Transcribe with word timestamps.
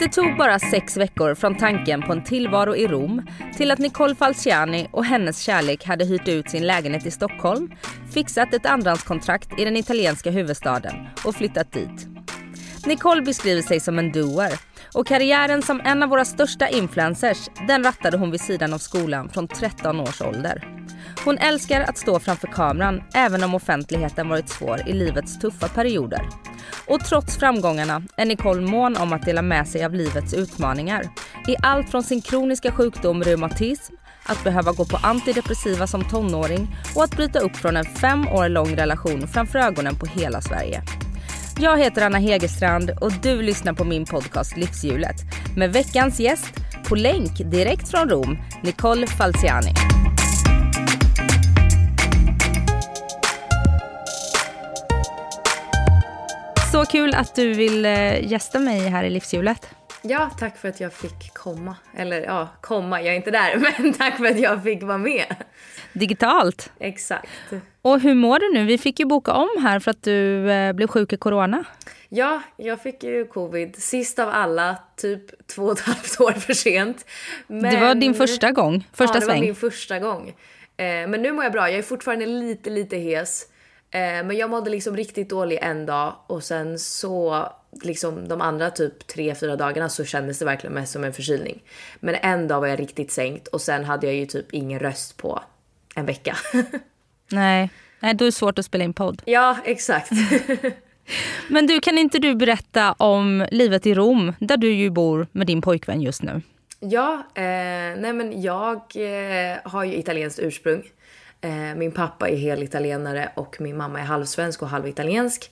Det 0.00 0.08
tog 0.08 0.36
bara 0.36 0.58
sex 0.58 0.96
veckor 0.96 1.34
från 1.34 1.56
tanken 1.56 2.02
på 2.02 2.12
en 2.12 2.24
tillvaro 2.24 2.76
i 2.76 2.86
Rom 2.86 3.26
till 3.56 3.70
att 3.70 3.78
Nicole 3.78 4.14
Falciani 4.14 4.88
och 4.92 5.04
hennes 5.04 5.40
kärlek 5.42 5.84
hade 5.84 6.04
hyrt 6.04 6.28
ut 6.28 6.50
sin 6.50 6.66
lägenhet 6.66 7.06
i 7.06 7.10
Stockholm, 7.10 7.70
fixat 8.14 8.54
ett 8.54 8.66
andrahandskontrakt 8.66 9.60
i 9.60 9.64
den 9.64 9.76
italienska 9.76 10.30
huvudstaden 10.30 10.94
och 11.24 11.34
flyttat 11.34 11.72
dit. 11.72 12.06
Nicole 12.86 13.22
beskriver 13.22 13.62
sig 13.62 13.80
som 13.80 13.98
en 13.98 14.12
doer 14.12 14.52
och 14.94 15.06
karriären 15.06 15.62
som 15.62 15.80
en 15.84 16.02
av 16.02 16.08
våra 16.08 16.24
största 16.24 16.68
influencers 16.68 17.48
den 17.68 17.84
rattade 17.84 18.16
hon 18.16 18.30
vid 18.30 18.40
sidan 18.40 18.74
av 18.74 18.78
skolan 18.78 19.28
från 19.28 19.48
13 19.48 20.00
års 20.00 20.22
ålder. 20.22 20.79
Hon 21.24 21.38
älskar 21.38 21.80
att 21.80 21.98
stå 21.98 22.20
framför 22.20 22.48
kameran 22.48 23.02
även 23.14 23.44
om 23.44 23.54
offentligheten 23.54 24.28
varit 24.28 24.48
svår 24.48 24.88
i 24.88 24.92
livets 24.92 25.38
tuffa 25.38 25.68
perioder. 25.68 26.28
Och 26.86 27.04
trots 27.04 27.36
framgångarna 27.38 28.02
är 28.16 28.26
Nicole 28.26 28.60
mån 28.60 28.96
om 28.96 29.12
att 29.12 29.24
dela 29.24 29.42
med 29.42 29.68
sig 29.68 29.84
av 29.84 29.94
livets 29.94 30.34
utmaningar. 30.34 31.02
I 31.48 31.56
allt 31.62 31.90
från 31.90 32.02
sin 32.02 32.22
kroniska 32.22 32.72
sjukdom 32.72 33.22
reumatism, 33.22 33.94
att 34.26 34.44
behöva 34.44 34.72
gå 34.72 34.84
på 34.84 34.96
antidepressiva 34.96 35.86
som 35.86 36.04
tonåring 36.04 36.76
och 36.96 37.04
att 37.04 37.16
bryta 37.16 37.38
upp 37.38 37.56
från 37.56 37.76
en 37.76 37.84
fem 37.84 38.28
år 38.28 38.48
lång 38.48 38.76
relation 38.76 39.28
framför 39.28 39.58
ögonen 39.58 39.96
på 39.96 40.06
hela 40.06 40.40
Sverige. 40.40 40.82
Jag 41.58 41.78
heter 41.78 42.06
Anna 42.06 42.18
Hegerstrand 42.18 42.90
och 43.00 43.12
du 43.22 43.42
lyssnar 43.42 43.72
på 43.72 43.84
min 43.84 44.04
podcast 44.04 44.56
Livshjulet 44.56 45.16
med 45.56 45.72
veckans 45.72 46.20
gäst 46.20 46.52
på 46.88 46.94
länk 46.94 47.38
direkt 47.38 47.88
från 47.88 48.08
Rom, 48.08 48.38
Nicole 48.62 49.06
Falciani. 49.06 49.74
Så 56.72 56.84
kul 56.84 57.14
att 57.14 57.34
du 57.34 57.52
vill 57.52 57.84
eh, 57.84 58.32
gästa 58.32 58.58
mig 58.58 58.80
här 58.80 59.04
i 59.04 59.10
Livshjulet. 59.10 59.68
Ja, 60.02 60.30
tack 60.38 60.56
för 60.56 60.68
att 60.68 60.80
jag 60.80 60.92
fick 60.92 61.34
komma. 61.34 61.76
Eller 61.96 62.22
ja, 62.22 62.48
komma, 62.60 63.02
jag 63.02 63.12
är 63.12 63.16
inte 63.16 63.30
där, 63.30 63.56
men 63.82 63.92
tack 63.92 64.16
för 64.16 64.24
att 64.24 64.40
jag 64.40 64.62
fick 64.62 64.82
vara 64.82 64.98
med. 64.98 65.36
Digitalt. 65.92 66.72
Exakt. 66.78 67.28
Och 67.82 68.00
hur 68.00 68.14
mår 68.14 68.38
du 68.38 68.60
nu? 68.60 68.66
Vi 68.66 68.78
fick 68.78 69.00
ju 69.00 69.06
boka 69.06 69.32
om 69.32 69.48
här 69.62 69.80
för 69.80 69.90
att 69.90 70.02
du 70.02 70.50
eh, 70.50 70.72
blev 70.72 70.86
sjuk 70.86 71.12
i 71.12 71.16
corona. 71.16 71.64
Ja, 72.08 72.42
jag 72.56 72.82
fick 72.82 73.02
ju 73.02 73.26
covid 73.26 73.76
sist 73.76 74.18
av 74.18 74.28
alla, 74.28 74.76
typ 74.96 75.46
två 75.46 75.64
och 75.64 75.72
ett 75.72 75.80
halvt 75.80 76.20
år 76.20 76.32
för 76.32 76.54
sent. 76.54 77.06
Men... 77.46 77.74
Det 77.74 77.80
var 77.80 77.94
din 77.94 78.14
första 78.14 78.52
gång, 78.52 78.88
första 78.92 79.14
ja, 79.14 79.20
det 79.20 79.26
sväng. 79.26 79.40
var 79.40 79.46
min 79.46 79.54
första 79.54 79.98
gång. 79.98 80.28
Eh, 80.76 80.84
men 80.84 81.22
nu 81.22 81.32
mår 81.32 81.44
jag 81.44 81.52
bra, 81.52 81.70
jag 81.70 81.78
är 81.78 81.82
fortfarande 81.82 82.26
lite, 82.26 82.70
lite 82.70 82.96
hes. 82.96 83.46
Eh, 83.90 84.00
men 84.00 84.36
jag 84.36 84.50
mådde 84.50 84.70
liksom 84.70 84.96
riktigt 84.96 85.28
dålig 85.28 85.58
en 85.62 85.86
dag 85.86 86.14
och 86.26 86.44
sen 86.44 86.78
så 86.78 87.46
liksom 87.82 88.28
de 88.28 88.40
andra 88.40 88.70
typ 88.70 89.06
tre, 89.06 89.34
fyra 89.34 89.56
dagarna 89.56 89.88
så 89.88 90.04
kändes 90.04 90.38
det 90.38 90.44
verkligen 90.44 90.74
mest 90.74 90.92
som 90.92 91.04
en 91.04 91.12
förkylning. 91.12 91.62
Men 92.00 92.14
en 92.14 92.48
dag 92.48 92.60
var 92.60 92.66
jag 92.66 92.80
riktigt 92.80 93.10
sänkt 93.10 93.48
och 93.48 93.60
sen 93.60 93.84
hade 93.84 94.06
jag 94.06 94.16
ju 94.16 94.26
typ 94.26 94.46
ingen 94.52 94.78
röst 94.80 95.16
på 95.16 95.40
en 95.94 96.06
vecka. 96.06 96.36
Nej. 97.30 97.70
Nej, 98.00 98.14
då 98.14 98.24
är 98.24 98.26
det 98.26 98.32
svårt 98.32 98.58
att 98.58 98.64
spela 98.64 98.84
in 98.84 98.92
podd. 98.92 99.22
ja, 99.24 99.56
exakt. 99.64 100.10
Men 101.48 101.66
du, 101.66 101.80
kan 101.80 101.98
inte 101.98 102.18
du 102.18 102.34
berätta 102.34 102.92
om 102.92 103.46
livet 103.50 103.86
i 103.86 103.94
Rom, 103.94 104.32
där 104.38 104.56
du 104.56 104.72
ju 104.72 104.90
bor 104.90 105.26
med 105.32 105.46
din 105.46 105.62
pojkvän 105.62 106.00
just 106.00 106.22
nu? 106.22 106.42
Ja, 106.80 107.12
eh, 107.34 107.42
nej 107.98 108.12
men 108.12 108.42
jag 108.42 108.76
eh, 108.76 109.58
har 109.64 109.84
ju 109.84 109.94
italienskt 109.94 110.38
ursprung. 110.38 110.82
Eh, 111.40 111.74
min 111.76 111.92
pappa 111.92 112.28
är 112.28 112.36
helitalienare 112.36 113.32
och 113.34 113.60
min 113.60 113.76
mamma 113.76 114.00
är 114.00 114.04
halvsvensk 114.04 114.62
och 114.62 114.68
halvitaliensk. 114.68 115.50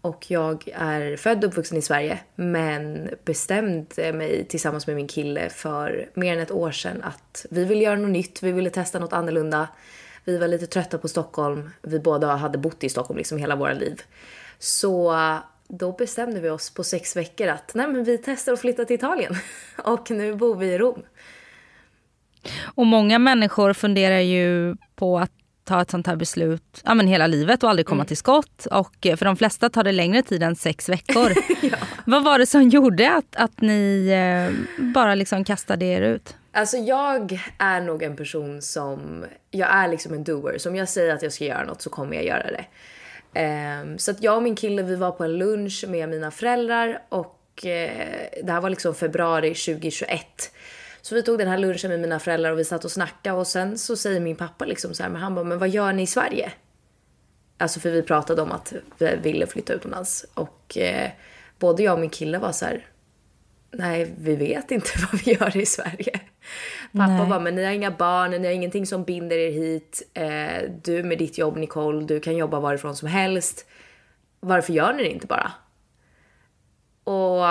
Och 0.00 0.30
jag 0.30 0.68
är 0.74 1.16
född 1.16 1.44
och 1.44 1.50
uppvuxen 1.50 1.78
i 1.78 1.82
Sverige 1.82 2.18
men 2.34 3.10
bestämde 3.24 4.12
mig 4.12 4.44
tillsammans 4.48 4.86
med 4.86 4.96
min 4.96 5.08
kille 5.08 5.50
för 5.50 6.10
mer 6.14 6.32
än 6.32 6.38
ett 6.38 6.50
år 6.50 6.70
sedan 6.70 7.02
att 7.02 7.46
vi 7.50 7.64
ville 7.64 7.84
göra 7.84 7.96
något 7.96 8.10
nytt, 8.10 8.42
vi 8.42 8.52
ville 8.52 8.70
testa 8.70 8.98
något 8.98 9.12
annorlunda. 9.12 9.68
Vi 10.24 10.38
var 10.38 10.48
lite 10.48 10.66
trötta 10.66 10.98
på 10.98 11.08
Stockholm, 11.08 11.70
vi 11.82 11.98
båda 11.98 12.34
hade 12.34 12.58
bott 12.58 12.84
i 12.84 12.88
Stockholm 12.88 13.18
liksom 13.18 13.38
hela 13.38 13.56
våra 13.56 13.72
liv. 13.72 14.02
Så 14.58 15.16
då 15.68 15.92
bestämde 15.92 16.40
vi 16.40 16.50
oss 16.50 16.74
på 16.74 16.84
sex 16.84 17.16
veckor 17.16 17.48
att 17.48 17.74
nej 17.74 17.86
men 17.86 18.04
vi 18.04 18.18
testar 18.18 18.52
att 18.52 18.60
flytta 18.60 18.84
till 18.84 18.94
Italien. 18.94 19.36
Och 19.84 20.10
nu 20.10 20.34
bor 20.34 20.56
vi 20.56 20.66
i 20.66 20.78
Rom. 20.78 21.02
Och 22.64 22.86
många 22.86 23.18
människor 23.18 23.72
funderar 23.72 24.18
ju 24.20 24.76
på 24.96 25.18
att 25.18 25.30
ta 25.64 25.82
ett 25.82 25.90
sånt 25.90 26.06
här 26.06 26.16
beslut 26.16 26.82
ja, 26.84 26.94
men 26.94 27.06
hela 27.06 27.26
livet 27.26 27.62
och 27.62 27.70
aldrig 27.70 27.86
komma 27.86 28.00
Mm. 28.00 28.06
till 28.06 28.16
skott. 28.16 28.66
Och 28.70 29.06
eh, 29.06 29.16
för 29.16 29.24
de 29.24 29.36
flesta 29.36 29.68
tar 29.70 29.84
det 29.84 29.92
längre 29.92 30.22
tid 30.22 30.42
än 30.42 30.56
sex 30.56 30.88
veckor. 30.88 31.32
Vad 32.06 32.24
var 32.24 32.38
det 32.38 32.46
som 32.46 32.68
gjorde 32.68 33.14
att, 33.14 33.36
att 33.36 33.60
ni 33.60 34.08
eh, 34.08 34.82
bara 34.94 35.14
liksom 35.14 35.44
kastade 35.44 35.84
er 35.84 36.00
ut? 36.00 36.36
Alltså 36.52 36.76
jag 36.76 37.40
är 37.58 37.80
nog 37.80 38.02
en 38.02 38.16
person 38.16 38.62
som, 38.62 39.24
jag 39.50 39.68
är 39.74 39.88
liksom 39.88 40.14
en 40.14 40.24
doer. 40.24 40.58
Så 40.58 40.68
om 40.68 40.76
jag 40.76 40.88
säger 40.88 41.14
att 41.14 41.22
jag 41.22 41.32
ska 41.32 41.44
göra 41.44 41.64
något 41.64 41.82
så 41.82 41.90
kommer 41.90 42.14
jag 42.16 42.24
göra 42.24 42.46
det. 42.50 42.64
Ehm, 43.40 43.98
så 43.98 44.10
att 44.10 44.22
jag 44.22 44.36
och 44.36 44.42
min 44.42 44.56
kille 44.56 44.82
vi 44.82 44.96
var 44.96 45.10
på 45.10 45.24
en 45.24 45.38
lunch 45.38 45.84
med 45.88 46.08
mina 46.08 46.30
föräldrar 46.30 46.98
och 47.08 47.66
eh, 47.66 48.06
det 48.44 48.52
här 48.52 48.60
var 48.60 48.70
liksom 48.70 48.94
februari 48.94 49.54
2021. 49.54 50.20
Så 51.04 51.14
vi 51.14 51.22
tog 51.22 51.38
den 51.38 51.48
här 51.48 51.58
lunchen 51.58 51.90
med 51.90 52.00
mina 52.00 52.18
föräldrar 52.18 52.52
och 52.52 52.58
vi 52.58 52.64
satt 52.64 52.84
och 52.84 52.90
snackade 52.90 53.36
och 53.36 53.46
sen 53.46 53.78
så 53.78 53.96
säger 53.96 54.20
min 54.20 54.36
pappa 54.36 54.64
liksom 54.64 54.94
så 54.94 55.02
här, 55.02 55.10
men 55.10 55.22
han 55.22 55.34
bara, 55.34 55.44
men 55.44 55.58
vad 55.58 55.68
gör 55.68 55.92
ni 55.92 56.02
i 56.02 56.06
Sverige? 56.06 56.52
Alltså 57.58 57.80
för 57.80 57.90
vi 57.90 58.02
pratade 58.02 58.42
om 58.42 58.52
att 58.52 58.72
vi 58.98 59.16
ville 59.16 59.46
flytta 59.46 59.72
utomlands 59.72 60.26
och 60.34 60.78
eh, 60.78 61.10
både 61.58 61.82
jag 61.82 61.94
och 61.94 62.00
min 62.00 62.10
kille 62.10 62.38
var 62.38 62.52
så 62.52 62.64
här, 62.64 62.86
nej 63.70 64.14
vi 64.18 64.36
vet 64.36 64.70
inte 64.70 64.90
vad 65.12 65.20
vi 65.20 65.32
gör 65.32 65.56
i 65.56 65.66
Sverige. 65.66 66.20
Pappa 66.92 67.06
Nej. 67.06 67.28
bara, 67.28 67.40
men 67.40 67.54
ni 67.54 67.64
har 67.64 67.72
inga 67.72 67.90
barn, 67.90 68.30
ni 68.30 68.46
har 68.46 68.54
ingenting 68.54 68.86
som 68.86 69.04
binder 69.04 69.36
er 69.36 69.50
hit. 69.50 70.10
Eh, 70.14 70.70
du 70.82 71.02
med 71.02 71.18
ditt 71.18 71.38
jobb 71.38 71.56
Nicole, 71.56 72.06
du 72.06 72.20
kan 72.20 72.36
jobba 72.36 72.60
varifrån 72.60 72.96
som 72.96 73.08
helst. 73.08 73.66
Varför 74.40 74.72
gör 74.72 74.92
ni 74.92 75.02
det 75.02 75.10
inte 75.10 75.26
bara? 75.26 75.52
Och 77.04 77.44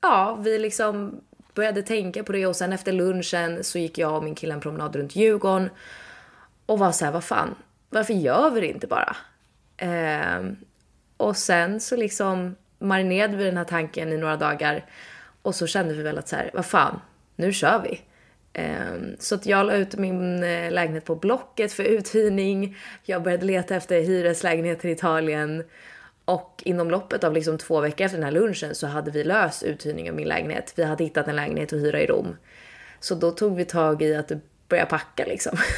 ja, 0.00 0.38
vi 0.40 0.58
liksom 0.58 1.20
började 1.56 1.82
tänka 1.82 2.24
på 2.24 2.32
det 2.32 2.46
och 2.46 2.56
sen 2.56 2.72
efter 2.72 2.92
lunchen 2.92 3.64
så 3.64 3.78
gick 3.78 3.98
jag 3.98 4.16
och 4.16 4.24
min 4.24 4.34
kille 4.34 4.54
en 4.54 4.60
promenad 4.60 4.96
runt 4.96 5.16
Djurgården 5.16 5.70
och 6.66 6.78
var 6.78 6.92
så 6.92 7.04
här, 7.04 7.12
vad 7.12 7.24
fan, 7.24 7.54
varför 7.90 8.14
gör 8.14 8.50
vi 8.50 8.60
det 8.60 8.66
inte 8.66 8.86
bara? 8.86 9.16
Eh, 9.76 10.44
och 11.16 11.36
sen 11.36 11.80
så 11.80 11.96
liksom 11.96 12.56
marinerade 12.78 13.36
vi 13.36 13.44
den 13.44 13.56
här 13.56 13.64
tanken 13.64 14.12
i 14.12 14.16
några 14.16 14.36
dagar 14.36 14.84
och 15.42 15.54
så 15.54 15.66
kände 15.66 15.94
vi 15.94 16.02
väl 16.02 16.18
att 16.18 16.28
så 16.28 16.36
här, 16.36 16.50
vad 16.54 16.66
fan, 16.66 17.00
nu 17.36 17.52
kör 17.52 17.82
vi. 17.82 18.00
Ehm, 18.52 19.16
så 19.18 19.34
att 19.34 19.46
jag 19.46 19.66
la 19.66 19.72
ut 19.72 19.96
min 19.96 20.44
eh, 20.44 20.72
lägenhet 20.72 21.04
på 21.04 21.14
Blocket 21.14 21.72
för 21.72 21.82
uthyrning. 21.82 22.76
Jag 23.02 23.22
började 23.22 23.46
leta 23.46 23.76
efter 23.76 24.00
hyreslägenheter 24.00 24.88
i 24.88 24.92
Italien. 24.92 25.64
Och 26.26 26.62
inom 26.64 26.90
loppet 26.90 27.24
av 27.24 27.32
liksom 27.32 27.58
två 27.58 27.80
veckor 27.80 28.04
efter 28.04 28.18
den 28.18 28.24
här 28.24 28.32
lunchen 28.32 28.74
så 28.74 28.86
hade 28.86 29.10
vi 29.10 29.24
löst 29.24 29.62
uthyrning 29.62 30.10
av 30.10 30.16
min 30.16 30.28
lägenhet. 30.28 30.72
Vi 30.76 30.84
hade 30.84 31.04
hittat 31.04 31.28
en 31.28 31.36
lägenhet 31.36 31.72
att 31.72 31.78
hyra 31.78 32.00
i 32.00 32.06
Rom. 32.06 32.36
Så 33.00 33.14
då 33.14 33.30
tog 33.30 33.56
vi 33.56 33.64
tag 33.64 34.02
i 34.02 34.14
att 34.14 34.32
börja 34.68 34.86
packa 34.86 35.24
liksom. 35.24 35.58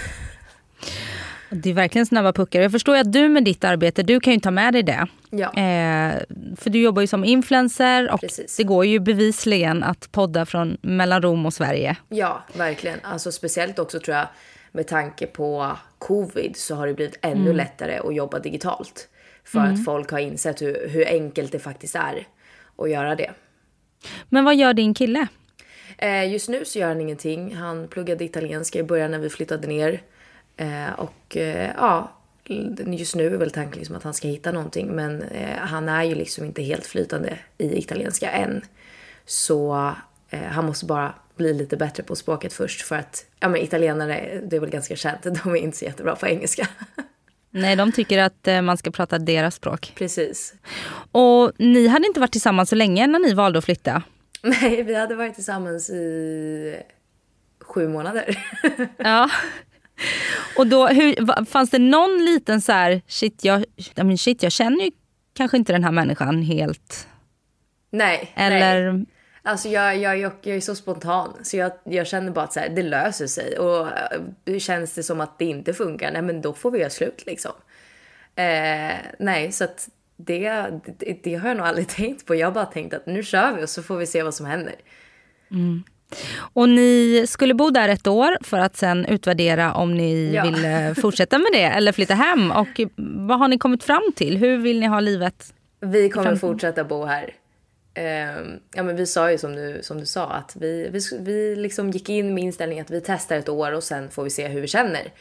Det 1.51 1.71
är 1.71 1.75
verkligen 1.75 2.07
snabba 2.07 2.33
puckar. 2.33 2.61
Jag 2.61 2.73
förstår 2.73 2.97
att 2.97 3.13
du 3.13 3.29
med 3.29 3.45
ditt 3.45 3.65
arbete, 3.65 4.03
du 4.03 4.21
kan 4.21 4.33
ju 4.33 4.41
ta 4.41 4.51
med 4.51 4.73
dig 4.73 4.83
det. 4.83 5.07
Ja. 5.31 5.47
Eh, 5.47 6.15
för 6.57 6.71
du 6.71 6.83
jobbar 6.83 7.01
ju 7.01 7.07
som 7.07 7.25
influencer 7.25 8.11
och 8.11 8.21
Precis. 8.21 8.57
det 8.57 8.65
går 8.65 8.87
ju 8.87 8.99
bevisligen 9.01 9.83
att 9.83 10.13
podda 10.13 10.47
från 10.47 10.77
mellan 10.81 11.23
Rom 11.23 11.47
och 11.47 11.55
Sverige. 11.55 11.97
Ja, 12.09 12.45
verkligen. 12.57 12.99
Alltså 13.03 13.33
speciellt 13.33 13.79
också 13.79 14.01
tror 14.01 14.17
jag 14.17 14.27
med 14.73 14.87
tanke 14.87 15.27
på 15.27 15.77
covid 15.99 16.57
så 16.57 16.75
har 16.75 16.87
det 16.87 16.95
blivit 16.95 17.19
ännu 17.23 17.53
lättare 17.53 17.99
att 17.99 18.15
jobba 18.15 18.39
digitalt. 18.39 19.09
För 19.49 19.59
att 19.59 19.85
folk 19.85 20.11
har 20.11 20.19
insett 20.19 20.63
hur, 20.63 20.89
hur 20.89 21.07
enkelt 21.07 21.53
det 21.53 21.59
faktiskt 21.59 21.95
är 21.95 22.27
att 22.77 22.91
göra 22.91 23.15
det. 23.15 23.31
Men 24.29 24.45
vad 24.45 24.57
gör 24.57 24.75
din 24.75 24.95
kille? 24.95 25.27
Eh, 25.99 26.33
just 26.33 26.49
nu 26.49 26.65
så 26.65 26.79
gör 26.79 26.89
han 26.89 27.01
ingenting. 27.01 27.55
Han 27.55 27.89
pluggade 27.89 28.25
italienska 28.25 28.79
i 28.79 28.83
början 28.83 29.11
när 29.11 29.19
vi 29.19 29.31
flyttade 29.31 29.69
ner. 29.69 30.03
Eh, 30.57 30.93
och 30.97 31.37
eh, 31.37 31.71
ja, 31.77 32.13
just 32.87 33.15
nu 33.15 33.27
är 33.27 33.39
väl 33.39 33.51
tanken 33.51 33.79
liksom 33.79 33.97
att 33.97 34.03
han 34.03 34.15
ska 34.15 34.29
hitta 34.29 34.53
någonting. 34.53 34.87
Men 34.89 35.25
han 35.59 35.89
är 35.89 36.05
ju 36.05 36.15
liksom 36.15 36.45
inte 36.45 36.63
helt 36.63 36.87
flytande 36.87 37.39
i 37.59 37.79
italienska 37.79 38.31
än. 38.31 38.63
Så 39.27 39.93
han 40.31 40.67
måste 40.67 40.87
bara 40.87 41.15
bli 41.37 41.55
lite 41.55 41.77
bättre 41.77 42.03
på 42.03 42.17
språket 42.17 42.53
först 42.53 42.83
för 42.83 42.97
att, 42.97 43.27
ja 43.41 43.49
men 43.49 43.61
italienare, 43.61 44.41
det 44.45 44.57
är 44.57 44.61
väl 44.61 44.71
ganska 44.71 44.97
känt, 44.97 45.23
de 45.23 45.51
är 45.51 45.57
inte 45.57 45.77
så 45.79 45.85
jättebra 45.85 46.17
på 46.17 46.27
engelska. 46.27 46.69
Nej, 47.51 47.77
de 47.77 47.93
tycker 47.93 48.19
att 48.19 48.49
eh, 48.49 48.63
man 48.63 48.77
ska 48.77 48.91
prata 48.91 49.19
deras 49.19 49.55
språk. 49.55 49.93
Precis. 49.95 50.55
Och 51.13 51.53
ni 51.59 51.87
hade 51.87 52.07
inte 52.07 52.21
varit 52.21 52.33
tillsammans 52.33 52.69
så 52.69 52.77
länge 52.77 53.07
när 53.07 53.19
ni 53.19 53.35
valde 53.35 53.59
att 53.59 53.65
flytta? 53.65 54.03
Nej, 54.43 54.83
vi 54.83 54.95
hade 54.95 55.15
varit 55.15 55.35
tillsammans 55.35 55.91
i 55.91 56.83
sju 57.61 57.89
månader. 57.89 58.39
ja. 58.97 59.31
Och 60.57 60.67
då, 60.67 60.87
hur, 60.87 61.45
fanns 61.45 61.71
det 61.71 61.79
någon 61.79 62.25
liten 62.25 62.61
så 62.61 62.73
här, 62.73 63.03
shit 63.07 63.45
jag, 63.45 63.65
shit, 64.19 64.43
jag 64.43 64.53
känner 64.53 64.85
ju 64.85 64.91
kanske 65.35 65.57
inte 65.57 65.73
den 65.73 65.85
här 65.85 65.93
människan 65.93 66.43
helt. 66.43 67.09
Nej. 67.91 68.33
Eller... 68.35 68.93
Nej. 68.93 69.07
Alltså 69.43 69.69
jag, 69.69 69.97
jag, 69.97 70.19
jag, 70.19 70.33
jag 70.43 70.57
är 70.57 70.61
så 70.61 70.75
spontan 70.75 71.37
så 71.43 71.57
jag, 71.57 71.73
jag 71.85 72.07
känner 72.07 72.31
bara 72.31 72.45
att 72.45 72.53
så 72.53 72.61
här, 72.61 72.69
det 72.69 72.83
löser 72.83 73.27
sig. 73.27 73.59
Och 73.59 73.87
uh, 74.47 74.59
känns 74.59 74.95
det 74.95 75.03
som 75.03 75.21
att 75.21 75.39
det 75.39 75.45
inte 75.45 75.75
funkar, 75.75 76.13
nej 76.13 76.23
men 76.23 76.41
då 76.41 76.53
får 76.53 76.71
vi 76.71 76.79
göra 76.79 76.91
slut 76.91 77.23
liksom. 77.27 77.53
Eh, 78.37 78.97
nej, 79.19 79.53
så 79.53 79.65
att 79.65 79.89
det, 80.17 80.71
det, 80.99 81.19
det, 81.23 81.35
har 81.35 81.49
jag 81.49 81.57
nog 81.57 81.67
aldrig 81.67 81.89
tänkt 81.99 82.27
på. 82.27 82.35
Jag 82.35 82.47
har 82.47 82.55
bara 82.55 82.67
tänkt 82.67 82.95
att 82.95 83.07
nu 83.07 83.23
kör 83.23 83.53
vi 83.53 83.65
och 83.65 83.69
så 83.69 83.83
får 83.83 83.97
vi 83.97 84.07
se 84.07 84.23
vad 84.23 84.35
som 84.35 84.47
händer. 84.47 84.75
Mm. 85.51 85.83
Och 86.53 86.69
ni 86.69 87.25
skulle 87.29 87.55
bo 87.55 87.71
där 87.71 87.89
ett 87.89 88.07
år 88.07 88.39
för 88.41 88.59
att 88.59 88.77
sen 88.77 89.07
utvärdera 89.07 89.75
om 89.75 89.95
ni 89.95 90.35
ja. 90.35 90.43
vill 90.43 90.65
eh, 90.65 90.95
fortsätta 90.95 91.39
med 91.39 91.49
det 91.53 91.65
eller 91.65 91.93
flytta 91.93 92.15
hem. 92.15 92.51
Och 92.51 92.81
vad 93.29 93.39
har 93.39 93.49
ni 93.49 93.59
kommit 93.59 93.85
fram 93.85 94.13
till? 94.17 94.37
Hur 94.37 94.59
vill 94.59 94.81
ni 94.81 94.87
ha 94.87 95.01
livet? 95.01 95.55
Vi 95.81 96.09
kommer 96.09 96.37
fortsätta 96.37 96.85
bo 96.85 97.05
här 97.05 97.35
eh, 97.99 98.59
ja, 98.75 98.83
men 98.83 98.97
vi 98.97 99.07
sa 99.07 99.31
ju 99.31 99.39
som 99.39 99.57
du, 99.57 99.79
som 99.83 100.01
du 100.01 100.07
sa 100.07 100.31
att 100.31 100.57
vi, 100.57 100.89
vi, 100.89 101.01
vi 101.21 101.57
liksom 101.57 101.91
gick 101.91 102.09
in 102.09 102.35
med 102.35 102.45
inställningen 102.45 102.85
att 102.85 102.91
vi 102.91 103.01
testar 103.01 103.37
ett 103.37 103.49
år 103.49 103.73
och 103.73 103.85
sen 103.85 104.11
får 104.11 104.25
vi 104.25 104.31
se 104.31 104.49
hur 104.49 104.61
vi 104.61 104.67
känner. 104.67 105.13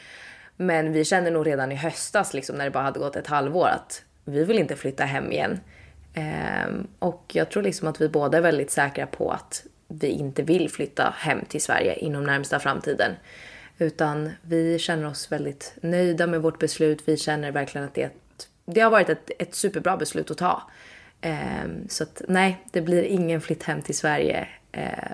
Men 0.55 0.93
vi 0.93 1.05
kände 1.05 1.29
nog 1.29 1.47
redan 1.47 1.71
i 1.71 1.75
höstas 1.75 2.33
liksom, 2.33 2.55
när 2.55 2.65
det 2.65 2.71
bara 2.71 2.83
hade 2.83 2.99
gått 2.99 3.15
ett 3.15 3.27
halvår 3.27 3.67
att 3.67 4.03
vi 4.25 4.43
vill 4.43 4.59
inte 4.59 4.75
flytta 4.75 5.03
hem 5.03 5.31
igen. 5.31 5.59
Eh, 6.13 6.69
och 6.99 7.23
jag 7.33 7.49
tror 7.49 7.63
liksom 7.63 7.87
att 7.87 8.01
vi 8.01 8.09
båda 8.09 8.37
är 8.37 8.41
väldigt 8.41 8.71
säkra 8.71 9.07
på 9.07 9.31
att 9.31 9.65
vi 9.87 10.07
inte 10.07 10.43
vill 10.43 10.69
flytta 10.69 11.13
hem 11.17 11.45
till 11.45 11.61
Sverige 11.61 11.95
inom 11.95 12.23
närmsta 12.23 12.59
framtiden. 12.59 13.11
Utan 13.77 14.29
vi 14.41 14.79
känner 14.79 15.07
oss 15.07 15.31
väldigt 15.31 15.73
nöjda 15.81 16.27
med 16.27 16.41
vårt 16.41 16.59
beslut. 16.59 17.01
Vi 17.05 17.17
känner 17.17 17.51
verkligen 17.51 17.87
att 17.87 17.93
det, 17.93 18.11
det 18.65 18.81
har 18.81 18.91
varit 18.91 19.09
ett, 19.09 19.31
ett 19.39 19.55
superbra 19.55 19.97
beslut 19.97 20.31
att 20.31 20.37
ta. 20.37 20.63
Ehm, 21.21 21.89
så 21.89 22.03
att 22.03 22.21
nej, 22.27 22.65
det 22.71 22.81
blir 22.81 23.03
ingen 23.03 23.41
flytt 23.41 23.63
hem 23.63 23.81
till 23.81 23.97
Sverige 23.97 24.47
eh, 24.71 25.11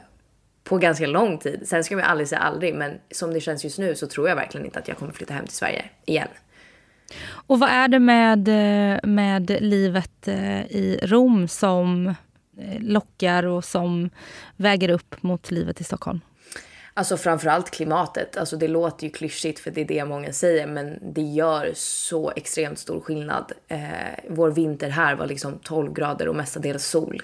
på 0.64 0.78
ganska 0.78 1.08
lång 1.08 1.38
tid. 1.38 1.62
Sen 1.66 1.84
ska 1.84 1.96
vi 1.96 2.02
aldrig 2.02 2.28
säga 2.28 2.42
aldrig, 2.42 2.76
men 2.76 3.00
som 3.12 3.34
det 3.34 3.40
känns 3.40 3.64
just 3.64 3.80
nu 3.80 3.96
så 3.96 4.08
tror 4.08 4.30
jag 4.30 4.36
verkligen 4.36 4.66
inte 4.66 4.80
att 4.80 4.88
jag 4.88 4.98
kommer 4.98 5.12
flytta 5.12 5.34
hem 5.34 5.46
till 5.46 5.56
Sverige 5.56 5.86
igen. 6.06 6.28
Och 7.30 7.60
vad 7.60 7.70
är 7.70 7.88
det 7.88 8.00
med, 8.00 8.48
eh, 8.48 9.00
med 9.04 9.58
livet 9.62 10.28
eh, 10.28 10.62
i 10.62 11.00
Rom 11.04 11.48
som 11.48 12.16
lockar 12.80 13.44
och 13.46 13.66
som 13.66 14.10
väger 14.56 14.90
upp 14.90 15.24
mot 15.24 15.52
livet 15.52 15.82
i 15.82 15.84
Stockholm? 15.84 16.22
Alltså 16.96 17.18
framförallt 17.18 17.72
klimatet. 17.72 18.38
Alltså 18.38 18.58
det 18.58 18.68
låter 18.68 19.04
ju 19.04 19.10
klyschigt 19.10 19.60
för 19.60 19.72
det 19.72 19.82
är 19.82 19.86
det 19.86 20.06
många 20.06 20.34
säger 20.34 20.68
men 20.68 21.00
det 21.02 21.22
gör 21.22 21.72
så 21.76 22.32
extremt 22.36 22.80
stor 22.80 23.02
skillnad. 23.02 23.52
Eh, 23.68 23.80
vår 24.30 24.52
vinter 24.52 24.90
här 24.90 25.16
var 25.16 25.28
liksom 25.28 25.60
12 25.60 25.94
grader 25.94 26.28
och 26.28 26.36
mestadels 26.36 26.86
sol. 26.86 27.22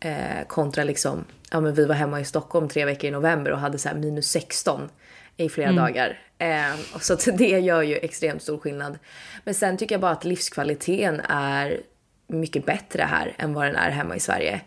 Eh, 0.00 0.46
kontra 0.46 0.84
liksom, 0.84 1.24
ja 1.50 1.60
men 1.60 1.74
vi 1.74 1.84
var 1.84 1.94
hemma 1.94 2.20
i 2.20 2.24
Stockholm 2.24 2.68
tre 2.68 2.84
veckor 2.84 3.08
i 3.08 3.10
november 3.10 3.52
och 3.52 3.58
hade 3.58 3.78
så 3.78 3.88
minus 3.94 4.30
16 4.30 4.88
i 5.36 5.48
flera 5.48 5.68
mm. 5.68 5.84
dagar. 5.84 6.18
Eh, 6.38 6.76
så 7.00 7.30
det 7.30 7.58
gör 7.60 7.82
ju 7.82 7.96
extremt 7.96 8.42
stor 8.42 8.58
skillnad. 8.58 8.98
Men 9.44 9.54
sen 9.54 9.76
tycker 9.76 9.94
jag 9.94 10.00
bara 10.00 10.12
att 10.12 10.24
livskvaliteten 10.24 11.20
är 11.28 11.80
mycket 12.26 12.66
bättre 12.66 13.02
här 13.02 13.34
än 13.38 13.54
vad 13.54 13.66
den 13.66 13.76
är 13.76 13.90
hemma 13.90 14.16
i 14.16 14.20
Sverige. 14.20 14.60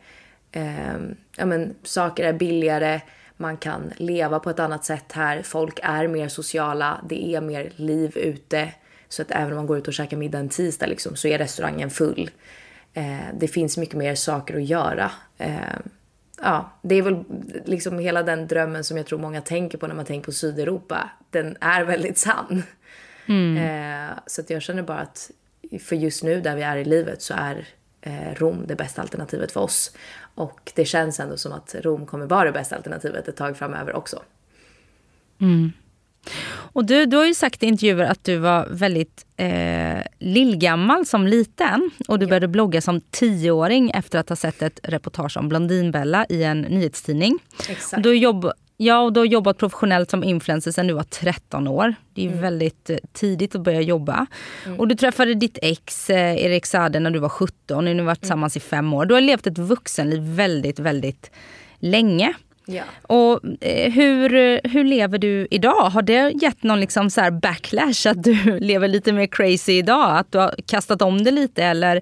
Eh, 0.52 0.98
ja, 1.38 1.46
men, 1.46 1.76
saker 1.84 2.24
är 2.24 2.34
billigare, 2.34 3.02
man 3.44 3.58
kan 3.58 3.94
leva 3.98 4.40
på 4.40 4.50
ett 4.50 4.60
annat 4.60 4.86
sätt 4.86 5.12
här, 5.12 5.42
folk 5.42 5.80
är 5.84 6.08
mer 6.08 6.28
sociala, 6.28 7.02
det 7.10 7.36
är 7.36 7.42
mer 7.42 7.72
liv 7.76 8.18
ute. 8.18 8.74
Så 9.10 9.22
att 9.22 9.32
även 9.32 9.52
om 9.52 9.56
man 9.56 9.68
går 9.68 9.78
ut 9.78 9.88
och 9.88 9.94
käkar 9.94 10.18
middag 10.18 10.40
en 10.40 10.50
tisdag 10.50 10.86
liksom, 10.86 11.16
så 11.16 11.28
är 11.28 11.38
restaurangen 11.38 11.90
full. 11.90 12.30
Eh, 12.94 13.28
det 13.40 13.48
finns 13.48 13.78
mycket 13.78 13.96
mer 13.96 14.16
saker 14.16 14.56
att 14.56 14.64
göra. 14.64 15.12
Eh, 15.38 15.78
ja, 16.42 16.80
det 16.82 16.96
är 16.96 17.02
väl 17.02 17.24
liksom 17.66 18.00
hela 18.00 18.24
den 18.24 18.48
drömmen 18.48 18.84
som 18.84 18.98
jag 18.98 19.06
tror 19.06 19.20
många 19.20 19.42
tänker 19.42 19.78
på 19.78 19.88
när 19.88 19.96
man 19.96 20.06
tänker 20.06 20.26
på 20.26 20.32
Sydeuropa. 20.32 21.10
Den 21.30 21.58
är 21.62 21.84
väldigt 21.84 22.18
sann. 22.18 22.64
Mm. 23.26 23.58
Eh, 23.58 24.18
så 24.28 24.42
att 24.42 24.50
jag 24.50 24.62
känner 24.62 24.84
bara 24.84 25.00
att 25.00 25.32
för 25.80 25.96
just 25.96 26.24
nu 26.24 26.42
där 26.42 26.56
vi 26.56 26.62
är 26.62 26.78
i 26.78 26.86
livet 26.86 27.22
så 27.22 27.34
är 27.38 27.68
Rom 28.34 28.68
det 28.68 28.76
bästa 28.76 29.02
alternativet 29.02 29.52
för 29.52 29.60
oss. 29.60 29.92
Och 30.36 30.72
det 30.76 30.86
känns 30.86 31.20
ändå 31.20 31.38
som 31.38 31.52
att 31.52 31.76
Rom 31.80 32.06
kommer 32.06 32.26
vara 32.26 32.44
det 32.44 32.52
bästa 32.52 32.76
alternativet 32.76 33.28
ett 33.28 33.38
tag 33.38 33.58
framöver 33.58 33.96
också. 33.96 34.22
Mm. 35.42 35.72
Och 36.46 36.86
du, 36.86 37.06
du 37.06 37.18
har 37.18 37.26
ju 37.26 37.34
sagt 37.34 37.64
i 37.64 37.66
intervjuer 37.66 38.06
att 38.06 38.24
du 38.24 38.38
var 38.38 38.68
väldigt 38.72 39.26
eh, 39.38 40.02
lillgammal 40.20 41.06
som 41.06 41.28
liten. 41.28 41.92
Och 42.08 42.20
du 42.20 42.26
ja. 42.26 42.30
började 42.30 42.48
blogga 42.48 42.82
som 42.82 43.02
tioåring 43.02 43.92
efter 43.92 44.20
att 44.20 44.30
ha 44.30 44.36
sett 44.36 44.62
ett 44.62 44.80
reportage 44.84 45.38
om 45.38 45.50
Blondinbella 45.50 46.26
i 46.30 46.44
en 46.44 46.62
nyhetstidning. 46.62 47.40
Exakt. 47.70 48.04
Du 48.04 48.16
jobb, 48.16 48.52
Ja, 48.78 49.00
och 49.00 49.14
du 49.14 49.20
har 49.20 49.26
jobbat 49.26 49.58
professionellt 49.58 50.12
som 50.12 50.24
influencer 50.24 50.72
sedan 50.72 50.88
du 50.88 50.94
var 50.94 51.04
13 51.04 51.68
år. 51.68 51.96
Det 52.14 52.26
är 52.26 52.28
mm. 52.28 52.42
väldigt 52.42 52.90
eh, 52.90 52.98
tidigt 53.14 53.56
att 53.56 53.62
börja 53.62 53.82
jobba. 53.82 54.26
Mm. 54.66 54.80
Och 54.80 54.88
du 54.88 54.96
träffade 54.96 55.34
ditt 55.34 55.58
ex 55.62 56.10
eh, 56.10 56.46
Erik 56.46 56.66
Sade 56.66 57.00
när 57.00 57.12
du 57.12 57.20
var 57.20 57.30
17. 57.30 57.78
och 57.78 57.84
Ni 57.84 57.90
har 57.90 57.98
varit 57.98 58.06
mm. 58.06 58.16
tillsammans 58.16 58.58
i 58.58 58.60
fem 58.60 58.94
år. 58.94 59.06
Du 59.06 59.14
har 59.14 59.22
levt 59.22 59.48
ett 59.48 59.58
vuxenliv 59.58 60.22
väldigt, 60.22 60.80
väldigt 60.80 61.32
länge. 61.80 62.34
Ja. 62.66 62.84
Och 63.02 63.40
eh, 63.62 63.92
hur, 63.92 64.30
hur 64.68 64.84
lever 64.84 65.18
du 65.18 65.48
idag? 65.52 65.90
Har 65.90 66.02
det 66.02 66.32
gett 66.42 66.64
någon 66.64 66.80
liksom 66.80 67.10
så 67.10 67.32
backlash 67.32 68.08
att 68.08 68.24
du 68.24 68.60
lever 68.60 68.88
lite 68.88 69.14
mer 69.14 69.26
crazy 69.28 69.74
idag? 69.74 70.18
Att 70.18 70.32
du 70.32 70.38
har 70.38 70.56
kastat 70.66 71.02
om 71.02 71.24
det 71.24 71.32
lite 71.32 71.64
eller, 71.64 72.02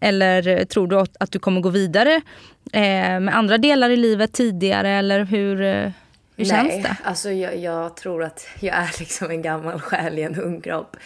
eller 0.00 0.64
tror 0.64 0.86
du 0.86 0.98
att 0.98 1.32
du 1.32 1.38
kommer 1.38 1.60
gå 1.60 1.68
vidare 1.68 2.20
eh, 2.72 3.20
med 3.20 3.36
andra 3.36 3.58
delar 3.58 3.90
i 3.90 3.96
livet 3.96 4.32
tidigare 4.32 4.90
eller 4.90 5.24
hur? 5.24 5.92
Hur 6.38 6.46
Nej, 6.46 6.70
känns 6.70 6.82
det? 6.82 6.96
Alltså 7.04 7.30
jag, 7.30 7.56
jag, 7.56 7.96
tror 7.96 8.22
att 8.22 8.46
jag 8.60 8.76
är 8.76 8.94
liksom 8.98 9.30
en 9.30 9.42
gammal 9.42 9.80
själ 9.80 10.18
i 10.18 10.22
en 10.22 10.40
ung 10.40 10.60
kropp. 10.60 10.96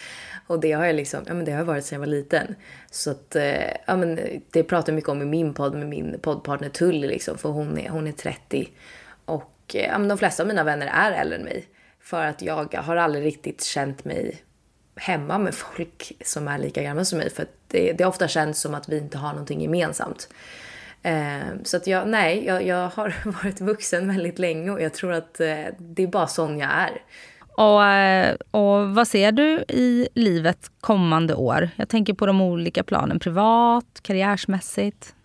Och 0.47 0.59
det 0.59 0.71
har 0.71 0.85
jag 0.85 0.95
liksom, 0.95 1.23
ja 1.27 1.33
men 1.33 1.45
det 1.45 1.51
har 1.51 1.63
varit 1.63 1.85
sedan 1.85 1.95
jag 1.95 1.99
var 1.99 2.15
liten. 2.15 2.55
Så 2.91 3.11
att, 3.11 3.35
eh, 3.35 3.71
ja 3.85 3.95
men 3.95 4.19
det 4.51 4.63
pratar 4.63 4.91
jag 4.91 4.95
mycket 4.95 5.09
om 5.09 5.21
i 5.21 5.25
min 5.25 5.53
podd 5.53 5.75
med 5.75 5.87
min 5.87 6.19
poddpartner 6.21 6.69
Tully 6.69 7.07
liksom, 7.07 7.37
för 7.37 7.49
hon 7.49 7.77
är, 7.77 7.89
hon 7.89 8.07
är 8.07 8.11
30. 8.11 8.69
Och 9.25 9.75
eh, 9.75 9.81
ja 9.81 9.97
men 9.97 10.07
de 10.07 10.17
flesta 10.17 10.43
av 10.43 10.47
mina 10.47 10.63
vänner 10.63 10.87
är 10.87 11.11
äldre 11.11 11.37
än 11.37 11.43
mig. 11.43 11.65
För 12.01 12.25
att 12.25 12.41
jag 12.41 12.75
har 12.75 12.95
aldrig 12.95 13.25
riktigt 13.25 13.63
känt 13.63 14.05
mig 14.05 14.43
hemma 14.95 15.37
med 15.37 15.55
folk 15.55 16.11
som 16.25 16.47
är 16.47 16.57
lika 16.57 16.83
gamla 16.83 17.05
som 17.05 17.19
mig. 17.19 17.29
För 17.29 17.45
det, 17.67 17.93
det 17.93 18.05
ofta 18.05 18.27
känns 18.27 18.61
som 18.61 18.73
att 18.73 18.89
vi 18.89 18.97
inte 18.97 19.17
har 19.17 19.29
någonting 19.29 19.61
gemensamt. 19.61 20.29
Eh, 21.03 21.41
så 21.63 21.77
att 21.77 21.87
jag, 21.87 22.07
nej, 22.07 22.45
jag, 22.45 22.65
jag 22.65 22.89
har 22.89 23.15
varit 23.43 23.61
vuxen 23.61 24.07
väldigt 24.07 24.39
länge 24.39 24.71
och 24.71 24.81
jag 24.81 24.93
tror 24.93 25.13
att 25.13 25.39
eh, 25.39 25.65
det 25.77 26.03
är 26.03 26.07
bara 26.07 26.27
sån 26.27 26.57
jag 26.57 26.69
är. 26.71 27.01
Och, 27.55 27.85
eh, 27.85 28.35
och 28.51 28.95
vad 28.95 29.07
ser 29.07 29.31
du 29.31 29.63
i 29.67 30.07
livet 30.13 30.71
kommande 30.81 31.35
år? 31.35 31.69
Jag 31.75 31.89
tänker 31.89 32.13
på 32.13 32.25
de 32.25 32.41
olika 32.41 32.83
planen, 32.83 33.19
privat, 33.19 33.85
karriärsmässigt. 34.01 35.15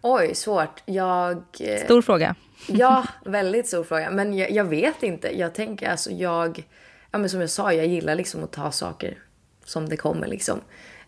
Oj, 0.00 0.34
svårt. 0.34 0.82
Jag... 0.84 1.42
Stor 1.84 2.02
fråga. 2.02 2.34
Ja, 2.68 3.04
väldigt 3.24 3.68
stor 3.68 3.84
fråga. 3.84 4.10
Men 4.10 4.34
jag, 4.34 4.50
jag, 4.50 4.64
vet 4.64 5.02
inte. 5.02 5.38
Jag 5.38 5.54
tänker 5.54 5.90
alltså 5.90 6.10
jag... 6.10 6.66
Ja, 7.10 7.18
men 7.18 7.30
som 7.30 7.40
jag 7.40 7.50
sa, 7.50 7.72
jag 7.72 7.86
gillar 7.86 8.14
liksom 8.14 8.44
att 8.44 8.52
ta 8.52 8.70
saker 8.70 9.18
som 9.64 9.88
det 9.88 9.96
kommer 9.96 10.26
liksom. 10.26 10.60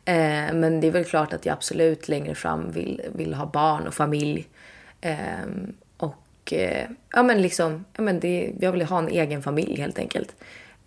Eh, 0.05 0.55
men 0.55 0.81
det 0.81 0.87
är 0.87 0.91
väl 0.91 1.05
klart 1.05 1.33
att 1.33 1.47
jag 1.47 1.53
absolut 1.53 2.09
längre 2.09 2.35
fram 2.35 2.71
vill, 2.71 3.03
vill 3.15 3.35
ha 3.35 3.47
barn 3.47 3.87
och 3.87 3.95
familj. 3.95 4.49
Eh, 5.01 5.47
och 5.97 6.53
eh, 6.53 6.89
ja 7.13 7.23
men 7.23 7.43
liksom, 7.43 7.85
ja 7.97 8.03
men 8.03 8.21
det, 8.21 8.53
jag 8.61 8.73
vill 8.73 8.83
ha 8.83 8.99
en 8.99 9.09
egen 9.09 9.43
familj 9.43 9.77
helt 9.77 9.99
enkelt. 9.99 10.37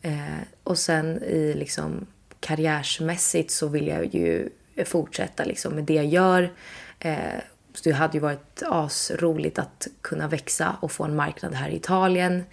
Eh, 0.02 0.42
och 0.64 0.78
sen 0.78 1.24
i 1.24 1.54
liksom 1.54 2.06
karriärsmässigt 2.40 3.52
så 3.52 3.68
vill 3.68 3.88
jag 3.88 4.16
ju 4.16 4.50
fortsätta 4.86 5.44
liksom 5.44 5.74
med 5.74 5.84
det 5.84 5.94
jag 5.94 6.06
gör. 6.06 6.54
Eh, 7.00 7.40
så 7.74 7.90
det 7.90 7.96
hade 7.96 8.14
ju 8.14 8.20
varit 8.20 8.64
asroligt 8.66 9.60
att 9.60 9.88
kunna 10.02 10.28
växa 10.28 10.78
och 10.82 10.92
få 10.92 11.04
en 11.04 11.16
marknad 11.16 11.54
här 11.54 11.70
i 11.70 11.76
Italien. 11.76 12.44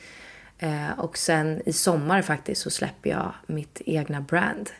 Eh, 0.58 0.98
och 0.98 1.18
sen 1.18 1.62
i 1.66 1.72
sommar 1.72 2.22
faktiskt 2.22 2.62
så 2.62 2.70
släpper 2.70 3.10
jag 3.10 3.32
mitt 3.46 3.82
egna 3.86 4.20
brand. 4.20 4.70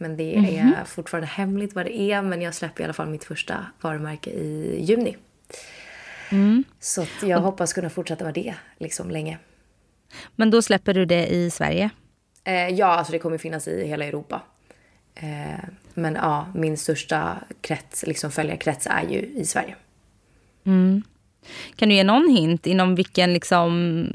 Men 0.00 0.16
det 0.16 0.34
mm 0.34 0.50
-hmm. 0.50 0.80
är 0.80 0.84
fortfarande 0.84 1.26
hemligt 1.26 1.74
vad 1.74 1.86
det 1.86 1.98
är. 1.98 2.22
Men 2.22 2.42
jag 2.42 2.54
släpper 2.54 2.80
i 2.80 2.84
alla 2.84 2.92
fall 2.92 3.08
mitt 3.08 3.24
första 3.24 3.66
varumärke 3.80 4.30
i 4.30 4.78
juni. 4.84 5.16
Så 6.80 7.02
att 7.02 7.22
jag 7.22 7.40
hoppas 7.40 7.72
kunna 7.72 7.90
fortsätta 7.90 8.24
vara 8.24 8.32
det 8.32 8.54
liksom 8.78 9.10
länge. 9.10 9.38
Men 10.36 10.50
då 10.50 10.62
släpper 10.62 10.94
du 10.94 11.04
det 11.04 11.26
i 11.26 11.50
Sverige? 11.50 11.90
Eh, 12.44 12.68
ja, 12.68 12.86
alltså 12.86 13.12
det 13.12 13.18
kommer 13.18 13.38
finnas 13.38 13.68
i 13.68 13.86
hela 13.88 14.04
Europa. 14.04 14.42
Eh, 15.14 15.64
men 15.94 16.14
ja, 16.14 16.46
min 16.54 16.76
största 16.76 17.38
krets, 17.60 18.06
liksom 18.06 18.30
följarkrets 18.30 18.86
är 18.90 19.08
ju 19.08 19.18
i 19.18 19.44
Sverige. 19.44 19.76
Kan 21.76 21.88
du 21.88 21.94
ge 21.94 22.04
någon 22.04 22.28
hint 22.28 22.66
inom 22.66 22.94
vilken 22.94 23.32
liksom 23.32 24.08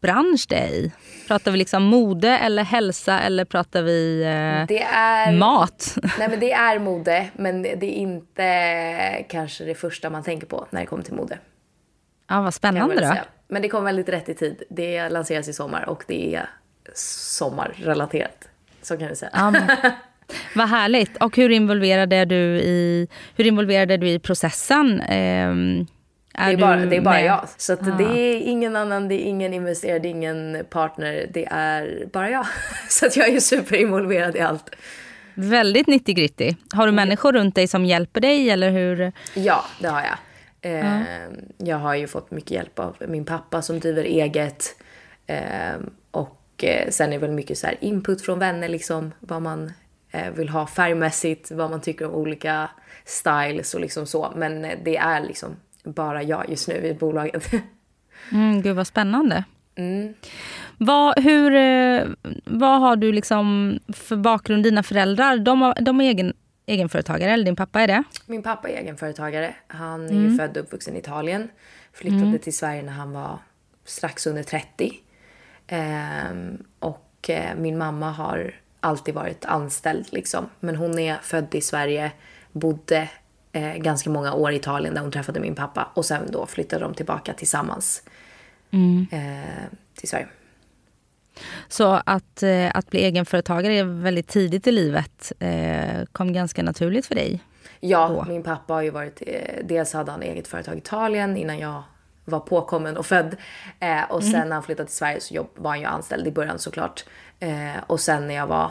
bransch 0.00 0.46
det 0.48 0.56
är 0.56 0.68
i? 0.68 0.92
Pratar 1.28 1.50
vi 1.50 1.58
liksom 1.58 1.82
mode 1.82 2.28
eller 2.28 2.62
hälsa 2.64 3.20
eller 3.20 3.44
pratar 3.44 3.82
vi 3.82 4.22
eh, 4.22 4.96
är... 4.96 5.32
mat? 5.32 5.98
Nej 6.18 6.28
men 6.28 6.40
det 6.40 6.52
är 6.52 6.78
mode, 6.78 7.30
men 7.36 7.62
det 7.62 7.84
är 7.84 7.84
inte 7.84 9.24
kanske 9.28 9.64
det 9.64 9.74
första 9.74 10.10
man 10.10 10.22
tänker 10.22 10.46
på 10.46 10.66
när 10.70 10.80
det 10.80 10.86
kommer 10.86 11.02
till 11.02 11.14
mode. 11.14 11.38
Ja, 12.28 12.40
vad 12.40 12.54
spännande 12.54 12.94
då. 12.94 13.00
säga. 13.00 13.24
Men 13.48 13.62
det 13.62 13.68
kommer 13.68 13.84
väldigt 13.84 14.08
rätt 14.08 14.28
i 14.28 14.34
tid. 14.34 14.62
Det 14.70 15.08
lanseras 15.08 15.48
i 15.48 15.52
sommar 15.52 15.88
och 15.88 16.04
det 16.08 16.34
är 16.34 16.48
sommarrelaterat. 16.94 18.48
Så 18.82 18.96
kan 18.96 19.08
vi 19.08 19.16
säga. 19.16 19.30
Ja, 19.34 19.50
men, 19.50 19.68
vad 20.54 20.68
härligt. 20.68 21.16
Och 21.16 21.36
hur 21.36 21.50
involverad 21.50 22.12
är 22.12 22.26
du 22.26 22.58
i, 22.58 23.08
hur 23.36 23.46
involverad 23.46 23.90
är 23.90 23.98
du 23.98 24.08
i 24.08 24.18
processen? 24.18 25.02
Ehm, 26.40 26.46
Det 26.48 26.52
är, 26.52 26.56
bara, 26.66 26.76
det 26.86 26.96
är 26.96 27.00
bara 27.00 27.22
jag. 27.22 27.48
Så 27.56 27.72
att 27.72 27.98
det 27.98 28.04
är 28.04 28.40
ingen 28.40 28.76
annan, 28.76 29.08
det 29.08 29.14
är 29.14 29.24
ingen 29.24 29.54
investerare, 29.54 29.98
det 29.98 30.08
är 30.08 30.10
ingen 30.10 30.64
partner. 30.70 31.26
Det 31.30 31.48
är 31.50 32.06
bara 32.12 32.30
jag. 32.30 32.46
Så 32.88 33.06
att 33.06 33.16
jag 33.16 33.28
är 33.28 33.40
superinvolverad 33.40 34.36
i 34.36 34.40
allt. 34.40 34.70
Väldigt 35.34 35.86
90 35.86 36.14
gritty. 36.14 36.54
Har 36.74 36.86
du 36.86 36.92
människor 36.92 37.32
runt 37.32 37.54
dig 37.54 37.66
som 37.68 37.84
hjälper 37.84 38.20
dig 38.20 38.50
eller 38.50 38.70
hur? 38.70 39.12
Ja, 39.34 39.64
det 39.80 39.88
har 39.88 40.00
jag. 40.02 40.16
Eh, 40.62 41.00
Jag 41.58 41.76
har 41.76 41.94
ju 41.94 42.06
fått 42.06 42.30
mycket 42.30 42.50
hjälp 42.50 42.78
av 42.78 42.96
min 43.08 43.24
pappa 43.24 43.62
som 43.62 43.80
driver 43.80 44.04
eget. 44.04 44.76
Eh, 45.26 45.38
och 46.10 46.64
sen 46.88 47.08
är 47.08 47.12
det 47.12 47.18
väl 47.18 47.30
mycket 47.30 47.58
så 47.58 47.66
här 47.66 47.76
input 47.80 48.22
från 48.22 48.38
vänner, 48.38 48.68
liksom 48.68 49.12
vad 49.20 49.42
man 49.42 49.72
eh, 50.10 50.30
vill 50.30 50.48
ha 50.48 50.66
färgmässigt, 50.66 51.50
vad 51.50 51.70
man 51.70 51.80
tycker 51.80 52.06
om 52.06 52.14
olika 52.14 52.70
styles 53.04 53.74
och 53.74 53.80
liksom 53.80 54.06
så. 54.06 54.32
Men 54.36 54.64
eh, 54.64 54.78
det 54.84 54.96
är 54.96 55.20
liksom 55.20 55.56
bara 55.84 56.22
jag 56.22 56.48
just 56.48 56.68
nu 56.68 56.74
i 56.74 56.94
bolaget. 56.94 57.50
Mm, 58.32 58.62
gud 58.62 58.76
vad 58.76 58.86
spännande. 58.86 59.44
Vad, 60.78 61.18
hur, 61.18 61.54
eh, 61.54 62.06
vad 62.44 62.80
har 62.80 62.96
du 62.96 63.12
liksom 63.12 63.78
för 63.92 64.16
bakgrund? 64.16 64.62
Dina 64.62 64.82
föräldrar, 64.82 65.38
de, 65.38 65.62
har, 65.62 65.74
de 65.80 66.00
är 66.00 66.04
egen, 66.04 66.32
egenföretagare, 66.66 67.32
eller 67.32 67.44
din 67.44 67.56
pappa 67.56 67.80
är 67.80 67.86
det? 67.86 68.02
Min 68.26 68.42
pappa 68.42 68.68
är 68.68 68.76
egenföretagare. 68.76 69.54
Han 69.66 70.06
är 70.06 70.12
ju 70.30 70.36
född 70.36 70.56
och 70.56 70.62
uppvuxen 70.62 70.96
i 70.96 70.98
Italien. 70.98 71.48
Flyttade 71.92 72.38
till 72.38 72.56
Sverige 72.56 72.82
när 72.82 72.92
han 72.92 73.12
var 73.12 73.38
strax 73.84 74.26
under 74.26 74.42
30. 74.42 74.92
Ehm, 75.66 76.64
och 76.78 77.30
eh, 77.30 77.56
min 77.56 77.78
mamma 77.78 78.10
har 78.10 78.54
alltid 78.80 79.14
varit 79.14 79.44
anställd 79.44 80.06
liksom. 80.10 80.48
Men 80.60 80.76
hon 80.76 80.98
är 80.98 81.16
född 81.22 81.54
i 81.54 81.60
Sverige, 81.60 82.12
bodde 82.52 83.08
eh, 83.52 83.74
ganska 83.76 84.10
många 84.10 84.32
år 84.34 84.52
i 84.52 84.56
Italien 84.56 84.94
där 84.94 85.00
hon 85.00 85.10
träffade 85.10 85.40
min 85.40 85.54
pappa. 85.54 85.88
Och 85.94 86.04
sen 86.04 86.30
då 86.32 86.46
flyttade 86.46 86.84
de 86.84 86.94
tillbaka 86.94 87.32
tillsammans 87.32 88.02
eh, 89.12 89.64
till 89.94 90.08
Sverige. 90.08 90.28
Så 91.68 92.00
att, 92.06 92.42
eh, 92.42 92.70
att 92.74 92.90
bli 92.90 93.04
egenföretagare 93.04 93.74
är 93.74 93.84
väldigt 93.84 94.28
tidigt 94.28 94.66
i 94.66 94.72
livet. 94.72 95.32
Eh, 95.38 96.04
kom 96.12 96.32
ganska 96.32 96.62
naturligt 96.62 97.06
för 97.06 97.14
dig. 97.14 97.40
Ja, 97.80 98.08
Då. 98.08 98.24
min 98.32 98.42
pappa 98.42 98.74
har 98.74 98.82
ju 98.82 98.90
varit, 98.90 99.22
eh, 99.26 99.64
dels 99.64 99.92
hade 99.92 100.10
han 100.10 100.22
eget 100.22 100.48
företag 100.48 100.74
i 100.74 100.78
Italien 100.78 101.36
innan 101.36 101.58
jag 101.58 101.82
var 102.24 102.40
påkommen 102.40 102.96
och 102.96 103.06
född. 103.06 103.36
Eh, 103.80 104.02
och 104.10 104.24
sen 104.24 104.48
när 104.48 104.54
han 104.54 104.62
flyttade 104.62 104.86
till 104.86 104.96
Sverige 104.96 105.20
så 105.20 105.34
jobb, 105.34 105.48
var 105.54 105.70
han 105.70 105.80
ju 105.80 105.86
anställd 105.86 106.26
i 106.26 106.30
början 106.30 106.58
såklart. 106.58 107.04
Och 107.86 108.00
sen 108.00 108.26
när 108.26 108.34
jag 108.34 108.46
var, 108.46 108.70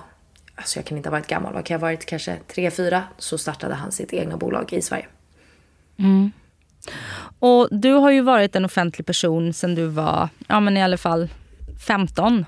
alltså 0.59 0.79
jag 0.79 0.85
kan 0.85 0.97
inte 0.97 1.09
ha 1.09 1.11
varit 1.11 1.27
gammal, 1.27 1.53
vad 1.53 1.65
kan 1.65 1.75
jag 1.75 1.79
ha 1.79 1.87
varit 1.87 2.05
kanske 2.05 2.37
tre 2.47 2.71
fyra 2.71 3.03
så 3.17 3.37
startade 3.37 3.75
han 3.75 3.91
sitt 3.91 4.13
egna 4.13 4.37
bolag 4.37 4.73
i 4.73 4.81
Sverige. 4.81 5.05
Och 7.39 7.67
du 7.71 7.93
har 7.93 8.11
ju 8.11 8.21
varit 8.21 8.55
en 8.55 8.65
offentlig 8.65 9.05
person 9.05 9.53
sedan 9.53 9.75
du 9.75 9.87
var, 9.87 10.29
ja 10.47 10.59
men 10.59 10.77
i 10.77 10.83
alla 10.83 10.97
fall 10.97 11.29
15. 11.87 12.45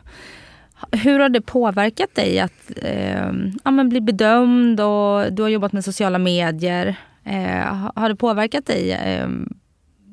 Hur 0.92 1.20
har 1.20 1.30
det 1.30 1.42
påverkat 1.42 2.16
dig 2.16 2.40
att 2.40 2.72
eh, 2.76 3.32
ja, 3.64 3.72
men 3.72 3.90
bli 3.90 4.02
bedömd 4.02 4.82
och 4.82 5.34
du 5.34 5.42
har 5.42 5.50
jobbat 5.50 5.74
med 5.74 5.86
sociala 5.86 6.18
medier. 6.18 6.96
Eh, 7.24 7.90
har 7.96 8.10
det 8.10 8.16
påverkat 8.16 8.66
dig 8.66 8.92
eh, 8.92 9.30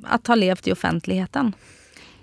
att 0.05 0.27
ha 0.27 0.35
levt 0.35 0.67
i 0.67 0.73
offentligheten? 0.73 1.53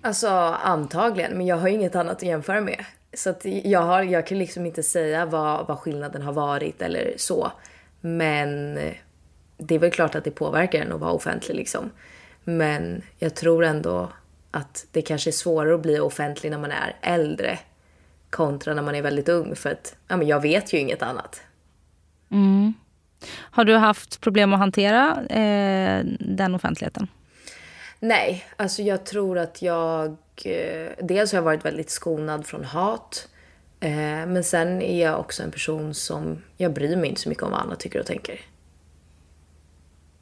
Alltså 0.01 0.29
antagligen, 0.63 1.37
men 1.37 1.45
jag 1.45 1.57
har 1.57 1.67
inget 1.67 1.95
annat 1.95 2.15
att 2.15 2.23
jämföra 2.23 2.61
med. 2.61 2.85
Så 3.15 3.29
att 3.29 3.45
jag, 3.45 3.81
har, 3.81 4.03
jag 4.03 4.27
kan 4.27 4.39
liksom 4.39 4.65
inte 4.65 4.83
säga 4.83 5.25
vad, 5.25 5.67
vad 5.67 5.79
skillnaden 5.79 6.21
har 6.21 6.33
varit 6.33 6.81
eller 6.81 7.13
så. 7.17 7.51
Men 8.01 8.75
det 9.57 9.75
är 9.75 9.79
väl 9.79 9.91
klart 9.91 10.15
att 10.15 10.23
det 10.23 10.31
påverkar 10.31 10.81
en 10.81 10.91
att 10.91 10.99
vara 10.99 11.11
offentlig 11.11 11.55
liksom. 11.55 11.91
Men 12.43 13.01
jag 13.17 13.35
tror 13.35 13.63
ändå 13.63 14.09
att 14.51 14.85
det 14.91 15.01
kanske 15.01 15.29
är 15.29 15.31
svårare 15.31 15.75
att 15.75 15.81
bli 15.81 15.99
offentlig 15.99 16.51
när 16.51 16.57
man 16.57 16.71
är 16.71 16.95
äldre 17.01 17.59
kontra 18.29 18.73
när 18.73 18.81
man 18.81 18.95
är 18.95 19.01
väldigt 19.01 19.29
ung 19.29 19.55
för 19.55 19.71
att 19.71 19.95
ja, 20.07 20.17
men 20.17 20.27
jag 20.27 20.41
vet 20.41 20.73
ju 20.73 20.77
inget 20.77 21.01
annat. 21.01 21.41
Har 23.31 23.65
du 23.65 23.75
haft 23.75 24.21
problem 24.21 24.53
att 24.53 24.59
hantera 24.59 25.25
eh, 25.25 26.05
den 26.19 26.55
offentligheten? 26.55 27.07
Nej, 27.99 28.45
alltså 28.55 28.81
jag 28.81 29.05
tror 29.05 29.37
att 29.37 29.61
jag... 29.61 30.17
Eh, 30.43 30.91
dels 31.01 31.31
har 31.31 31.37
jag 31.37 31.43
varit 31.43 31.65
väldigt 31.65 31.89
skonad 31.89 32.45
från 32.45 32.63
hat. 32.63 33.27
Eh, 33.79 33.89
men 34.27 34.43
sen 34.43 34.81
är 34.81 35.03
jag 35.05 35.19
också 35.19 35.43
en 35.43 35.51
person 35.51 35.93
som... 35.93 36.41
Jag 36.57 36.73
bryr 36.73 36.95
mig 36.95 37.09
inte 37.09 37.21
så 37.21 37.29
mycket 37.29 37.43
om 37.43 37.51
vad 37.51 37.61
andra 37.61 37.75
tycker 37.75 37.99
och 37.99 38.05
tänker. 38.05 38.39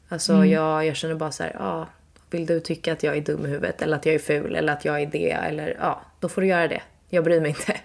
Alltså 0.08 0.44
jag, 0.44 0.86
jag 0.86 0.96
känner 0.96 1.14
bara 1.14 1.32
så 1.32 1.42
här, 1.42 1.56
ja, 1.58 1.88
vill 2.30 2.46
du 2.46 2.60
tycka 2.60 2.92
att 2.92 3.02
jag 3.02 3.16
är 3.16 3.20
dum 3.20 3.46
i 3.46 3.48
huvudet 3.48 3.82
eller 3.82 3.96
att 3.96 4.06
jag 4.06 4.14
är 4.14 4.18
ful 4.18 4.54
eller 4.54 4.72
att 4.72 4.84
jag 4.84 5.02
är 5.02 5.06
det 5.06 5.30
eller 5.30 5.76
ja, 5.80 6.02
då 6.20 6.28
får 6.28 6.40
du 6.40 6.46
göra 6.46 6.68
det. 6.68 6.82
Jag 7.08 7.24
bryr 7.24 7.40
mig 7.40 7.48
inte. 7.48 7.80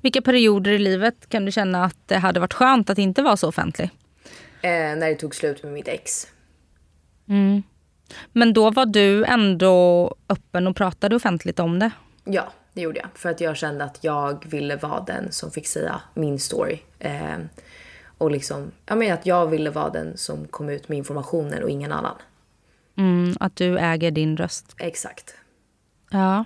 Vilka 0.00 0.22
perioder 0.22 0.70
i 0.70 0.78
livet 0.78 1.28
kan 1.28 1.44
du 1.44 1.52
känna 1.52 1.84
att 1.84 1.96
det 2.06 2.16
hade 2.16 2.40
varit 2.40 2.54
skönt 2.54 2.90
att 2.90 2.98
inte 2.98 3.22
vara 3.22 3.36
så 3.36 3.48
offentlig? 3.48 3.90
Eh, 4.62 4.70
när 4.70 5.08
det 5.08 5.14
tog 5.14 5.34
slut 5.34 5.62
med 5.62 5.72
mitt 5.72 5.88
ex. 5.88 6.26
Men 8.32 8.52
då 8.52 8.70
var 8.70 8.86
du 8.86 9.24
ändå 9.24 10.14
öppen 10.28 10.66
och 10.66 10.76
pratade 10.76 11.16
offentligt 11.16 11.58
om 11.58 11.78
det. 11.78 11.90
Ja, 12.24 12.52
det 12.72 12.80
gjorde 12.80 13.00
jag. 13.00 13.08
För 13.14 13.28
att 13.28 13.40
jag 13.40 13.56
kände 13.56 13.84
att 13.84 14.04
jag 14.04 14.44
ville 14.50 14.76
vara 14.76 15.00
den 15.00 15.32
som 15.32 15.50
fick 15.50 15.66
säga 15.66 16.00
min 16.14 16.38
story. 16.38 16.78
Eh, 16.98 17.38
och 18.18 18.30
liksom, 18.30 18.70
ja 18.86 18.94
men 18.94 19.12
att 19.12 19.26
jag 19.26 19.46
ville 19.46 19.70
vara 19.70 19.90
den 19.90 20.16
som 20.16 20.46
kom 20.46 20.68
ut 20.68 20.88
med 20.88 20.98
informationen 20.98 21.62
och 21.62 21.70
ingen 21.70 21.92
annan. 21.92 22.16
Mm, 22.96 23.36
att 23.40 23.56
du 23.56 23.78
äger 23.78 24.10
din 24.10 24.36
röst. 24.36 24.74
Exakt. 24.78 25.34
Ja. 26.10 26.44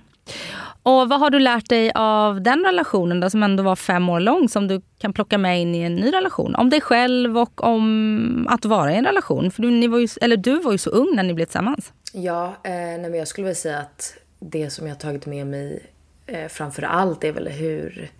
Och 0.83 1.09
vad 1.09 1.19
har 1.19 1.29
du 1.29 1.39
lärt 1.39 1.69
dig 1.69 1.91
av 1.95 2.41
den 2.41 2.65
relationen 2.65 3.19
då, 3.19 3.29
som 3.29 3.43
ändå 3.43 3.63
var 3.63 3.75
fem 3.75 4.09
år 4.09 4.19
lång 4.19 4.49
som 4.49 4.67
du 4.67 4.81
kan 4.97 5.13
plocka 5.13 5.37
med 5.37 5.61
in 5.61 5.75
i 5.75 5.79
en 5.79 5.95
ny 5.95 6.13
relation? 6.13 6.55
Om 6.55 6.69
dig 6.69 6.81
själv 6.81 7.37
och 7.37 7.63
om 7.63 8.47
att 8.49 8.65
vara 8.65 8.93
i 8.93 8.95
en 8.95 9.05
relation. 9.05 9.51
För 9.51 9.61
du, 9.61 9.71
ni 9.71 9.87
var 9.87 9.99
ju, 9.99 10.07
eller 10.21 10.37
du 10.37 10.59
var 10.59 10.71
ju 10.71 10.77
så 10.77 10.89
ung 10.89 11.15
när 11.15 11.23
ni 11.23 11.33
blev 11.33 11.45
tillsammans. 11.45 11.93
Ja, 12.13 12.45
eh, 12.63 12.71
nej, 12.71 13.01
men 13.01 13.15
jag 13.15 13.27
skulle 13.27 13.47
väl 13.47 13.55
säga 13.55 13.79
att 13.79 14.17
det 14.39 14.69
som 14.69 14.87
jag 14.87 14.99
tagit 14.99 15.25
med 15.25 15.47
mig 15.47 15.85
eh, 16.25 16.47
framför 16.47 16.83
allt 16.83 17.23
är 17.23 17.31
väl 17.31 17.47
hur 17.47 18.11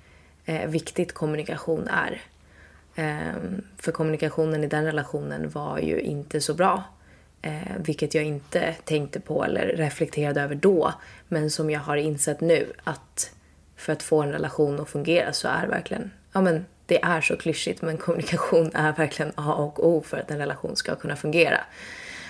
eh, 0.45 0.69
viktigt 0.69 1.13
kommunikation 1.13 1.87
är. 1.87 2.21
Eh, 2.95 3.35
för 3.77 3.91
kommunikationen 3.91 4.63
i 4.63 4.67
den 4.67 4.85
relationen 4.85 5.49
var 5.49 5.79
ju 5.79 5.99
inte 5.99 6.41
så 6.41 6.53
bra. 6.53 6.83
Eh, 7.45 7.77
vilket 7.77 8.13
jag 8.13 8.23
inte 8.23 8.75
tänkte 8.85 9.19
på 9.19 9.43
eller 9.43 9.67
reflekterade 9.67 10.41
över 10.41 10.55
då. 10.55 10.93
Men 11.27 11.51
som 11.51 11.69
jag 11.69 11.79
har 11.79 11.97
insett 11.97 12.41
nu 12.41 12.73
att 12.83 13.31
för 13.75 13.93
att 13.93 14.03
få 14.03 14.21
en 14.21 14.31
relation 14.31 14.79
att 14.79 14.89
fungera 14.89 15.33
så 15.33 15.47
är 15.47 15.67
verkligen, 15.67 16.11
ja 16.33 16.41
men 16.41 16.65
det 16.85 17.03
är 17.03 17.21
så 17.21 17.37
klyschigt 17.37 17.81
men 17.81 17.97
kommunikation 17.97 18.71
är 18.73 18.93
verkligen 18.93 19.31
A 19.35 19.53
och 19.53 19.87
O 19.87 20.01
för 20.01 20.17
att 20.17 20.31
en 20.31 20.37
relation 20.37 20.75
ska 20.75 20.95
kunna 20.95 21.15
fungera. 21.15 21.59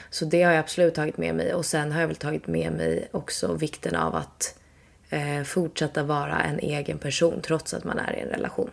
Så 0.10 0.25
det 0.25 0.43
har 0.43 0.51
jag 0.51 0.60
absolut 0.60 0.95
tagit 0.95 1.17
med 1.17 1.36
mig 1.36 1.53
och 1.53 1.65
sen 1.65 1.91
har 1.91 2.01
jag 2.01 2.07
väl 2.07 2.15
tagit 2.15 2.48
med 2.48 2.72
mig 2.72 3.07
också 3.12 3.53
vikten 3.53 3.95
av 3.95 4.15
att 4.15 4.60
eh, 5.10 5.43
fortsätta 5.43 6.03
vara 6.03 6.39
en 6.39 6.60
egen 6.60 6.98
person 6.98 7.39
trots 7.41 7.74
att 7.74 7.84
man 7.84 8.00
är 8.00 8.15
i 8.15 8.19
en 8.19 8.29
relation. 8.29 8.69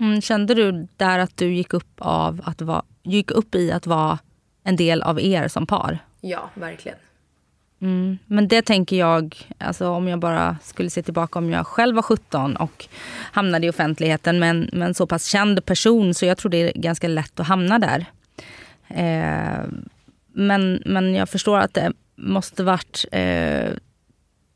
Mm, 0.00 0.20
kände 0.20 0.54
du 0.54 0.88
där 0.96 1.18
att 1.18 1.36
du 1.36 1.54
gick 1.54 1.74
upp, 1.74 1.94
av 1.98 2.42
att 2.44 2.60
va, 2.60 2.84
gick 3.02 3.30
upp 3.30 3.54
i 3.54 3.72
att 3.72 3.86
vara 3.86 4.18
en 4.64 4.76
del 4.76 5.02
av 5.02 5.20
er 5.20 5.48
som 5.48 5.66
par? 5.66 5.98
Ja, 6.20 6.50
verkligen. 6.54 6.98
Mm. 7.80 8.18
Men 8.26 8.48
det 8.48 8.62
tänker 8.62 8.96
jag, 8.96 9.36
alltså 9.58 9.88
om 9.88 10.08
jag 10.08 10.18
bara 10.18 10.56
skulle 10.62 10.90
se 10.90 11.02
tillbaka 11.02 11.38
om 11.38 11.50
jag 11.50 11.66
själv 11.66 11.96
var 11.96 12.02
17 12.02 12.56
och 12.56 12.86
hamnade 13.32 13.66
i 13.66 13.70
offentligheten 13.70 14.38
med 14.38 14.68
en, 14.72 14.94
så 14.94 15.06
pass 15.06 15.26
känd 15.26 15.64
person 15.66 16.14
så 16.14 16.26
jag 16.26 16.38
tror 16.38 16.50
det 16.50 16.56
är 16.56 16.72
ganska 16.80 17.08
lätt 17.08 17.40
att 17.40 17.46
hamna 17.46 17.78
där. 17.78 18.06
Eh, 18.88 19.64
men, 20.32 20.82
men 20.86 21.14
jag 21.14 21.28
förstår 21.28 21.58
att 21.58 21.74
det 21.74 21.92
måste 22.14 22.62
varit 22.62 23.04
eh, 23.12 23.70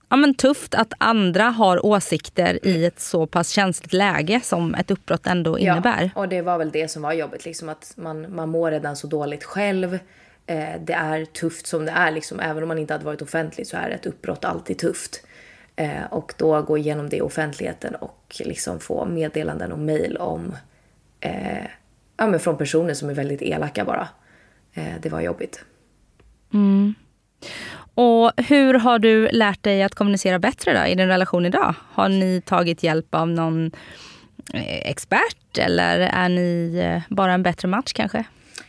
ja, 0.09 0.17
men 0.17 0.35
tufft 0.35 0.75
att 0.75 0.93
andra 0.99 1.45
har 1.45 1.87
åsikter 1.87 2.67
i 2.67 2.85
ett 2.85 3.01
så 3.01 3.27
pass 3.27 3.51
känsligt 3.51 3.93
läge 3.93 4.41
som 4.45 4.75
ett 4.75 4.91
uppbrott 4.91 5.27
ändå 5.27 5.59
innebär. 5.59 6.11
Ja, 6.15 6.21
och 6.21 6.29
det 6.29 6.43
var 6.43 6.59
väl 6.59 6.71
det 6.71 6.89
som 6.89 7.03
var 7.03 7.13
jobbigt, 7.13 7.45
liksom 7.45 7.69
att 7.69 7.93
man, 7.97 8.35
man 8.35 8.49
mår 8.49 8.71
redan 8.71 8.97
så 8.97 9.07
dåligt 9.07 9.45
själv. 9.45 9.99
Eh, 10.47 10.81
det 10.81 10.93
är 10.93 11.25
tufft 11.25 11.67
som 11.67 11.85
det 11.85 11.93
är, 11.93 12.11
liksom, 12.11 12.41
även 12.41 12.63
om 12.63 12.69
man 12.69 12.79
inte 12.79 12.95
hade 12.95 13.05
varit 13.05 13.23
offentlig 13.23 13.67
så 13.67 13.77
är 13.77 13.91
ett 13.91 14.07
uppbrott 14.07 14.45
alltid 14.45 14.79
tufft. 14.79 15.23
Eh, 15.77 16.05
och 16.11 16.35
då 16.39 16.63
gå 16.63 16.79
igenom 16.79 17.09
det 17.09 17.17
i 17.17 17.21
offentligheten 17.21 17.95
och 17.95 18.37
liksom 18.39 18.81
få 18.81 19.05
meddelanden 19.05 19.73
och 19.73 19.79
mejl 19.79 20.17
om 20.17 20.57
eh, 21.21 21.65
ja, 22.17 22.27
men 22.27 22.41
från 22.41 22.59
personer 22.59 22.95
som 22.95 23.11
är 23.11 23.15
väldigt 23.15 23.43
elaka 23.43 23.85
bara. 23.85 24.09
Eh, 24.73 24.95
det 25.03 25.09
var 25.09 25.21
jobbigt. 25.21 25.65
Mm. 26.53 26.95
Och 27.97 28.33
hur 28.37 28.75
har 28.75 28.99
du 28.99 29.29
lärt 29.29 29.63
dig 29.63 29.83
att 29.83 29.95
kommunicera 29.95 30.39
bättre 30.39 30.81
då, 30.81 30.87
i 30.87 30.95
din 30.95 31.09
relation 31.09 31.47
idag? 31.47 31.75
Har 31.93 32.09
ni 32.09 32.41
tagit 32.41 32.83
hjälp 32.83 33.15
av 33.15 33.29
någon 33.29 33.71
eh, 34.55 34.91
expert 34.91 35.59
eller 35.59 35.99
är 35.99 36.29
ni 36.29 36.79
eh, 36.85 37.15
bara 37.17 37.33
en 37.33 37.43
bättre 37.43 37.69
match 37.69 37.93
kanske? 37.93 38.25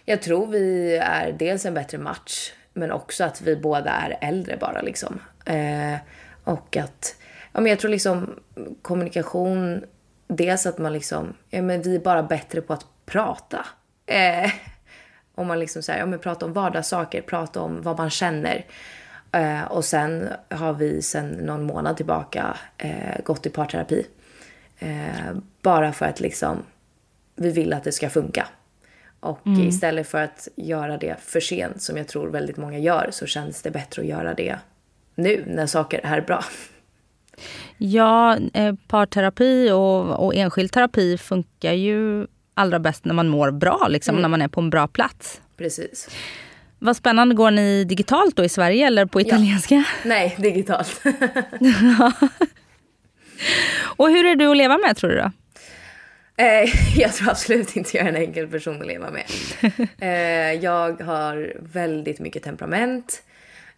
Jag 0.06 0.22
tror 0.22 0.48
vi 0.48 0.98
är 0.98 1.32
dels 1.32 1.66
en 1.66 1.74
bättre 1.74 1.98
match 1.98 2.52
men 2.74 2.92
också 2.92 3.24
att 3.24 3.42
vi 3.42 3.56
båda 3.56 3.92
är 3.92 4.18
äldre 4.22 4.58
bara 4.58 4.82
liksom. 4.82 5.20
Eh, 5.46 6.00
och 6.44 6.78
att, 6.78 7.16
ja 7.54 7.62
men 7.62 7.70
jag 7.70 7.80
tror 7.80 7.92
liksom 7.92 8.40
kommunikation, 8.82 9.84
dels 10.28 10.66
att 10.66 10.78
man 10.78 10.94
liksom, 10.94 11.34
ja 11.50 11.62
men 11.62 11.82
vi 11.82 11.96
är 11.96 12.00
bara 12.00 12.24
bättre 12.24 12.62
på 12.62 12.74
att 12.74 12.86
prata. 13.06 13.66
Eh, 14.06 14.52
om 15.36 15.48
man 15.48 15.60
liksom 15.60 15.82
säger, 15.82 16.00
ja 16.00 16.06
men 16.06 16.20
prata 16.20 16.46
om 16.46 16.54
vardagssaker, 16.54 17.22
prata 17.22 17.62
om 17.62 17.82
vad 17.82 17.98
man 17.98 18.10
känner. 18.10 18.66
Eh, 19.32 19.64
och 19.64 19.86
sen 19.86 20.30
har 20.50 20.74
vi 20.74 21.02
sen 21.02 21.30
någon 21.30 21.64
månad 21.64 21.98
tillbaka 21.98 22.58
eh, 22.78 23.24
gått 23.24 23.46
i 23.46 23.50
parterapi. 23.50 24.08
Eh, 24.80 25.38
bara 25.62 25.94
för 25.94 26.06
att 26.06 26.20
liksom, 26.20 26.58
vi 27.36 27.52
vill 27.52 27.74
att 27.74 27.84
det 27.84 27.92
ska 27.92 28.10
funka. 28.10 28.48
Och 29.20 29.48
mm. 29.48 29.68
istället 29.68 30.08
för 30.08 30.24
att 30.24 30.48
göra 30.56 30.98
det 30.98 31.16
för 31.20 31.40
sent, 31.40 31.82
som 31.82 31.98
jag 31.98 32.08
tror 32.08 32.28
väldigt 32.28 32.58
många 32.58 32.80
gör, 32.80 33.10
så 33.12 33.26
känns 33.26 33.62
det 33.62 33.72
bättre 33.72 34.02
att 34.02 34.08
göra 34.08 34.34
det 34.34 34.60
nu 35.16 35.44
när 35.48 35.66
saker 35.66 36.00
är 36.04 36.22
bra. 36.22 36.44
Ja, 37.78 38.38
eh, 38.54 38.76
parterapi 38.88 39.72
och, 39.72 40.26
och 40.26 40.36
enskild 40.36 40.72
terapi 40.72 41.18
funkar 41.18 41.74
ju 41.74 42.28
allra 42.54 42.80
bäst 42.80 43.06
när 43.06 43.14
man 43.14 43.28
mår 43.28 43.52
bra, 43.52 43.88
liksom, 43.90 44.16
mm. 44.16 44.22
när 44.22 44.30
man 44.30 44.42
är 44.42 44.48
på 44.48 44.62
en 44.62 44.70
bra 44.70 44.88
plats. 44.88 45.42
Precis. 45.58 46.10
Vad 46.80 46.96
spännande. 46.96 47.36
Går 47.36 47.52
ni 47.52 47.84
digitalt 47.84 48.36
då 48.36 48.44
i 48.44 48.50
Sverige 48.50 48.88
eller 48.88 49.06
på 49.06 49.22
italienska? 49.22 49.76
Ja. 49.76 49.84
Nej, 50.04 50.36
digitalt. 50.40 51.02
och 53.98 54.10
hur 54.10 54.26
är 54.26 54.36
du 54.36 54.48
att 54.48 54.58
leva 54.58 54.78
med 54.78 54.98
tror 54.98 55.10
du 55.10 55.16
då? 55.16 55.32
Eh, 56.38 56.70
jag 56.98 57.14
tror 57.14 57.30
absolut 57.30 57.76
inte 57.76 57.98
jag 57.98 58.06
är 58.06 58.10
en 58.10 58.16
enkel 58.16 58.48
person 58.48 58.82
att 58.82 58.88
leva 58.88 59.10
med. 59.12 59.26
Eh, 60.00 60.64
jag 60.64 61.02
har 61.02 61.54
väldigt 61.60 62.20
mycket 62.20 62.44
temperament. 62.44 63.24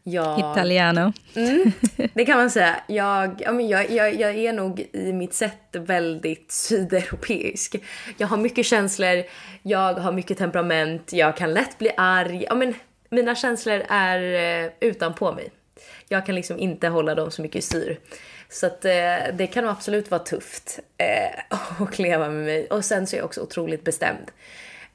Jag, 0.03 0.39
Italiano. 0.39 1.13
Mm, 1.35 1.71
det 2.13 2.25
kan 2.25 2.37
man 2.37 2.51
säga. 2.51 2.75
Jag, 2.87 3.41
jag, 3.45 3.91
jag, 3.91 4.15
jag 4.15 4.35
är 4.35 4.53
nog 4.53 4.85
i 4.93 5.13
mitt 5.13 5.33
sätt 5.33 5.59
väldigt 5.71 6.51
sydeuropeisk. 6.51 7.75
Jag 8.17 8.27
har 8.27 8.37
mycket 8.37 8.65
känslor, 8.65 9.23
jag 9.63 9.93
har 9.93 10.11
mycket 10.11 10.37
temperament, 10.37 11.13
jag 11.13 11.37
kan 11.37 11.53
lätt 11.53 11.77
bli 11.77 11.91
arg. 11.97 12.45
Ja, 12.47 12.55
men 12.55 12.73
mina 13.09 13.35
känslor 13.35 13.83
är 13.89 14.63
eh, 14.65 14.71
utanpå 14.79 15.31
mig. 15.31 15.51
Jag 16.07 16.25
kan 16.25 16.35
liksom 16.35 16.59
inte 16.59 16.87
hålla 16.87 17.15
dem 17.15 17.31
så 17.31 17.41
mycket 17.41 17.59
i 17.59 17.61
styr. 17.61 17.99
Så 18.49 18.65
att 18.65 18.85
eh, 18.85 19.17
det 19.33 19.47
kan 19.53 19.67
absolut 19.67 20.11
vara 20.11 20.23
tufft 20.23 20.79
eh, 20.97 21.57
att 21.83 21.99
leva 21.99 22.29
med 22.29 22.45
mig. 22.45 22.67
Och 22.67 22.85
sen 22.85 23.07
så 23.07 23.15
är 23.15 23.17
jag 23.17 23.25
också 23.25 23.41
otroligt 23.41 23.83
bestämd. 23.83 24.31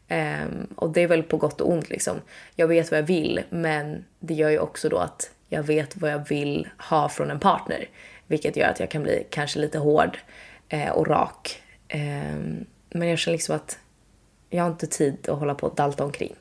Eh, 0.09 0.47
och 0.77 0.91
det 0.91 1.03
är 1.03 1.09
väl 1.09 1.23
på 1.23 1.37
gott 1.37 1.61
och 1.61 1.71
ont 1.71 1.91
liksom. 1.91 2.21
Jag 2.57 2.69
vet 2.69 2.91
vad 2.91 2.99
jag 2.99 3.07
vill, 3.07 3.43
men 3.51 4.05
det 4.21 4.35
gör 4.35 4.51
ju 4.51 4.59
också 4.59 4.89
då 4.89 4.99
att 4.99 5.31
jag 5.49 5.63
vet 5.63 5.97
vad 5.97 6.11
jag 6.11 6.29
vill 6.29 6.69
ha 6.79 7.09
från 7.09 7.31
en 7.31 7.41
partner. 7.41 7.89
Vilket 8.27 8.57
gör 8.57 8.69
att 8.69 8.81
jag 8.81 8.91
kan 8.91 9.03
bli 9.03 9.27
kanske 9.31 9.59
lite 9.59 9.79
hård 9.79 10.19
eh, 10.69 10.91
och 10.91 11.07
rak. 11.07 11.63
Ehm, 11.89 12.65
men 12.91 13.09
jag 13.09 13.19
känner 13.19 13.35
liksom 13.35 13.57
att 13.57 13.79
jag 14.51 14.63
har 14.63 14.71
inte 14.71 14.87
tid 14.87 15.29
att 15.29 15.39
hålla 15.39 15.55
på 15.55 15.67
och 15.67 15.75
dalta 15.75 16.05
omkring. 16.05 16.35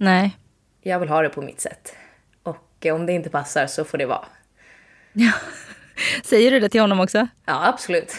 Nej. 0.00 0.36
Jag 0.82 1.00
vill 1.00 1.08
ha 1.08 1.22
det 1.22 1.28
på 1.28 1.42
mitt 1.42 1.60
sätt. 1.60 1.94
Och 2.42 2.86
om 2.86 3.06
det 3.06 3.12
inte 3.12 3.30
passar 3.30 3.66
så 3.66 3.84
får 3.84 3.98
det 3.98 4.06
vara. 4.06 4.24
Ja. 5.12 5.32
Säger 6.24 6.50
du 6.50 6.60
det 6.60 6.68
till 6.68 6.80
honom 6.80 7.00
också? 7.00 7.28
Ja, 7.46 7.66
absolut. 7.66 8.14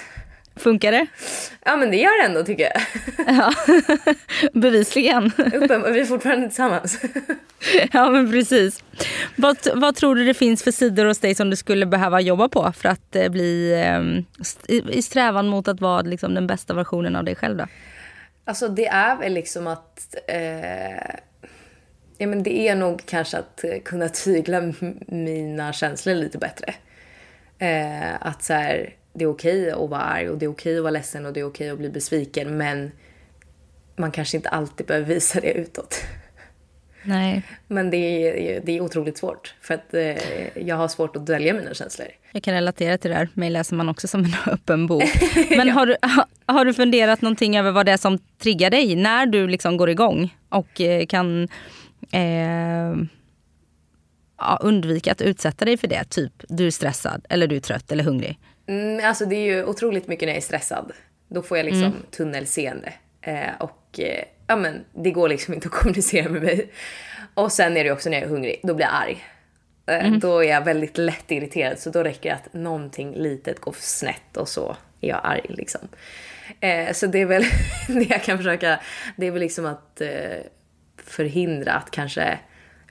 Funkar 0.55 0.91
det? 0.91 1.07
Ja, 1.65 1.75
men 1.77 1.91
det 1.91 1.97
gör 1.97 2.21
det 2.21 2.25
ändå 2.27 2.43
tycker 2.43 2.63
jag. 2.63 2.81
Ja, 3.35 3.53
bevisligen. 4.53 5.31
Uppen, 5.37 5.93
vi 5.93 5.99
är 5.99 6.05
fortfarande 6.05 6.47
tillsammans. 6.47 6.99
Ja, 7.91 8.09
men 8.09 8.31
precis. 8.31 8.83
Vad, 9.35 9.57
vad 9.73 9.95
tror 9.95 10.15
du 10.15 10.25
det 10.25 10.33
finns 10.33 10.63
för 10.63 10.71
sidor 10.71 11.05
hos 11.05 11.19
dig 11.19 11.35
som 11.35 11.49
du 11.49 11.55
skulle 11.55 11.85
behöva 11.85 12.21
jobba 12.21 12.49
på 12.49 12.71
för 12.71 12.89
att 12.89 13.15
eh, 13.15 13.29
bli 13.29 13.73
eh, 13.73 14.79
i 14.89 15.01
strävan 15.01 15.47
mot 15.47 15.67
att 15.67 15.81
vara 15.81 16.01
liksom, 16.01 16.33
den 16.33 16.47
bästa 16.47 16.73
versionen 16.73 17.15
av 17.15 17.23
dig 17.23 17.35
själv? 17.35 17.57
Då? 17.57 17.65
Alltså 18.45 18.67
det 18.67 18.87
är 18.87 19.15
väl 19.15 19.33
liksom 19.33 19.67
att 19.67 20.15
eh, 20.27 21.15
ja, 22.19 22.27
men 22.27 22.43
det 22.43 22.67
är 22.67 22.75
nog 22.75 23.01
kanske 23.05 23.37
att 23.37 23.65
kunna 23.85 24.09
tygla 24.09 24.73
mina 25.07 25.73
känslor 25.73 26.15
lite 26.15 26.37
bättre. 26.37 26.73
Eh, 27.59 28.27
att 28.27 28.43
så 28.43 28.53
här, 28.53 28.93
det 29.13 29.23
är 29.23 29.29
okej 29.29 29.71
att 29.71 29.89
vara 29.89 30.01
arg 30.01 30.29
och 30.29 30.37
det 30.37 30.45
är 30.45 30.49
okej 30.49 30.77
att 30.77 30.83
vara 30.83 30.91
ledsen 30.91 31.25
och 31.25 31.33
det 31.33 31.39
är 31.39 31.47
okej 31.47 31.69
att 31.69 31.77
bli 31.77 31.89
besviken 31.89 32.57
men 32.57 32.91
man 33.95 34.11
kanske 34.11 34.37
inte 34.37 34.49
alltid 34.49 34.85
behöver 34.85 35.07
visa 35.07 35.39
det 35.39 35.53
utåt. 35.53 35.95
Nej. 37.03 37.43
Men 37.67 37.89
det 37.89 37.97
är, 37.97 38.61
det 38.65 38.77
är 38.77 38.81
otroligt 38.81 39.17
svårt 39.17 39.55
för 39.61 39.73
att 39.73 39.93
eh, 39.93 40.67
jag 40.67 40.75
har 40.75 40.87
svårt 40.87 41.15
att 41.15 41.25
dölja 41.25 41.53
mina 41.53 41.73
känslor. 41.73 42.07
Jag 42.31 42.43
kan 42.43 42.53
relatera 42.53 42.97
till 42.97 43.11
det 43.11 43.17
där. 43.17 43.29
Mig 43.33 43.49
läser 43.49 43.75
man 43.75 43.89
också 43.89 44.07
som 44.07 44.23
en 44.23 44.33
öppen 44.53 44.87
bok. 44.87 45.03
Men 45.49 45.67
ja. 45.67 45.73
har, 45.73 45.85
du, 45.85 45.95
ha, 46.01 46.25
har 46.45 46.65
du 46.65 46.73
funderat 46.73 47.21
någonting 47.21 47.57
över 47.57 47.71
vad 47.71 47.85
det 47.85 47.91
är 47.91 47.97
som 47.97 48.17
triggar 48.17 48.69
dig 48.69 48.95
när 48.95 49.25
du 49.25 49.47
liksom 49.47 49.77
går 49.77 49.89
igång 49.89 50.35
och 50.49 50.81
eh, 50.81 51.05
kan 51.05 51.47
eh, 52.11 52.95
ja, 54.37 54.59
undvika 54.61 55.11
att 55.11 55.21
utsätta 55.21 55.65
dig 55.65 55.77
för 55.77 55.87
det? 55.87 56.03
Typ 56.03 56.33
du 56.49 56.67
är 56.67 56.71
stressad 56.71 57.25
eller 57.29 57.47
du 57.47 57.55
är 57.55 57.59
trött 57.59 57.91
eller 57.91 58.03
hungrig. 58.03 58.39
Mm, 58.67 59.05
alltså 59.05 59.25
det 59.25 59.35
är 59.35 59.55
ju 59.55 59.65
otroligt 59.65 60.07
mycket 60.07 60.25
när 60.25 60.33
jag 60.33 60.37
är 60.37 60.41
stressad. 60.41 60.91
Då 61.27 61.41
får 61.41 61.57
jag 61.57 61.65
liksom 61.65 61.83
mm. 61.83 61.97
tunnelseende. 62.11 62.93
Eh, 63.21 63.49
och 63.59 63.99
eh, 63.99 64.23
ja 64.47 64.55
men 64.55 64.85
det 64.93 65.11
går 65.11 65.29
liksom 65.29 65.53
inte 65.53 65.67
att 65.67 65.73
kommunicera 65.73 66.29
med 66.29 66.41
mig. 66.41 66.71
Och 67.33 67.51
sen 67.51 67.77
är 67.77 67.83
det 67.83 67.91
också 67.91 68.09
när 68.09 68.17
jag 68.17 68.25
är 68.25 68.29
hungrig, 68.29 68.59
då 68.63 68.73
blir 68.73 68.85
jag 68.85 68.95
arg. 68.95 69.23
Eh, 69.85 70.07
mm. 70.07 70.19
Då 70.19 70.43
är 70.43 70.49
jag 70.49 70.65
väldigt 70.65 70.97
lätt 70.97 71.31
irriterad 71.31 71.79
så 71.79 71.89
då 71.89 72.03
räcker 72.03 72.29
det 72.29 72.35
att 72.35 72.53
någonting 72.53 73.15
litet 73.15 73.59
går 73.59 73.75
snett 73.79 74.37
och 74.37 74.49
så 74.49 74.75
är 75.01 75.09
jag 75.09 75.19
arg 75.23 75.45
liksom. 75.49 75.81
Eh, 76.59 76.93
så 76.93 77.07
det 77.07 77.21
är 77.21 77.25
väl 77.25 77.43
det 77.87 78.09
jag 78.09 78.23
kan 78.23 78.37
försöka, 78.37 78.79
det 79.15 79.27
är 79.27 79.31
väl 79.31 79.41
liksom 79.41 79.65
att 79.65 80.01
eh, 80.01 80.09
förhindra 81.09 81.73
att 81.73 81.91
kanske 81.91 82.39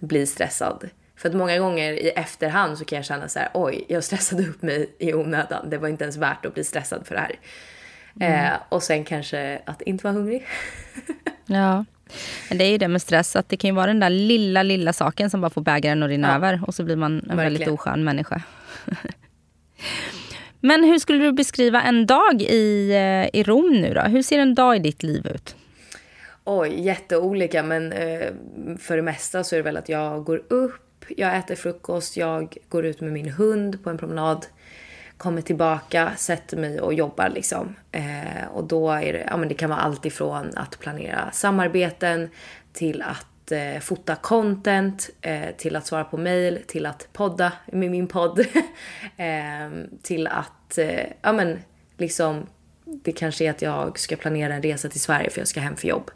bli 0.01 0.27
stressad. 0.27 0.89
För 1.17 1.29
att 1.29 1.35
många 1.35 1.59
gånger 1.59 1.93
i 1.93 2.09
efterhand 2.09 2.79
så 2.79 2.85
kan 2.85 2.97
jag 2.97 3.05
känna 3.05 3.29
så 3.29 3.39
här, 3.39 3.49
oj, 3.55 3.85
jag 3.89 4.05
stressade 4.05 4.43
upp 4.43 4.63
mig 4.63 4.91
i 4.99 5.15
onödan. 5.15 5.71
Det 5.71 5.79
var 5.79 5.89
inte 5.89 6.05
ens 6.05 6.17
värt 6.17 6.47
att 6.47 6.55
bli 6.55 6.65
stressad 6.65 7.07
för 7.07 7.15
det 7.15 7.21
här. 7.21 7.39
Mm. 8.21 8.45
Eh, 8.45 8.53
och 8.69 8.83
sen 8.83 9.05
kanske 9.05 9.61
att 9.65 9.83
inte 9.83 10.05
vara 10.05 10.15
hungrig. 10.15 10.47
ja. 11.47 11.85
Men 12.49 12.59
det 12.59 12.65
är 12.65 12.71
ju 12.71 12.79
det 12.79 12.89
med 12.89 13.03
stress, 13.03 13.37
att 13.37 13.49
det 13.49 13.57
kan 13.57 13.69
ju 13.69 13.75
vara 13.75 13.87
den 13.87 14.01
där 14.01 14.11
lilla, 14.11 14.63
lilla 14.63 14.93
saken 14.93 15.31
som 15.31 15.41
bara 15.41 15.51
får 15.51 15.61
bägaren 15.61 16.03
att 16.03 16.09
rinna 16.09 16.29
ja. 16.29 16.35
över. 16.35 16.61
Och 16.67 16.75
så 16.75 16.85
blir 16.85 16.97
man 16.97 17.13
en 17.13 17.19
Verkligen. 17.19 17.39
väldigt 17.39 17.69
oskön 17.69 18.05
människa. 18.05 18.43
Men 20.61 20.85
hur 20.85 20.99
skulle 20.99 21.25
du 21.25 21.33
beskriva 21.33 21.83
en 21.83 22.07
dag 22.07 22.43
i, 22.43 22.91
eh, 22.91 23.41
i 23.41 23.43
Rom 23.43 23.71
nu 23.73 23.95
då? 23.95 24.01
Hur 24.01 24.23
ser 24.23 24.39
en 24.39 24.55
dag 24.55 24.77
i 24.77 24.79
ditt 24.79 25.03
liv 25.03 25.27
ut? 25.35 25.57
Oj, 26.51 26.81
jätteolika 26.81 27.63
men 27.63 27.93
eh, 27.93 28.33
för 28.79 28.97
det 28.97 29.03
mesta 29.03 29.45
så 29.45 29.55
är 29.55 29.57
det 29.57 29.63
väl 29.63 29.77
att 29.77 29.89
jag 29.89 30.25
går 30.25 30.43
upp 30.49 30.89
jag 31.17 31.37
äter 31.37 31.55
frukost, 31.55 32.17
jag 32.17 32.57
går 32.69 32.87
ut 32.87 33.01
med 33.01 33.13
min 33.13 33.29
hund 33.29 33.85
på 33.85 33.91
en 33.91 33.99
promenad, 33.99 34.47
kommer 35.17 35.43
tillbaka, 35.43 36.13
sätter 36.17 36.57
mig 36.57 36.81
och 36.81 36.95
jobbar 36.95 37.29
liksom. 37.29 37.77
Eh, 37.93 38.49
och 38.53 38.65
då 38.65 38.91
är 38.91 39.13
det, 39.13 39.27
ja 39.31 39.37
men 39.37 39.49
det 39.49 39.55
kan 39.55 39.71
vara 39.71 39.81
allt 39.81 40.07
ifrån 40.07 40.51
att 40.57 40.79
planera 40.79 41.31
samarbeten 41.33 42.29
till 42.73 43.03
att 43.03 43.53
eh, 43.53 43.81
fota 43.81 44.15
content, 44.15 45.11
eh, 45.21 45.57
till 45.57 45.77
att 45.77 45.87
svara 45.87 46.05
på 46.05 46.17
mail, 46.17 46.59
till 46.67 46.87
att 46.87 47.09
podda 47.13 47.53
med 47.67 47.91
min 47.91 48.07
podd, 48.07 48.41
eh, 49.17 49.71
till 50.03 50.27
att, 50.27 50.79
eh, 50.79 51.07
ja 51.23 51.33
men 51.33 51.59
liksom 51.97 52.47
det 53.03 53.13
kanske 53.13 53.45
är 53.45 53.51
att 53.51 53.63
jag 53.63 53.99
ska 53.99 54.17
planera 54.17 54.55
en 54.55 54.63
resa 54.63 54.89
till 54.89 55.01
Sverige 55.01 55.31
för 55.31 55.41
jag 55.41 55.49
ska 55.49 55.61
hem 55.61 55.77
för 55.77 55.89
jobb. 55.89 56.11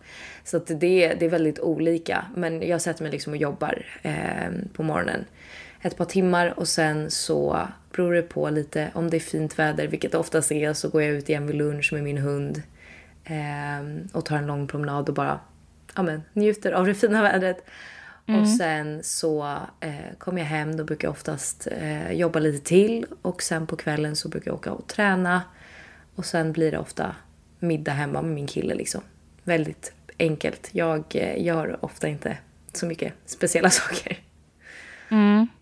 Så 0.44 0.56
att 0.56 0.66
det, 0.66 1.14
det 1.14 1.24
är 1.24 1.28
väldigt 1.28 1.58
olika. 1.58 2.24
Men 2.36 2.68
jag 2.68 2.80
sätter 2.80 3.02
mig 3.02 3.12
liksom 3.12 3.32
och 3.32 3.36
jobbar 3.36 3.86
eh, 4.02 4.50
på 4.72 4.82
morgonen 4.82 5.24
ett 5.82 5.96
par 5.96 6.04
timmar 6.04 6.58
och 6.58 6.68
sen 6.68 7.10
så 7.10 7.68
beror 7.92 8.12
det 8.14 8.22
på 8.22 8.50
lite 8.50 8.90
om 8.94 9.10
det 9.10 9.16
är 9.16 9.20
fint 9.20 9.58
väder, 9.58 9.86
vilket 9.86 10.12
det 10.12 10.18
oftast 10.18 10.52
är, 10.52 10.72
så 10.72 10.88
går 10.88 11.02
jag 11.02 11.10
ut 11.10 11.28
igen 11.28 11.46
vid 11.46 11.56
lunch 11.56 11.92
med 11.92 12.02
min 12.02 12.18
hund 12.18 12.62
eh, 13.24 14.06
och 14.12 14.24
tar 14.24 14.36
en 14.36 14.46
lång 14.46 14.66
promenad 14.66 15.08
och 15.08 15.14
bara 15.14 15.40
ja, 15.96 16.02
men, 16.02 16.22
njuter 16.32 16.72
av 16.72 16.86
det 16.86 16.94
fina 16.94 17.22
vädret. 17.22 17.64
Och 18.26 18.48
sen 18.48 19.02
så 19.02 19.56
eh, 19.80 20.16
kommer 20.18 20.38
jag 20.38 20.46
hem, 20.46 20.76
då 20.76 20.84
brukar 20.84 21.08
jag 21.08 21.12
oftast 21.12 21.68
eh, 21.80 22.12
jobba 22.12 22.38
lite 22.38 22.66
till 22.66 23.06
och 23.22 23.42
sen 23.42 23.66
på 23.66 23.76
kvällen 23.76 24.16
så 24.16 24.28
brukar 24.28 24.50
jag 24.50 24.58
åka 24.58 24.72
och 24.72 24.86
träna. 24.86 25.42
Och 26.14 26.24
sen 26.24 26.52
blir 26.52 26.70
det 26.70 26.78
ofta 26.78 27.14
middag 27.58 27.92
hemma 27.92 28.22
med 28.22 28.30
min 28.30 28.46
kille 28.46 28.74
liksom. 28.74 29.00
Väldigt 29.44 29.92
enkelt. 30.18 30.68
Jag 30.72 31.04
eh, 31.14 31.42
gör 31.44 31.84
ofta 31.84 32.08
inte 32.08 32.38
så 32.72 32.86
mycket 32.86 33.12
speciella 33.26 33.70
saker. 33.80 34.18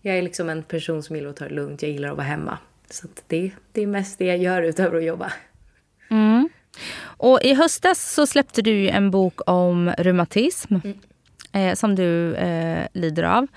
Jag 0.01 0.17
är 0.17 0.21
liksom 0.21 0.49
en 0.49 0.63
person 0.63 1.03
som 1.03 1.15
gillar 1.15 1.29
att 1.29 1.35
ta 1.35 1.47
det 1.47 1.53
lugnt, 1.53 1.81
jag 1.81 1.91
gillar 1.91 2.09
att 2.09 2.17
vara 2.17 2.27
hemma. 2.27 2.57
Så 2.89 3.07
det, 3.27 3.51
det 3.71 3.81
är 3.81 3.87
mest 3.87 4.19
det 4.19 4.25
jag 4.25 4.37
gör 4.37 4.61
utöver 4.61 4.97
att 4.97 5.03
jobba. 5.03 5.33
Och 7.01 7.39
i 7.41 7.53
höstas 7.53 8.13
så 8.13 8.27
släppte 8.27 8.61
du 8.61 8.89
en 8.89 9.11
bok 9.11 9.49
om 9.49 9.93
reumatism 9.97 10.75
eh, 11.53 11.73
som 11.75 11.95
du 11.95 12.35
eh, 12.35 12.87
lider 12.93 13.23
av. 13.23 13.47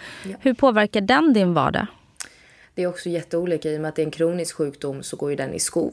Hur 0.40 0.54
påverkar 0.54 1.00
den 1.00 1.32
din 1.32 1.54
vardag? 1.54 1.86
Det 2.74 2.82
är 2.82 2.86
också 2.86 3.08
jätteolika 3.08 3.70
i 3.70 3.76
och 3.76 3.80
med 3.80 3.88
att 3.88 3.96
det 3.96 4.02
är 4.02 4.06
en 4.06 4.10
kronisk 4.10 4.56
sjukdom 4.56 5.02
så 5.02 5.16
går 5.16 5.30
ju 5.30 5.36
den 5.36 5.54
i 5.54 5.60
skov. 5.60 5.92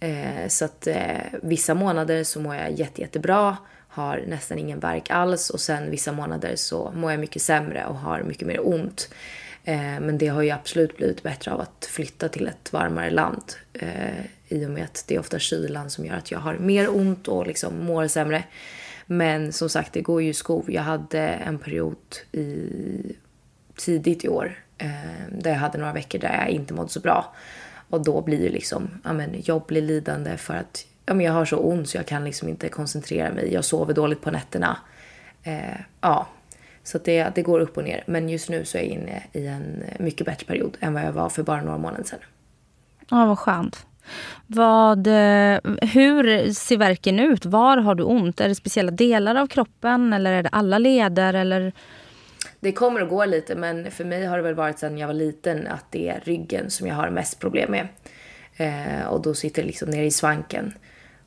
Eh, 0.00 0.48
så 0.48 0.64
att 0.64 0.86
eh, 0.86 1.20
vissa 1.42 1.74
månader 1.74 2.24
så 2.24 2.40
mår 2.40 2.54
jag 2.54 2.72
jätte, 2.72 3.00
jättebra, 3.00 3.56
har 3.88 4.24
nästan 4.26 4.58
ingen 4.58 4.80
värk 4.80 5.10
alls 5.10 5.50
och 5.50 5.60
sen 5.60 5.90
vissa 5.90 6.12
månader 6.12 6.56
så 6.56 6.92
mår 6.96 7.10
jag 7.10 7.20
mycket 7.20 7.42
sämre 7.42 7.86
och 7.86 7.96
har 7.96 8.22
mycket 8.22 8.48
mer 8.48 8.68
ont. 8.68 9.08
Eh, 9.64 10.00
men 10.00 10.18
det 10.18 10.28
har 10.28 10.42
ju 10.42 10.50
absolut 10.50 10.96
blivit 10.96 11.22
bättre 11.22 11.52
av 11.52 11.60
att 11.60 11.88
flytta 11.90 12.28
till 12.28 12.46
ett 12.46 12.72
varmare 12.72 13.10
land. 13.10 13.52
Eh, 13.72 14.24
I 14.48 14.66
och 14.66 14.70
med 14.70 14.84
att 14.84 15.04
det 15.06 15.14
är 15.14 15.18
ofta 15.18 15.38
kylan 15.38 15.90
som 15.90 16.06
gör 16.06 16.16
att 16.16 16.30
jag 16.30 16.38
har 16.38 16.54
mer 16.54 16.96
ont 16.96 17.28
och 17.28 17.46
liksom 17.46 17.84
mår 17.84 18.06
sämre. 18.06 18.44
Men 19.06 19.52
som 19.52 19.68
sagt, 19.68 19.92
det 19.92 20.00
går 20.00 20.22
ju 20.22 20.28
i 20.28 20.34
skov. 20.34 20.64
Jag 20.72 20.82
hade 20.82 21.20
en 21.20 21.58
period 21.58 21.96
i 22.32 22.70
tidigt 23.76 24.24
i 24.24 24.28
år 24.28 24.58
eh, 24.78 24.88
där 25.30 25.50
jag 25.50 25.58
hade 25.58 25.78
några 25.78 25.92
veckor 25.92 26.18
där 26.18 26.34
jag 26.34 26.48
inte 26.48 26.74
mådde 26.74 26.88
så 26.88 27.00
bra. 27.00 27.34
Och 27.94 28.04
då 28.04 28.20
blir 28.20 28.42
ju 28.42 28.48
liksom, 28.48 28.90
ja 29.04 29.12
men 29.12 29.40
jobb 29.40 29.66
blir 29.66 29.82
lidande 29.82 30.36
för 30.36 30.54
att 30.54 30.86
ja, 31.06 31.14
men 31.14 31.26
jag 31.26 31.32
har 31.32 31.44
så 31.44 31.56
ont 31.56 31.88
så 31.88 31.96
jag 31.96 32.06
kan 32.06 32.24
liksom 32.24 32.48
inte 32.48 32.68
koncentrera 32.68 33.32
mig. 33.32 33.52
Jag 33.52 33.64
sover 33.64 33.94
dåligt 33.94 34.20
på 34.22 34.30
nätterna. 34.30 34.76
Eh, 35.42 35.80
ja, 36.00 36.26
så 36.82 36.96
att 36.96 37.04
det, 37.04 37.32
det 37.34 37.42
går 37.42 37.60
upp 37.60 37.76
och 37.76 37.84
ner. 37.84 38.04
Men 38.06 38.28
just 38.28 38.48
nu 38.48 38.64
så 38.64 38.78
är 38.78 38.82
jag 38.82 38.90
inne 38.90 39.22
i 39.32 39.46
en 39.46 39.82
mycket 39.98 40.26
bättre 40.26 40.46
period 40.46 40.76
än 40.80 40.94
vad 40.94 41.02
jag 41.02 41.12
var 41.12 41.28
för 41.28 41.42
bara 41.42 41.62
några 41.62 41.78
månader 41.78 42.04
sedan. 42.04 42.18
Ja, 43.10 43.26
vad 43.26 43.38
skönt. 43.38 43.86
Vad, 44.46 45.06
eh, 45.06 45.58
hur 45.82 46.52
ser 46.52 46.76
verken 46.76 47.18
ut? 47.18 47.46
Var 47.46 47.76
har 47.76 47.94
du 47.94 48.02
ont? 48.02 48.40
Är 48.40 48.48
det 48.48 48.54
speciella 48.54 48.90
delar 48.90 49.34
av 49.34 49.46
kroppen 49.46 50.12
eller 50.12 50.32
är 50.32 50.42
det 50.42 50.48
alla 50.48 50.78
leder? 50.78 51.34
Eller? 51.34 51.72
Det 52.64 52.72
kommer 52.72 53.02
och 53.02 53.08
går 53.08 53.26
lite, 53.26 53.54
men 53.54 53.90
för 53.90 54.04
mig 54.04 54.24
har 54.24 54.36
det 54.36 54.42
väl 54.42 54.54
varit 54.54 54.78
sedan 54.78 54.98
jag 54.98 55.06
var 55.06 55.14
liten 55.14 55.66
att 55.66 55.84
det 55.90 56.08
är 56.08 56.20
ryggen 56.20 56.70
som 56.70 56.86
jag 56.86 56.94
har 56.94 57.10
mest 57.10 57.40
problem 57.40 57.70
med. 57.70 57.88
Eh, 58.56 59.06
och 59.06 59.22
då 59.22 59.34
sitter 59.34 59.62
det 59.62 59.66
liksom 59.66 59.90
nere 59.90 60.04
i 60.04 60.10
svanken. 60.10 60.72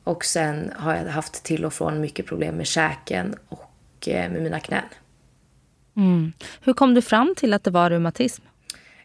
Och 0.03 0.25
sen 0.25 0.71
har 0.75 0.95
jag 0.95 1.05
haft 1.05 1.43
till 1.43 1.65
och 1.65 1.73
från 1.73 2.01
mycket 2.01 2.25
problem 2.25 2.55
med 2.55 2.67
käken 2.67 3.35
och 3.49 4.07
eh, 4.07 4.31
med 4.31 4.41
mina 4.41 4.59
knän. 4.59 4.83
Hur 6.61 6.73
kom 6.73 6.93
du 6.93 7.01
fram 7.01 7.33
till 7.37 7.53
att 7.53 7.63
det 7.63 7.71
var 7.71 7.89
reumatism? 7.89 8.43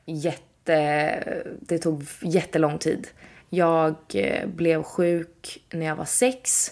Jätte, 0.05 1.45
det 1.61 1.79
tog 1.79 2.05
jättelång 2.23 2.79
tid. 2.79 3.09
Jag 3.49 3.95
eh, 4.14 4.47
blev 4.49 4.83
sjuk 4.83 5.64
när 5.71 5.87
jag 5.87 5.97
var 5.97 6.05
sex 6.05 6.71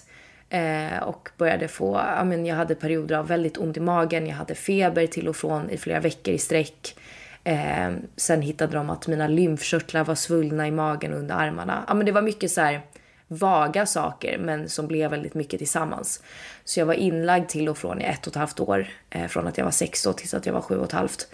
eh, 0.50 1.02
och 1.02 1.28
började 1.36 1.68
få, 1.68 2.02
ja 2.16 2.24
men 2.24 2.46
jag 2.46 2.56
hade 2.56 2.74
perioder 2.74 3.16
av 3.16 3.26
väldigt 3.26 3.58
ont 3.58 3.76
i 3.76 3.80
magen, 3.80 4.26
jag 4.26 4.34
hade 4.34 4.54
feber 4.54 5.06
till 5.06 5.28
och 5.28 5.36
från 5.36 5.70
i 5.70 5.76
flera 5.76 6.00
veckor 6.00 6.34
i 6.34 6.38
sträck. 6.38 6.96
Eh, 7.44 7.90
sen 8.16 8.42
hittade 8.42 8.76
de 8.76 8.90
att 8.90 9.06
mina 9.06 9.28
lymfkörtlar 9.28 10.04
var 10.04 10.14
svullna 10.14 10.68
i 10.68 10.70
magen 10.70 11.12
och 11.12 11.18
under 11.18 11.34
armarna. 11.34 11.84
Ja 11.88 11.94
men 11.94 12.06
det 12.06 12.12
var 12.12 12.22
mycket 12.22 12.50
så 12.50 12.60
här 12.60 12.80
vaga 13.28 13.86
saker 13.86 14.38
men 14.38 14.68
som 14.68 14.86
blev 14.86 15.10
väldigt 15.10 15.34
mycket 15.34 15.58
tillsammans. 15.58 16.22
Så 16.64 16.80
jag 16.80 16.86
var 16.86 16.94
inlagd 16.94 17.48
till 17.48 17.68
och 17.68 17.78
från 17.78 18.00
i 18.00 18.04
ett 18.04 18.26
och 18.26 18.32
ett 18.32 18.36
halvt 18.36 18.60
år, 18.60 18.86
eh, 19.10 19.26
från 19.26 19.46
att 19.46 19.58
jag 19.58 19.64
var 19.64 19.70
sex 19.70 20.06
år 20.06 20.12
tills 20.12 20.34
att 20.34 20.46
jag 20.46 20.52
var 20.52 20.60
sju 20.60 20.78
och 20.78 20.84
ett 20.84 20.92
halvt. 20.92 21.28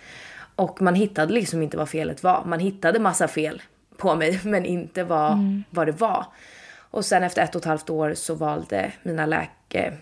Och 0.57 0.83
man 0.83 0.94
hittade 0.94 1.33
liksom 1.33 1.62
inte 1.62 1.76
vad 1.76 1.88
felet 1.88 2.22
var. 2.22 2.44
Man 2.44 2.61
hittade 2.61 2.98
massa 2.98 3.29
fel 3.29 3.62
på 3.96 4.14
mig 4.14 4.40
men 4.44 4.64
inte 4.64 5.05
vad, 5.05 5.62
vad 5.70 5.87
det 5.87 6.00
var. 6.00 6.26
Och 6.96 7.04
sen 7.04 7.22
efter 7.22 7.42
ett 7.42 7.54
och 7.54 7.61
ett 7.61 7.64
halvt 7.64 7.90
år 7.90 8.14
så 8.14 8.35
valde 8.35 8.92
mina 9.02 9.26
läkare 9.26 9.96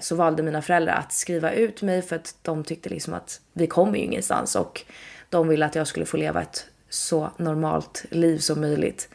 så 0.00 0.14
valde 0.14 0.42
mina 0.42 0.62
föräldrar 0.62 0.94
att 0.94 1.12
skriva 1.12 1.52
ut 1.52 1.82
mig 1.82 2.02
för 2.02 2.16
att 2.16 2.34
de 2.42 2.64
tyckte 2.64 2.88
liksom 2.88 3.14
att 3.14 3.40
vi 3.52 3.66
kommer 3.66 3.98
ju 3.98 4.04
ingenstans 4.04 4.56
och 4.56 4.82
de 5.30 5.48
ville 5.48 5.66
att 5.66 5.74
jag 5.74 5.86
skulle 5.86 6.06
få 6.06 6.16
leva 6.16 6.42
ett 6.42 6.66
så 6.88 7.30
normalt 7.36 8.04
liv 8.10 8.38
som 8.38 8.60
möjligt. 8.60 9.08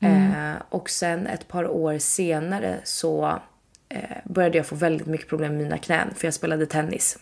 Eh, 0.00 0.54
och 0.68 0.90
sen 0.90 1.26
ett 1.26 1.48
par 1.48 1.68
år 1.68 1.98
senare 1.98 2.80
så 2.84 3.40
eh, 3.88 4.00
började 4.24 4.58
jag 4.58 4.66
få 4.66 4.74
väldigt 4.74 5.06
mycket 5.06 5.28
problem 5.28 5.52
med 5.52 5.62
mina 5.62 5.78
knän 5.78 6.14
för 6.14 6.26
jag 6.26 6.34
spelade 6.34 6.66
tennis. 6.66 7.18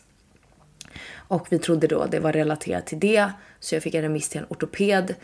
Och 1.15 1.47
vi 1.51 1.59
trodde 1.59 1.87
då 1.87 2.07
det 2.07 2.21
var 2.21 2.33
relaterat 2.33 2.87
till 2.87 3.01
det 3.01 3.31
så 3.61 3.75
jag 3.75 3.83
fick 3.83 3.95
en 3.95 4.03
remiss 4.03 4.29
till 4.29 4.41
en 4.41 4.47
ortoped 4.49 5.15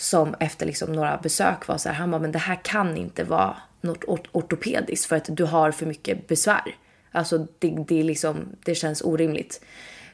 som 0.00 0.34
efter 0.40 0.66
liksom 0.66 0.92
några 0.92 1.16
besök 1.16 1.66
var 1.66 1.78
så 1.78 1.88
här, 1.88 1.96
han 1.96 2.10
bara, 2.10 2.20
men 2.20 2.32
det 2.32 2.38
här 2.38 2.60
kan 2.62 2.96
inte 2.96 3.24
vara 3.24 3.56
något 3.80 4.04
ort- 4.04 4.28
ortopediskt 4.32 5.06
för 5.06 5.16
att 5.16 5.28
du 5.28 5.44
har 5.44 5.70
för 5.70 5.86
mycket 5.86 6.28
besvär. 6.28 6.76
Alltså 7.12 7.46
det, 7.58 7.84
det, 7.88 8.02
liksom, 8.02 8.56
det 8.64 8.74
känns 8.74 9.02
orimligt. 9.02 9.64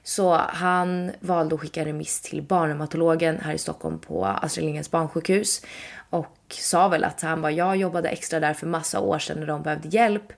Så 0.02 0.34
han 0.34 1.12
valde 1.20 1.54
att 1.54 1.60
skicka 1.60 1.80
en 1.80 1.86
remiss 1.86 2.20
till 2.20 2.42
barnreumatologen 2.42 3.40
här 3.40 3.54
i 3.54 3.58
Stockholm 3.58 3.98
på 3.98 4.24
Astrid 4.24 4.64
Lindgrens 4.64 4.90
barnsjukhus. 4.90 5.62
Och 6.10 6.36
sa 6.48 6.88
väl 6.88 7.04
att 7.04 7.20
han 7.20 7.42
bara, 7.42 7.52
jag 7.52 7.76
jobbade 7.76 8.08
extra 8.08 8.40
där 8.40 8.54
för 8.54 8.66
massa 8.66 9.00
år 9.00 9.18
sedan 9.18 9.40
när 9.40 9.46
de 9.46 9.62
behövde 9.62 9.88
hjälp. 9.88 10.32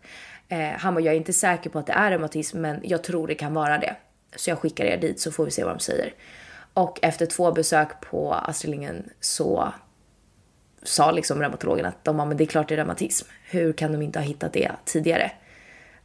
Eh, 0.48 0.70
han 0.78 0.94
bara, 0.94 1.00
jag 1.00 1.14
är 1.14 1.18
inte 1.18 1.32
säker 1.32 1.70
på 1.70 1.78
att 1.78 1.86
det 1.86 1.92
är 1.92 2.10
reumatism 2.10 2.60
men 2.60 2.80
jag 2.82 3.04
tror 3.04 3.26
det 3.26 3.34
kan 3.34 3.54
vara 3.54 3.78
det. 3.78 3.96
Så 4.36 4.50
jag 4.50 4.58
skickar 4.58 4.84
er 4.84 4.96
dit 4.96 5.20
så 5.20 5.32
får 5.32 5.44
vi 5.44 5.50
se 5.50 5.64
vad 5.64 5.74
de 5.74 5.80
säger. 5.80 6.12
Och 6.78 6.98
efter 7.02 7.26
två 7.26 7.52
besök 7.52 7.88
på 8.00 8.34
Astrid 8.34 8.70
Lindgren 8.70 9.10
så 9.20 9.72
sa 10.82 11.10
liksom 11.10 11.40
reumatologen 11.40 11.86
att 11.86 12.04
de 12.04 12.16
bara, 12.16 12.24
men 12.24 12.36
det 12.36 12.44
är 12.44 12.46
klart 12.46 12.68
det 12.68 12.74
är 12.74 12.76
reumatism. 12.76 13.28
Hur 13.50 13.72
kan 13.72 13.92
de 13.92 14.02
inte 14.02 14.18
ha 14.18 14.26
hittat 14.26 14.52
det 14.52 14.70
tidigare? 14.84 15.30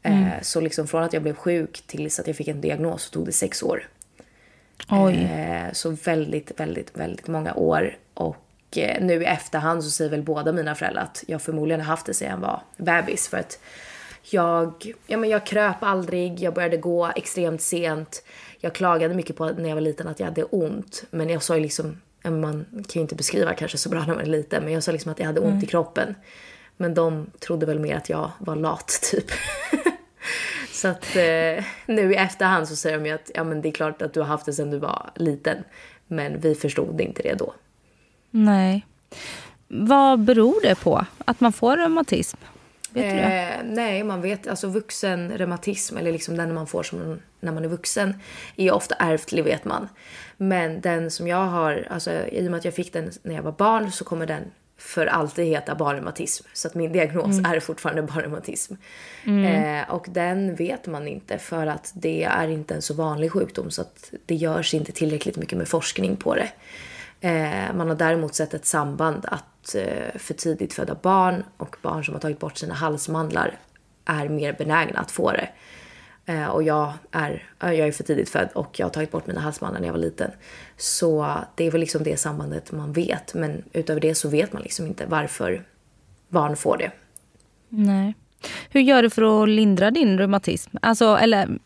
Eh, 0.02 0.42
så 0.42 0.62
liksom 0.62 0.88
från 0.88 1.04
att 1.04 1.14
jag 1.14 1.24
blev 1.24 1.36
sjuk 1.36 1.84
tills 1.88 2.20
att 2.20 2.28
jag 2.28 2.36
fick 2.36 2.48
en 2.48 2.62
diagnos 2.62 3.04
så 3.04 3.12
tog 3.12 3.26
det 3.26 3.32
sex 3.32 3.64
år. 3.64 3.88
Oj. 4.90 5.24
Eh, 5.24 5.72
så 5.74 5.90
väldigt, 5.90 6.60
väldigt, 6.60 6.98
väldigt 6.98 7.28
många 7.28 7.54
år. 7.54 7.98
Och 8.14 8.78
eh, 8.78 9.04
nu 9.04 9.22
i 9.22 9.26
efterhand 9.26 9.84
så 9.84 9.90
säger 9.90 10.12
väl 10.12 10.24
båda 10.24 10.52
mina 10.52 10.76
föräldrar 10.76 11.04
att 11.04 11.24
jag 11.28 11.42
förmodligen 11.42 11.82
har 11.82 11.88
haft 11.88 12.06
det 12.06 12.14
sedan 12.14 12.30
jag 12.30 12.38
var 12.38 12.62
bebis. 12.78 13.28
För 13.28 13.38
att 13.38 13.60
jag, 14.24 14.94
ja, 15.08 15.18
men 15.18 15.30
jag 15.30 15.46
kröp 15.46 15.84
aldrig, 15.84 16.40
jag 16.40 16.54
började 16.54 16.78
gå 16.78 17.12
extremt 17.16 17.62
sent. 17.62 18.24
Jag 18.64 18.76
klagade 18.76 19.14
mycket 19.14 19.36
på 19.36 19.46
när 19.50 19.70
jag 19.70 19.76
var 19.76 19.82
liten 19.82 20.08
att 20.08 20.20
jag 20.20 20.28
hade 20.28 20.44
ont. 20.44 21.04
Men 21.12 21.30
jag 21.30 21.44
sa 21.44 21.56
ju 21.56 21.62
liksom, 21.62 22.02
man 22.24 22.66
kan 22.72 22.84
ju 22.94 23.02
inte 23.02 23.16
beskriva 23.16 23.54
kanske 23.54 23.78
så 23.78 23.90
bra 23.90 24.00
när 24.00 24.08
man 24.08 24.20
är 24.20 24.26
liten. 24.26 24.64
Men 24.64 24.74
jag 24.74 24.84
sa 24.84 24.92
liksom 24.92 25.12
att 25.12 25.20
jag 25.20 25.26
hade 25.26 25.40
ont 25.40 25.64
i 25.64 25.68
kroppen. 25.68 26.16
Men 26.78 26.94
de 26.94 27.32
trodde 27.40 27.66
väl 27.66 27.80
mer 27.80 27.96
att 27.96 28.10
jag 28.10 28.32
var 28.40 28.56
lat 28.56 29.00
typ. 29.12 29.32
så 30.72 30.88
att 30.88 31.16
eh, 31.16 31.66
nu 31.86 32.12
i 32.12 32.16
efterhand 32.16 32.68
så 32.68 32.76
säger 32.76 32.98
de 32.98 33.06
ju 33.06 33.12
att 33.12 33.32
ja, 33.34 33.44
men 33.44 33.62
det 33.62 33.70
är 33.70 33.74
klart 33.74 34.02
att 34.02 34.14
du 34.14 34.20
har 34.20 34.28
haft 34.28 34.46
det 34.46 34.54
sedan 34.54 34.72
du 34.72 34.78
var 34.78 35.12
liten. 35.16 35.58
Men 36.08 36.40
vi 36.40 36.56
förstod 36.56 37.02
inte 37.02 37.22
det 37.22 37.34
då. 37.34 37.54
Nej. 38.32 38.86
Vad 39.68 40.20
beror 40.20 40.62
det 40.62 40.76
på 40.76 41.06
att 41.26 41.40
man 41.40 41.54
får 41.54 41.78
reumatism? 41.78 42.38
Vet 42.94 43.12
du 43.12 43.18
det? 43.18 43.24
Eh, 43.24 43.64
nej, 43.64 44.04
man 44.04 44.22
vet. 44.22 44.48
Alltså 44.48 44.68
vuxen 44.68 45.32
reumatism, 45.38 45.98
eller 45.98 46.12
liksom 46.12 46.38
den 46.38 46.54
man 46.54 46.68
får 46.68 46.84
som 46.84 47.20
när 47.40 47.52
man 47.52 47.64
är 47.64 47.68
vuxen, 47.68 48.16
är 48.56 48.72
ofta 48.72 48.96
ärftlig 48.96 49.44
vet 49.44 49.66
man. 49.66 49.90
Men 50.38 50.82
den 50.82 51.12
som 51.12 51.28
jag 51.28 51.46
har, 51.46 51.88
alltså 51.90 52.12
i 52.12 52.48
och 52.48 52.52
med 52.52 52.58
att 52.58 52.66
jag 52.66 52.74
fick 52.74 52.94
den 52.94 53.12
när 53.24 53.36
jag 53.36 53.44
var 53.44 53.52
barn 53.52 53.92
så 53.92 54.04
kommer 54.04 54.26
den 54.26 54.44
för 54.78 55.06
alltid 55.06 55.46
heta 55.46 55.76
barnreumatism. 55.76 56.48
Så 56.54 56.68
att 56.68 56.76
min 56.76 56.92
diagnos 56.92 57.40
är 57.46 57.60
fortfarande 57.60 58.02
barnreumatism. 58.02 58.74
Eh, 59.46 59.90
och 59.90 60.06
den 60.10 60.56
vet 60.56 60.88
man 60.88 61.08
inte 61.08 61.38
för 61.38 61.68
att 61.68 61.92
det 61.96 62.24
är 62.24 62.48
inte 62.48 62.76
en 62.76 62.82
så 62.82 62.94
vanlig 62.94 63.32
sjukdom 63.32 63.72
så 63.72 63.82
att 63.82 64.14
det 64.26 64.36
görs 64.36 64.74
inte 64.74 64.92
tillräckligt 64.92 65.38
mycket 65.38 65.58
med 65.58 65.68
forskning 65.68 66.16
på 66.16 66.36
det. 66.36 66.50
Eh, 67.22 67.76
man 67.76 67.90
har 67.90 67.96
däremot 67.96 68.36
sett 68.36 68.54
ett 68.54 68.66
samband 68.66 69.26
att 69.26 69.46
eh, 69.76 70.20
för 70.20 70.34
tidigt 70.34 70.74
födda 70.74 70.96
barn 71.02 71.44
och 71.58 71.76
barn 71.82 72.06
som 72.06 72.14
har 72.14 72.22
tagit 72.22 72.40
bort 72.40 72.58
sina 72.58 72.74
halsmandlar 72.74 73.58
är 74.06 74.30
mer 74.30 74.54
benägna 74.54 75.00
att 75.00 75.12
få 75.12 75.32
det. 75.32 75.50
Eh, 76.26 76.46
och 76.48 76.64
jag 76.64 76.94
är, 77.12 77.44
jag 77.60 77.76
är 77.80 77.92
för 77.92 78.04
tidigt 78.04 78.30
född 78.30 78.50
och 78.56 78.80
jag 78.80 78.86
har 78.86 78.92
tagit 78.92 79.12
bort 79.12 79.28
mina 79.28 79.42
halsband 79.42 79.74
när 79.80 79.86
jag 79.86 79.94
var 79.94 80.00
liten. 80.00 80.32
Så 80.78 81.36
det 81.56 81.64
är 81.68 81.72
väl 81.72 81.80
liksom 81.82 82.04
det 82.04 82.18
sambandet 82.18 82.72
man 82.72 82.94
vet. 82.94 83.34
Men 83.34 83.64
utöver 83.74 84.02
det 84.02 84.16
så 84.16 84.30
vet 84.30 84.54
man 84.54 84.62
liksom 84.62 84.86
inte 84.86 85.06
varför 85.06 85.64
barn 86.30 86.56
får 86.56 86.78
det. 86.78 86.92
Nej. 87.70 88.14
Hur 88.70 88.82
gör 88.82 89.04
du 89.04 89.10
för 89.10 89.44
att 89.44 89.50
lindra 89.50 89.92
din 89.92 90.18
reumatism? 90.18 90.78
Alltså, 90.82 91.16
eller 91.18 91.60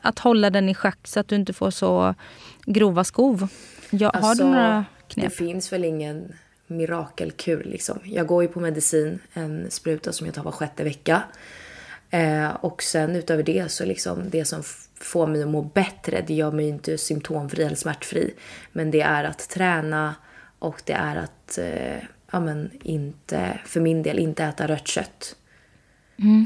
att 0.00 0.18
hålla 0.18 0.50
den 0.50 0.68
i 0.68 0.74
schack 0.74 0.98
så 1.04 1.20
att 1.20 1.28
du 1.28 1.34
inte 1.36 1.52
får 1.52 1.70
så 1.70 2.14
grova 2.66 3.04
skov. 3.04 3.48
Ja, 3.90 4.10
Alltså, 4.10 4.26
har 4.28 4.34
du 4.34 4.44
några 4.44 4.84
Det 5.08 5.14
knep? 5.14 5.32
finns 5.34 5.72
väl 5.72 5.84
ingen 5.84 6.32
mirakelkur 6.66 7.64
liksom. 7.64 7.98
Jag 8.04 8.26
går 8.26 8.42
ju 8.42 8.48
på 8.48 8.60
medicin, 8.60 9.18
en 9.32 9.70
spruta 9.70 10.12
som 10.12 10.26
jag 10.26 10.34
tar 10.34 10.42
var 10.42 10.52
sjätte 10.52 10.84
vecka. 10.84 11.22
Eh, 12.10 12.48
och 12.48 12.82
sen 12.82 13.16
utöver 13.16 13.42
det 13.42 13.70
så 13.70 13.84
liksom 13.84 14.30
det 14.30 14.44
som 14.44 14.62
får 15.00 15.26
mig 15.26 15.42
att 15.42 15.48
må 15.48 15.62
bättre, 15.62 16.24
det 16.26 16.34
gör 16.34 16.52
mig 16.52 16.68
inte 16.68 16.98
symptomfri 16.98 17.62
eller 17.62 17.76
smärtfri. 17.76 18.34
Men 18.72 18.90
det 18.90 19.00
är 19.00 19.24
att 19.24 19.48
träna 19.48 20.14
och 20.58 20.82
det 20.84 20.92
är 20.92 21.16
att, 21.16 21.58
eh, 21.58 21.96
ja 22.32 22.40
men 22.40 22.70
inte, 22.82 23.58
för 23.66 23.80
min 23.80 24.02
del, 24.02 24.18
inte 24.18 24.44
äta 24.44 24.68
rött 24.68 24.88
kött. 24.88 25.36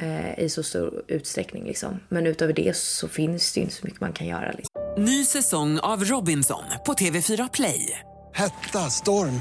Eh, 0.02 0.44
I 0.44 0.48
så 0.48 0.62
stor 0.62 1.04
utsträckning 1.08 1.64
liksom. 1.64 2.00
Men 2.08 2.26
utöver 2.26 2.52
det 2.52 2.76
så 2.76 3.08
finns 3.08 3.52
det 3.52 3.60
inte 3.60 3.74
så 3.74 3.86
mycket 3.86 4.00
man 4.00 4.12
kan 4.12 4.26
göra. 4.26 4.52
Liksom. 4.52 5.04
Ny 5.04 5.24
säsong 5.24 5.78
av 5.78 6.04
Robinson 6.04 6.64
på 6.86 6.92
TV4 6.92 7.50
Play. 7.52 8.00
Hetta, 8.34 8.78
storm, 8.78 9.40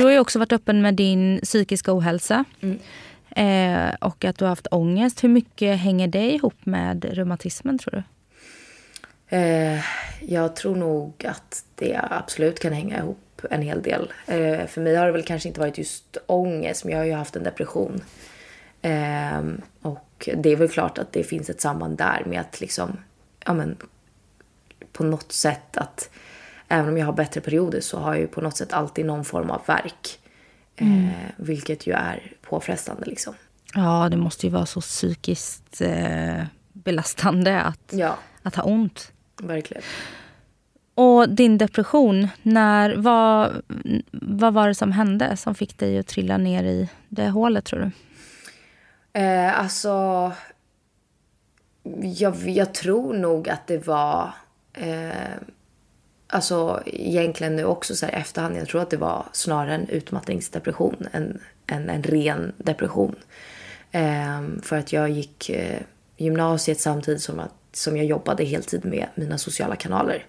Du 0.00 0.04
har 0.04 0.12
ju 0.12 0.18
också 0.18 0.38
varit 0.38 0.52
öppen 0.52 0.82
med 0.82 0.94
din 0.94 1.40
psykiska 1.42 1.96
ohälsa. 1.96 2.44
Eh, 3.30 3.94
och 4.00 4.24
att 4.24 4.38
du 4.38 4.44
har 4.44 4.48
haft 4.48 4.66
ångest. 4.70 5.24
Hur 5.24 5.28
mycket 5.28 5.78
hänger 5.78 6.08
det 6.08 6.30
ihop 6.30 6.66
med 6.66 7.04
reumatismen 7.04 7.78
tror 7.78 7.92
du? 7.92 8.02
Eh, 9.36 9.80
jag 10.20 10.56
tror 10.56 10.76
nog 10.76 11.26
att 11.26 11.64
det 11.74 12.00
absolut 12.10 12.60
kan 12.60 12.72
hänga 12.72 12.98
ihop 12.98 13.42
en 13.50 13.62
hel 13.62 13.82
del. 13.82 14.12
Eh, 14.26 14.66
för 14.66 14.80
mig 14.80 14.96
har 14.96 15.06
det 15.06 15.12
väl 15.12 15.22
kanske 15.22 15.48
inte 15.48 15.60
varit 15.60 15.78
just 15.78 16.16
ångest, 16.26 16.84
men 16.84 16.92
jag 16.92 17.00
har 17.00 17.06
ju 17.06 17.12
haft 17.12 17.36
en 17.36 17.44
depression. 17.44 18.02
Eh, 18.82 19.42
och 19.82 20.28
det 20.36 20.50
är 20.50 20.56
väl 20.56 20.68
klart 20.68 20.98
att 20.98 21.12
det 21.12 21.24
finns 21.24 21.50
ett 21.50 21.60
samband 21.60 21.98
där 21.98 22.22
med 22.26 22.40
att 22.40 22.60
liksom, 22.60 22.96
ja 23.46 23.52
men, 23.52 23.76
på 24.92 25.04
något 25.04 25.32
sätt 25.32 25.76
att 25.76 26.10
även 26.70 26.88
om 26.88 26.98
jag 26.98 27.06
har 27.06 27.12
bättre 27.12 27.40
perioder 27.40 27.80
så 27.80 27.98
har 27.98 28.12
jag 28.12 28.20
ju 28.20 28.26
på 28.26 28.40
något 28.40 28.56
sätt 28.56 28.72
alltid 28.72 29.06
någon 29.06 29.24
form 29.24 29.50
av 29.50 29.62
verk. 29.66 30.18
Eh, 30.76 30.86
vilket 31.36 31.86
ju 31.86 31.92
är 31.92 32.32
påfrestande 32.42 33.04
liksom. 33.06 33.34
Ja, 33.74 34.08
det 34.10 34.16
måste 34.16 34.46
ju 34.46 34.52
vara 34.52 34.66
så 34.66 34.80
psykiskt 34.80 35.80
eh, 35.80 36.44
belastande 36.72 37.60
att, 37.60 37.80
Ja, 37.92 38.18
att 38.42 38.54
ha 38.56 38.62
ont. 38.62 39.12
verkligen. 39.42 39.82
Och 40.94 41.28
din 41.28 41.58
depression, 41.58 42.28
när, 42.42 42.96
vad, 42.96 43.62
vad 44.12 44.54
var 44.54 44.68
det 44.68 44.74
som 44.74 44.92
hände 44.92 45.36
som 45.36 45.54
fick 45.54 45.78
dig 45.78 45.98
att 45.98 46.06
trilla 46.06 46.36
ner 46.36 46.64
i 46.64 46.88
det 47.08 47.28
hålet 47.28 47.64
tror 47.64 47.80
du? 47.80 47.90
Eh, 49.20 49.58
alltså, 49.60 50.32
jag, 52.02 52.36
jag 52.48 52.74
tror 52.74 53.14
nog 53.14 53.48
att 53.48 53.66
det 53.66 53.86
var, 53.86 54.30
eh, 54.72 55.10
alltså 56.30 56.82
egentligen 56.86 57.56
nu 57.56 57.64
också 57.64 57.96
så 57.96 58.06
här 58.06 58.12
i 58.12 58.16
efterhand, 58.16 58.56
jag 58.56 58.68
tror 58.68 58.82
att 58.82 58.90
det 58.90 58.96
var 58.96 59.26
snarare 59.32 59.74
en 59.74 59.88
utmattningsdepression 59.88 61.08
än, 61.12 61.40
en, 61.66 61.90
en 61.90 62.02
ren 62.02 62.52
depression. 62.56 63.16
Eh, 63.90 64.42
för 64.62 64.76
att 64.76 64.92
jag 64.92 65.10
gick 65.10 65.50
eh, 65.50 65.80
gymnasiet 66.16 66.80
samtidigt 66.80 67.22
som, 67.22 67.40
att, 67.40 67.54
som 67.72 67.96
jag 67.96 68.06
jobbade 68.06 68.44
heltid 68.44 68.84
med 68.84 69.06
mina 69.14 69.38
sociala 69.38 69.76
kanaler. 69.76 70.26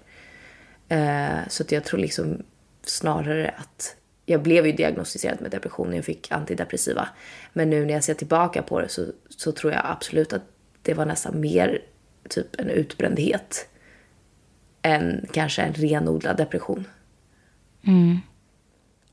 Eh, 0.89 1.47
så 1.49 1.63
att 1.63 1.71
jag 1.71 1.83
tror 1.83 1.99
liksom 1.99 2.43
snarare 2.83 3.53
att 3.57 3.95
jag 4.25 4.41
blev 4.41 4.65
ju 4.65 4.71
diagnostiserad 4.71 5.41
med 5.41 5.51
depression 5.51 5.89
när 5.89 5.95
jag 5.95 6.05
fick 6.05 6.31
antidepressiva. 6.31 7.09
Men 7.53 7.69
nu 7.69 7.85
när 7.85 7.93
jag 7.93 8.03
ser 8.03 8.13
tillbaka 8.13 8.61
på 8.61 8.81
det 8.81 8.89
så, 8.89 9.05
så 9.29 9.51
tror 9.51 9.73
jag 9.73 9.81
absolut 9.85 10.33
att 10.33 10.43
det 10.81 10.93
var 10.93 11.05
nästan 11.05 11.39
mer 11.39 11.81
typ 12.29 12.59
en 12.59 12.69
utbrändhet 12.69 13.67
än 14.81 15.25
kanske 15.33 15.61
en 15.61 15.73
renodlad 15.73 16.37
depression. 16.37 16.87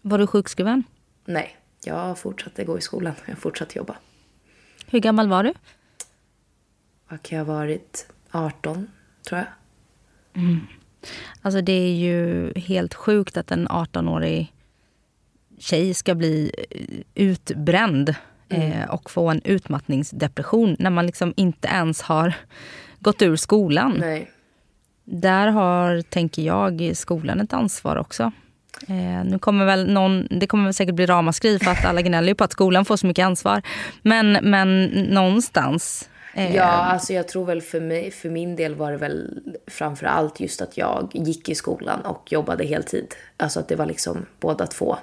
Var 0.03 0.19
du 0.19 0.27
sjukskriven? 0.27 0.83
Nej, 1.25 1.57
jag 1.85 2.19
fortsatte 2.19 2.65
gå 2.65 2.79
i 2.79 2.81
skolan. 2.81 3.15
Jag 3.27 3.39
fortsatte 3.39 3.79
jobba. 3.79 3.97
Hur 4.87 4.99
gammal 4.99 5.29
var 5.29 5.45
du? 5.45 5.55
Vad 7.09 7.23
kan 7.23 7.39
jag 7.39 7.45
ha 7.45 7.55
varit? 7.55 8.07
18, 8.31 8.91
tror 9.29 9.39
jag. 9.39 9.47
Alltså 11.43 11.61
det 11.61 11.73
är 11.73 11.95
ju 11.95 12.53
helt 12.59 12.95
sjukt 12.95 13.37
att 13.37 13.51
en 13.51 13.69
18-årig 13.69 14.53
tjej 15.59 15.95
ska 15.95 16.15
bli 16.15 16.53
eh, 16.71 17.25
utbränd 17.25 18.15
eh, 18.49 18.91
och 18.91 19.11
få 19.11 19.31
en 19.31 19.43
utmattningsdepression 19.45 20.77
när 20.79 20.91
man 20.91 21.07
liksom 21.07 21.35
inte 21.37 21.69
ens 21.69 22.03
har 22.03 22.35
gått 23.01 23.23
ur 23.23 23.37
skolan. 23.37 23.97
Nej. 24.01 24.31
Där 25.11 25.47
har, 25.49 26.03
tänker 26.03 26.43
jag, 26.43 26.91
skolan 26.95 27.41
ett 27.41 27.53
ansvar 27.53 27.97
också. 27.97 28.33
Eh, 28.89 29.25
nu 29.25 29.39
kommer 29.39 29.65
väl 29.65 29.93
någon, 29.93 30.27
det 30.31 30.47
kommer 30.47 30.65
väl 30.65 30.75
säkert 30.75 30.95
bli 30.95 31.07
ramaskri 31.07 31.59
för 31.59 31.71
att 31.71 31.85
alla 31.85 32.03
gnäller 32.03 32.35
på 32.35 32.45
att 32.45 32.53
skolan 32.53 32.85
får 32.85 32.97
så 32.97 33.07
mycket 33.07 33.25
ansvar. 33.27 33.63
Men, 34.03 34.33
men 34.33 34.85
någonstans. 34.89 36.09
eh, 36.35 36.57
Ja, 36.57 36.65
alltså 36.65 37.13
jag 37.13 37.29
tror 37.29 37.45
väl 37.45 37.63
för, 37.63 37.81
mig, 37.81 38.11
för 38.11 38.31
min 38.31 38.57
del 38.57 38.75
var 38.75 38.91
det 38.91 38.97
väl 38.97 39.41
framför 39.67 40.07
allt 40.07 40.41
just 40.41 40.63
att 40.63 40.77
jag 40.77 41.11
gick 41.15 41.49
i 41.49 41.55
skolan 41.55 42.01
och 42.01 42.33
jobbade 42.33 42.65
heltid. 42.65 43.15
Alltså 43.37 43.61
att 43.61 43.69
det 43.69 43.77
var 43.77 43.87
liksom 43.87 44.27
båda 44.41 44.67
två 44.67 44.97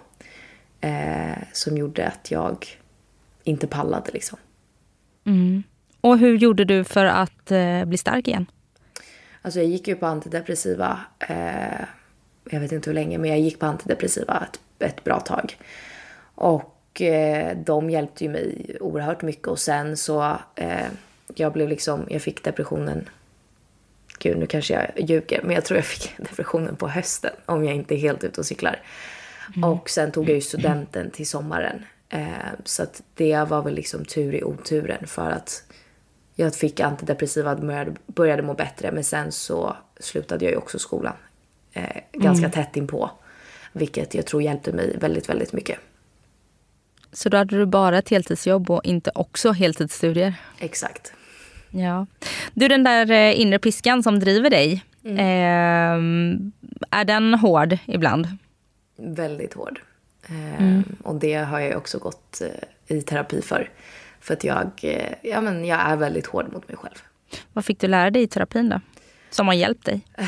eh, 0.82 1.38
som 1.52 1.78
gjorde 1.78 2.08
att 2.08 2.32
jag 2.32 2.66
inte 3.44 3.68
pallade 3.68 4.12
liksom. 4.12 4.38
Och 6.02 6.18
hur 6.18 6.38
gjorde 6.38 6.66
du 6.66 6.84
för 6.84 7.06
att 7.06 7.52
eh, 7.52 7.86
bli 7.86 7.98
stark 7.98 8.28
igen? 8.28 8.46
Alltså 9.46 9.60
jag 9.60 9.70
gick 9.70 9.88
ju 9.88 9.96
på 9.96 10.06
antidepressiva, 10.06 11.00
eh, 11.20 11.86
jag 12.50 12.60
vet 12.60 12.72
inte 12.72 12.90
hur 12.90 12.96
länge, 12.96 13.18
men 13.18 13.30
jag 13.30 13.40
gick 13.40 13.60
på 13.60 13.66
antidepressiva 13.66 14.48
ett, 14.50 14.60
ett 14.80 15.04
bra 15.04 15.20
tag. 15.20 15.58
Och 16.36 17.02
eh, 17.02 17.58
de 17.58 17.90
hjälpte 17.90 18.24
ju 18.24 18.30
mig 18.30 18.78
oerhört 18.80 19.22
mycket 19.22 19.48
och 19.48 19.60
sen 19.60 19.98
så, 19.98 20.38
eh, 20.56 20.88
jag 21.36 21.54
blev 21.54 21.70
liksom, 21.70 22.06
jag 22.10 22.22
fick 22.22 22.44
depressionen, 22.44 23.10
gud 24.20 24.38
nu 24.38 24.46
kanske 24.48 24.74
jag 24.74 25.10
ljuger, 25.10 25.42
men 25.44 25.56
jag 25.56 25.66
tror 25.66 25.78
jag 25.78 25.86
fick 25.86 26.18
depressionen 26.30 26.76
på 26.76 26.88
hösten 26.88 27.34
om 27.46 27.66
jag 27.66 27.76
inte 27.76 27.96
är 27.96 28.00
helt 28.00 28.24
ute 28.24 28.42
och 28.42 28.46
cyklar. 28.46 28.82
Och 29.64 29.90
sen 29.90 30.12
tog 30.12 30.30
jag 30.30 30.36
ju 30.36 30.42
studenten 30.42 31.12
till 31.12 31.28
sommaren. 31.28 31.86
Eh, 32.10 32.28
så 32.64 32.84
att 32.84 33.02
det 33.16 33.50
var 33.50 33.62
väl 33.62 33.74
liksom 33.74 34.06
tur 34.06 34.36
i 34.36 34.44
oturen 34.44 35.08
för 35.08 35.32
att 35.32 35.64
jag 36.36 36.56
fick 36.56 36.80
antidepressiva, 36.80 37.56
började, 37.56 37.94
började 38.06 38.42
må 38.42 38.54
bättre 38.54 38.92
men 38.92 39.04
sen 39.04 39.32
så 39.32 39.76
slutade 40.00 40.46
jag 40.46 40.52
ju 40.52 40.58
också 40.58 40.80
skolan 40.80 41.14
eh, 41.74 41.84
ganska 42.14 42.50
tätt 42.50 42.78
inpå. 42.78 43.10
Vilket 43.74 44.14
jag 44.14 44.26
tror 44.26 44.42
hjälpte 44.42 44.72
mig 44.74 44.98
väldigt, 44.98 45.30
väldigt 45.30 45.54
mycket. 45.54 45.80
Så 47.12 47.30
då 47.30 47.38
hade 47.38 47.58
du 47.58 47.66
bara 47.66 47.98
ett 47.98 48.10
heltidsjobb 48.10 48.70
och 48.72 48.86
inte 48.86 49.12
också 49.16 49.52
heltidsstudier? 49.52 50.34
Exakt. 50.60 51.14
Ja. 51.70 52.06
Du, 52.54 52.68
den 52.68 52.84
där 52.84 53.12
eh, 53.12 53.40
inre 53.40 53.60
piskan 53.60 54.04
som 54.04 54.20
driver 54.20 54.50
dig, 54.50 54.84
eh, 55.04 55.96
är 56.90 57.04
den 57.06 57.34
hård 57.34 57.78
ibland? 57.86 58.28
Väldigt 58.98 59.54
hård. 59.54 59.80
Eh, 60.28 60.80
Och 61.04 61.16
det 61.16 61.34
har 61.36 61.60
jag 61.60 61.78
också 61.78 62.00
gått 62.00 62.42
eh, 62.42 62.98
i 62.98 63.02
terapi 63.02 63.42
för. 63.42 63.70
För 64.26 64.34
att 64.34 64.44
jag, 64.44 64.72
eh, 64.82 65.14
ja, 65.22 65.42
men 65.42 65.66
jag 65.66 65.80
är 65.80 65.96
väldigt 65.96 66.26
hård 66.26 66.54
mot 66.54 66.68
mig 66.68 66.78
själv. 66.78 66.96
Vad 67.54 67.66
fick 67.66 67.80
du 67.80 67.88
lära 67.88 68.10
dig 68.10 68.22
i 68.22 68.28
terapin 68.28 68.70
då? 68.70 68.82
Som 69.30 69.48
har 69.48 69.54
hjälpt 69.54 69.86
dig? 69.86 70.02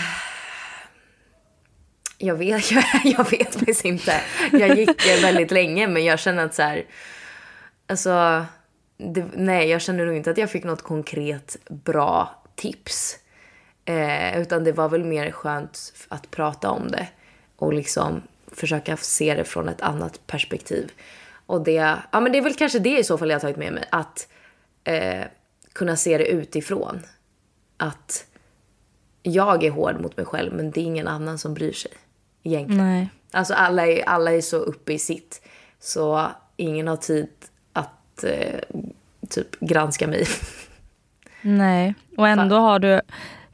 Jag 2.20 2.36
vet, 2.36 2.72
jag, 2.72 2.84
jag 3.04 3.32
vet 3.32 3.56
faktiskt 3.56 3.86
inte. 3.86 4.22
Jag 4.52 4.78
gick 4.78 5.08
eh, 5.08 5.22
väldigt 5.22 5.52
länge 5.52 5.88
men 5.88 6.06
jag 6.06 6.20
känner 6.20 6.46
att 6.46 6.54
så 6.56 6.62
här, 6.62 6.86
alltså, 7.88 8.46
det, 8.98 9.26
nej 9.34 9.70
jag 9.70 9.82
känner 9.82 10.06
nog 10.06 10.16
inte 10.16 10.32
att 10.32 10.38
jag 10.38 10.52
fick 10.52 10.64
något 10.64 10.82
konkret 10.82 11.58
bra 11.70 12.44
tips. 12.56 13.20
Eh, 13.86 14.42
utan 14.42 14.64
det 14.64 14.72
var 14.72 14.90
väl 14.90 15.04
mer 15.04 15.32
skönt 15.32 15.94
att 16.08 16.32
prata 16.32 16.72
om 16.72 16.92
det 16.92 17.08
och 17.56 17.74
liksom 17.74 18.22
försöka 18.52 18.98
se 18.98 19.36
det 19.36 19.44
från 19.44 19.70
ett 19.70 19.82
annat 19.82 20.28
perspektiv. 20.28 20.92
Och 21.48 21.62
det, 21.64 21.98
ja 22.12 22.20
men 22.20 22.32
det 22.32 22.38
är 22.38 22.42
väl 22.42 22.54
kanske 22.54 22.80
det 22.80 23.00
i 23.00 23.04
så 23.04 23.18
fall 23.18 23.30
jag 23.30 23.36
har 23.36 23.42
tagit 23.42 23.58
med 23.58 23.74
mig. 23.74 23.84
Att 23.92 24.28
eh, 24.84 25.24
kunna 25.74 25.96
se 25.96 26.18
det 26.18 26.28
utifrån. 26.28 27.00
Att 27.78 28.26
jag 29.24 29.64
är 29.64 29.72
hård 29.72 30.02
mot 30.02 30.18
mig 30.18 30.26
själv 30.26 30.54
men 30.54 30.72
det 30.72 30.80
är 30.82 30.84
ingen 30.86 31.08
annan 31.08 31.38
som 31.40 31.54
bryr 31.54 31.74
sig. 31.74 31.92
Egentligen. 32.44 32.88
Nej. 32.88 33.10
Alltså 33.32 33.54
alla 33.54 33.88
är, 33.88 34.10
alla 34.10 34.32
är 34.34 34.42
så 34.42 34.58
uppe 34.58 34.94
i 34.94 35.00
sitt. 35.00 35.42
Så 35.80 36.28
ingen 36.58 36.88
har 36.88 36.98
tid 36.98 37.30
att 37.74 38.24
eh, 38.24 38.60
typ 39.30 39.60
granska 39.60 40.08
mig. 40.08 40.28
Nej. 41.42 41.96
Och 42.18 42.28
ändå 42.28 42.56
har 42.56 42.80
du, 42.80 43.02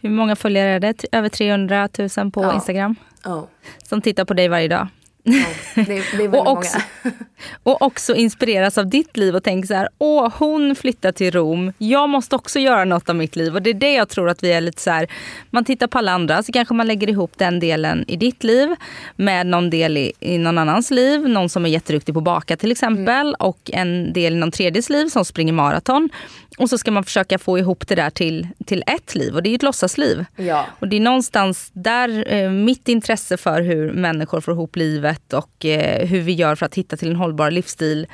hur 0.02 0.10
många 0.10 0.36
följare 0.36 0.70
är 0.70 0.80
det? 0.80 1.06
Över 1.12 1.30
300 1.30 1.90
000 2.18 2.32
på 2.32 2.44
Ja. 2.44 2.54
Instagram? 2.54 2.96
Oh. 3.26 3.44
Som 3.84 4.02
tittar 4.02 4.26
på 4.26 4.34
dig 4.34 4.48
varje 4.48 4.68
dag. 4.68 4.88
Ja, 5.26 5.46
det, 5.76 5.84
det 5.84 5.96
är 5.96 6.18
väldigt 6.18 6.42
Och 6.42 6.48
också-. 6.48 6.82
Och 7.64 7.82
också 7.82 8.16
inspireras 8.16 8.78
av 8.78 8.88
ditt 8.88 9.18
liv 9.18 9.36
och 9.36 9.44
tänker 9.44 9.68
så 9.68 9.74
här, 9.74 9.90
åh 9.98 10.34
hon 10.38 10.76
flyttar 10.76 11.12
till 11.12 11.32
Rom, 11.32 11.74
jag 11.78 12.10
måste 12.10 12.36
också 12.36 12.60
göra 12.60 12.86
något 12.86 13.10
av 13.10 13.16
mitt 13.16 13.36
liv. 13.36 13.56
Och 13.56 13.62
det 13.62 13.70
är 13.70 13.74
det 13.74 13.94
jag 13.94 14.10
tror 14.10 14.30
att 14.30 14.44
vi 14.44 14.52
är 14.52 14.62
lite 14.62 14.82
så 14.82 14.92
här, 14.92 15.08
man 15.50 15.66
tittar 15.66 15.88
på 15.88 15.98
alla 15.98 16.12
andra 16.12 16.44
så 16.44 16.52
kanske 16.52 16.74
man 16.74 16.88
lägger 16.88 17.10
ihop 17.10 17.32
den 17.38 17.60
delen 17.60 18.06
i 18.08 18.16
ditt 18.16 18.44
liv 18.44 18.76
med 19.16 19.48
någon 19.48 19.70
del 19.70 19.98
i, 19.98 20.12
i 20.20 20.38
någon 20.38 20.58
annans 20.58 20.92
liv, 20.92 21.30
någon 21.30 21.50
som 21.50 21.66
är 21.66 21.70
jätteduktig 21.70 22.14
på 22.14 22.20
att 22.20 22.24
baka 22.24 22.58
till 22.58 22.72
exempel 22.72 23.36
och 23.40 23.70
en 23.74 24.14
del 24.14 24.34
i 24.34 24.36
någon 24.36 24.52
tredjes 24.52 24.90
liv 24.90 25.08
som 25.08 25.26
springer 25.26 25.54
maraton. 25.54 26.10
Och 26.58 26.70
så 26.70 26.78
ska 26.78 26.92
man 26.92 27.04
försöka 27.04 27.40
få 27.40 27.60
ihop 27.60 27.88
det 27.88 27.96
där 27.96 28.10
till, 28.10 28.48
till 28.66 28.84
ett 28.88 29.16
liv 29.16 29.36
och 29.36 29.44
det 29.44 29.50
är 29.50 29.56
ett 29.56 29.64
låtsasliv. 29.64 30.26
Ja. 30.36 30.66
Och 30.80 30.88
det 30.88 30.96
är 30.96 31.00
någonstans 31.00 31.70
där 31.74 32.34
eh, 32.34 32.50
mitt 32.50 32.88
intresse 32.88 33.38
för 33.38 33.62
hur 33.62 33.94
människor 33.94 34.42
får 34.42 34.54
ihop 34.54 34.76
livet 34.76 35.34
och 35.34 35.66
eh, 35.66 36.08
hur 36.08 36.22
vi 36.22 36.34
gör 36.34 36.56
för 36.56 36.66
att 36.66 36.76
hitta 36.76 36.98
till 36.98 37.10
en 37.10 37.16
hållbar 37.16 37.52
livsstil. 37.52 38.08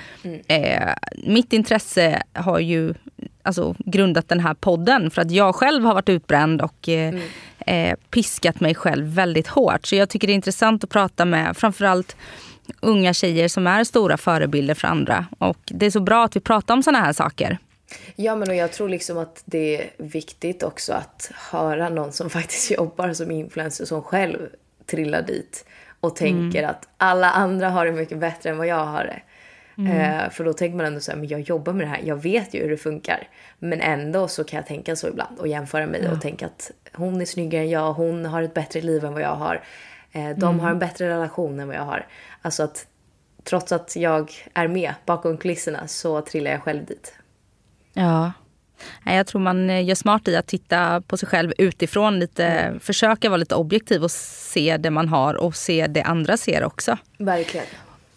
Eh, 0.48 0.94
mitt 1.24 1.54
intresse 1.54 2.24
har 2.34 2.60
ju 2.60 2.94
alltså, 3.44 3.76
grundat 3.80 4.30
den 4.30 4.40
här 4.40 4.54
podden 4.54 5.12
för 5.12 5.22
att 5.22 5.32
jag 5.32 5.56
själv 5.56 5.86
har 5.86 5.94
varit 5.94 6.10
utbränd 6.10 6.62
och 6.62 6.90
eh, 6.90 7.16
eh, 7.60 7.96
piskat 8.10 8.60
mig 8.60 8.76
själv 8.76 9.06
väldigt 9.06 9.48
hårt. 9.48 9.88
Så 9.88 9.96
jag 9.96 10.10
tycker 10.10 10.28
det 10.28 10.34
är 10.34 10.36
intressant 10.36 10.84
att 10.84 10.90
prata 10.90 11.26
med 11.26 11.58
framförallt 11.58 12.16
unga 12.80 13.14
tjejer 13.14 13.48
som 13.48 13.68
är 13.68 13.84
stora 13.84 14.18
förebilder 14.18 14.74
för 14.74 14.88
andra. 14.88 15.26
Och 15.38 15.58
det 15.66 15.86
är 15.86 15.92
så 15.92 16.00
bra 16.00 16.26
att 16.26 16.36
vi 16.36 16.40
pratar 16.40 16.74
om 16.74 16.84
såna 16.84 17.00
här 17.00 17.14
saker. 17.14 17.58
Ja, 18.16 18.36
men 18.36 18.50
och 18.50 18.56
jag 18.56 18.72
tror 18.72 18.90
liksom 18.90 19.18
att 19.18 19.42
det 19.46 19.78
är 19.78 19.90
viktigt 19.98 20.64
också 20.64 20.94
att 20.94 21.32
höra 21.52 21.90
någon 21.90 22.12
som 22.12 22.30
faktiskt 22.40 22.72
jobbar 22.72 23.14
som 23.14 23.32
influencer 23.32 23.86
som 23.86 24.04
själv 24.04 24.50
trillar 24.86 25.22
dit 25.22 25.66
och 26.00 26.16
tänker 26.16 26.64
att 26.64 26.88
alla 26.98 27.32
andra 27.32 27.70
har 27.70 27.86
det 27.86 27.92
mycket 27.92 28.18
bättre 28.18 28.50
än 28.50 28.58
vad 28.58 28.68
jag 28.68 28.86
har 28.86 29.04
det. 29.04 29.22
Eh, 29.88 30.30
för 30.30 30.44
då 30.44 30.54
tänker 30.54 30.78
man 30.78 30.86
ändå 30.86 31.00
så 31.00 31.12
här, 31.12 31.18
men 31.18 31.28
jag 31.28 31.42
jobbar 31.42 31.74
med 31.74 31.88
det 31.88 31.90
här, 31.90 32.02
jag 32.04 32.16
vet 32.16 32.54
ju 32.54 32.62
hur 32.62 32.70
det 32.70 32.78
funkar. 32.78 33.28
Men 33.60 33.82
ändå 33.82 34.28
så 34.28 34.44
kan 34.44 34.58
jag 34.58 34.68
tänka 34.68 34.96
så 34.96 35.08
ibland 35.08 35.40
och 35.40 35.48
jämföra 35.48 35.88
mig 35.88 36.10
och 36.10 36.22
tänka 36.22 36.46
att 36.46 36.72
hon 36.94 37.22
är 37.22 37.26
snyggare 37.26 37.62
än 37.62 37.70
jag, 37.70 37.94
hon 37.94 38.26
har 38.26 38.42
ett 38.42 38.54
bättre 38.54 38.82
liv 38.82 39.06
än 39.06 39.14
vad 39.14 39.22
jag 39.22 39.36
har. 39.36 39.64
Eh, 40.12 40.30
de 40.30 40.60
har 40.60 40.72
en 40.72 40.80
bättre 40.80 41.10
relation 41.10 41.60
än 41.60 41.68
vad 41.68 41.76
jag 41.76 41.84
har. 41.84 42.08
Alltså 42.42 42.64
att 42.64 42.88
trots 43.44 43.72
att 43.72 43.96
jag 43.96 44.32
är 44.54 44.68
med 44.68 44.94
bakom 45.06 45.38
kulisserna 45.38 45.88
så 45.88 46.22
trillar 46.22 46.52
jag 46.52 46.64
själv 46.64 46.86
dit. 46.86 47.14
Ja. 47.94 48.32
Jag 49.06 49.28
tror 49.28 49.42
man 49.42 49.70
eh, 49.70 49.86
gör 49.86 49.96
smart 49.96 50.28
i 50.28 50.36
att 50.36 50.48
titta 50.48 51.02
på 51.02 51.18
sig 51.18 51.30
själv 51.30 51.54
utifrån. 51.58 52.20
Lite, 52.20 52.74
Försöka 52.80 53.30
vara 53.30 53.38
lite 53.38 53.56
objektiv 53.56 54.04
och 54.04 54.12
se 54.12 54.78
det 54.78 54.90
man 54.90 55.08
har 55.10 55.34
och 55.34 55.56
se 55.56 55.88
det 55.88 56.02
andra 56.04 56.38
ser 56.38 56.64
också. 56.64 56.98
Verkligen. 57.18 57.66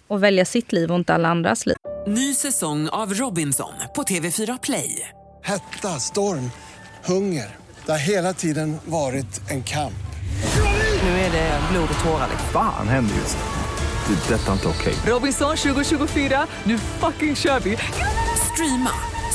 Och 0.08 0.22
välja 0.22 0.44
sitt 0.44 0.72
liv 0.72 0.90
och 0.90 0.96
inte 0.96 1.14
alla 1.14 1.28
andras 1.28 1.66
liv. 1.66 1.76
Ny 2.06 2.34
säsong 2.34 2.88
av 2.88 3.14
Robinson 3.14 3.72
på 3.94 4.02
TV4 4.02 4.58
Play. 4.62 5.08
Hetta, 5.42 5.88
storm, 5.88 6.50
hunger. 7.04 7.56
Det 7.86 7.92
har 7.92 7.98
hela 7.98 8.32
tiden 8.32 8.76
varit 8.84 9.50
en 9.50 9.62
kamp. 9.62 9.94
Nu 11.02 11.08
är 11.08 11.32
det 11.32 11.60
blod 11.72 11.88
och 11.98 12.04
tårar. 12.04 12.28
liksom. 12.30 12.48
Fan 12.52 12.88
händer 12.88 13.14
just. 13.14 13.38
Det. 14.08 14.34
är 14.34 14.38
Detta 14.38 14.48
är 14.48 14.52
inte 14.52 14.68
okej. 14.68 14.94
Robinson 15.06 15.56
2024, 15.56 16.46
nu 16.64 16.78
fucking 16.78 17.36
kör 17.36 17.60
vi! 17.60 17.78
Streama 18.52 18.90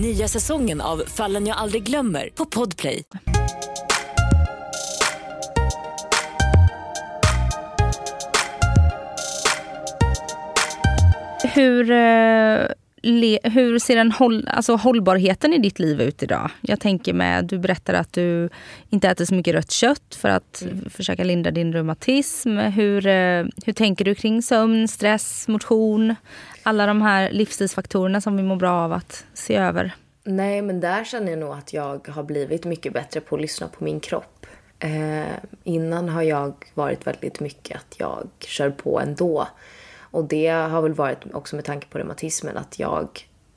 Nya 0.00 0.28
säsongen 0.28 0.80
av 0.80 1.02
Fallen 1.06 1.46
jag 1.46 1.56
aldrig 1.56 1.82
glömmer 1.82 2.28
på 2.34 2.44
Podplay. 2.44 3.02
Hur, 11.54 11.90
eh, 11.90 12.66
le, 13.02 13.38
hur 13.42 13.78
ser 13.78 13.96
den 13.96 14.12
håll, 14.12 14.48
alltså 14.48 14.76
hållbarheten 14.76 15.52
i 15.52 15.58
ditt 15.58 15.78
liv 15.78 16.00
ut 16.00 16.22
idag? 16.22 16.50
Jag 16.60 16.80
tänker 16.80 17.12
med, 17.12 17.44
du 17.44 17.58
berättar 17.58 17.94
att 17.94 18.12
du 18.12 18.48
inte 18.88 19.08
äter 19.08 19.24
så 19.24 19.34
mycket 19.34 19.54
rött 19.54 19.70
kött 19.70 20.18
för 20.20 20.28
att 20.28 20.62
försöka 20.90 21.24
lindra 21.24 21.50
din 21.50 21.72
reumatism. 21.72 22.56
Hur, 22.56 23.06
eh, 23.06 23.44
hur 23.66 23.72
tänker 23.72 24.04
du 24.04 24.14
kring 24.14 24.42
sömn, 24.42 24.88
stress, 24.88 25.48
motion? 25.48 26.14
Alla 26.68 26.86
de 26.86 27.02
här 27.02 27.30
livsstilsfaktorerna 27.30 28.20
som 28.20 28.36
vi 28.36 28.42
mår 28.42 28.56
bra 28.56 28.72
av 28.72 28.92
att 28.92 29.24
se 29.34 29.56
över. 29.56 29.94
Nej, 30.24 30.62
men 30.62 30.80
där 30.80 31.04
känner 31.04 31.30
jag 31.30 31.38
nog 31.38 31.52
att 31.52 31.72
jag 31.72 32.08
har 32.08 32.22
blivit 32.22 32.64
mycket 32.64 32.92
bättre 32.92 33.20
på 33.20 33.34
att 33.34 33.40
lyssna 33.40 33.68
på 33.68 33.84
min 33.84 34.00
kropp. 34.00 34.46
Eh, 34.78 35.34
innan 35.64 36.08
har 36.08 36.22
jag 36.22 36.54
varit 36.74 37.06
väldigt 37.06 37.40
mycket 37.40 37.76
att 37.76 37.94
jag 37.98 38.28
kör 38.38 38.70
på 38.70 39.00
ändå. 39.00 39.48
Och 40.00 40.24
det 40.24 40.48
har 40.48 40.82
väl 40.82 40.94
varit 40.94 41.18
också 41.32 41.56
med 41.56 41.64
tanke 41.64 41.86
på 41.88 41.98
reumatismen 41.98 42.56
att 42.56 42.78
jag, 42.78 43.08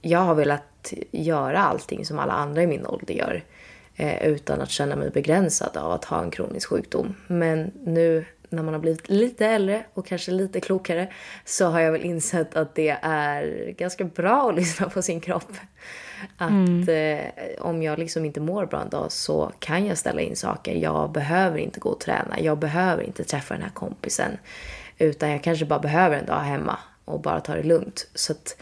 jag 0.02 0.20
har 0.20 0.36
velat 0.36 0.94
göra 1.12 1.64
allting 1.64 2.06
som 2.06 2.20
alla 2.20 2.34
andra 2.34 2.64
i 2.64 2.68
min 2.68 2.86
ålder 2.86 3.14
gör. 3.14 3.44
Eh, 3.96 4.28
utan 4.28 4.62
att 4.62 4.70
känna 4.70 4.96
mig 4.96 5.10
begränsad 5.10 5.78
av 5.78 5.92
att 5.92 6.06
ha 6.06 6.22
en 6.24 6.32
kronisk 6.32 6.70
sjukdom. 6.70 7.16
Men 7.28 7.72
nu 7.84 8.26
när 8.52 8.64
man 8.64 8.74
har 8.74 8.82
blivit 8.82 9.10
lite 9.10 9.46
äldre 9.46 9.84
och 9.94 10.06
kanske 10.06 10.32
lite 10.32 10.60
klokare 10.62 11.08
så 11.46 11.66
har 11.66 11.80
jag 11.80 11.92
väl 11.92 12.02
insett 12.02 12.56
att 12.56 12.76
det 12.76 12.98
är 13.02 13.72
ganska 13.72 14.04
bra 14.04 14.50
att 14.50 14.56
lyssna 14.60 14.90
på 14.90 15.02
sin 15.02 15.22
kropp. 15.22 15.52
Att 16.38 16.88
eh, 16.90 17.66
om 17.66 17.84
jag 17.84 18.00
liksom 18.00 18.26
inte 18.26 18.40
mår 18.40 18.66
bra 18.66 18.82
en 18.82 18.90
dag 18.90 19.12
så 19.12 19.52
kan 19.60 19.86
jag 19.86 19.98
ställa 19.98 20.22
in 20.22 20.36
saker. 20.36 20.76
Jag 20.76 21.12
behöver 21.12 21.58
inte 21.58 21.80
gå 21.80 21.90
och 21.90 22.00
träna. 22.00 22.40
Jag 22.40 22.58
behöver 22.58 23.04
inte 23.04 23.24
träffa 23.24 23.54
den 23.54 23.64
här 23.64 23.72
kompisen. 23.72 24.38
Utan 24.98 25.30
jag 25.30 25.44
kanske 25.44 25.66
bara 25.66 25.80
behöver 25.80 26.18
en 26.18 26.26
dag 26.26 26.40
hemma 26.40 26.80
och 27.06 27.22
bara 27.22 27.40
ta 27.40 27.56
det 27.56 27.64
lugnt. 27.64 28.08
Så 28.16 28.32
att 28.32 28.58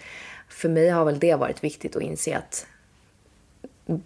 för 0.48 0.70
mig 0.70 0.90
har 0.90 1.06
väl 1.06 1.20
det 1.20 1.36
varit 1.36 1.64
viktigt 1.64 1.96
att 1.96 2.02
inse 2.02 2.38
att 2.38 2.68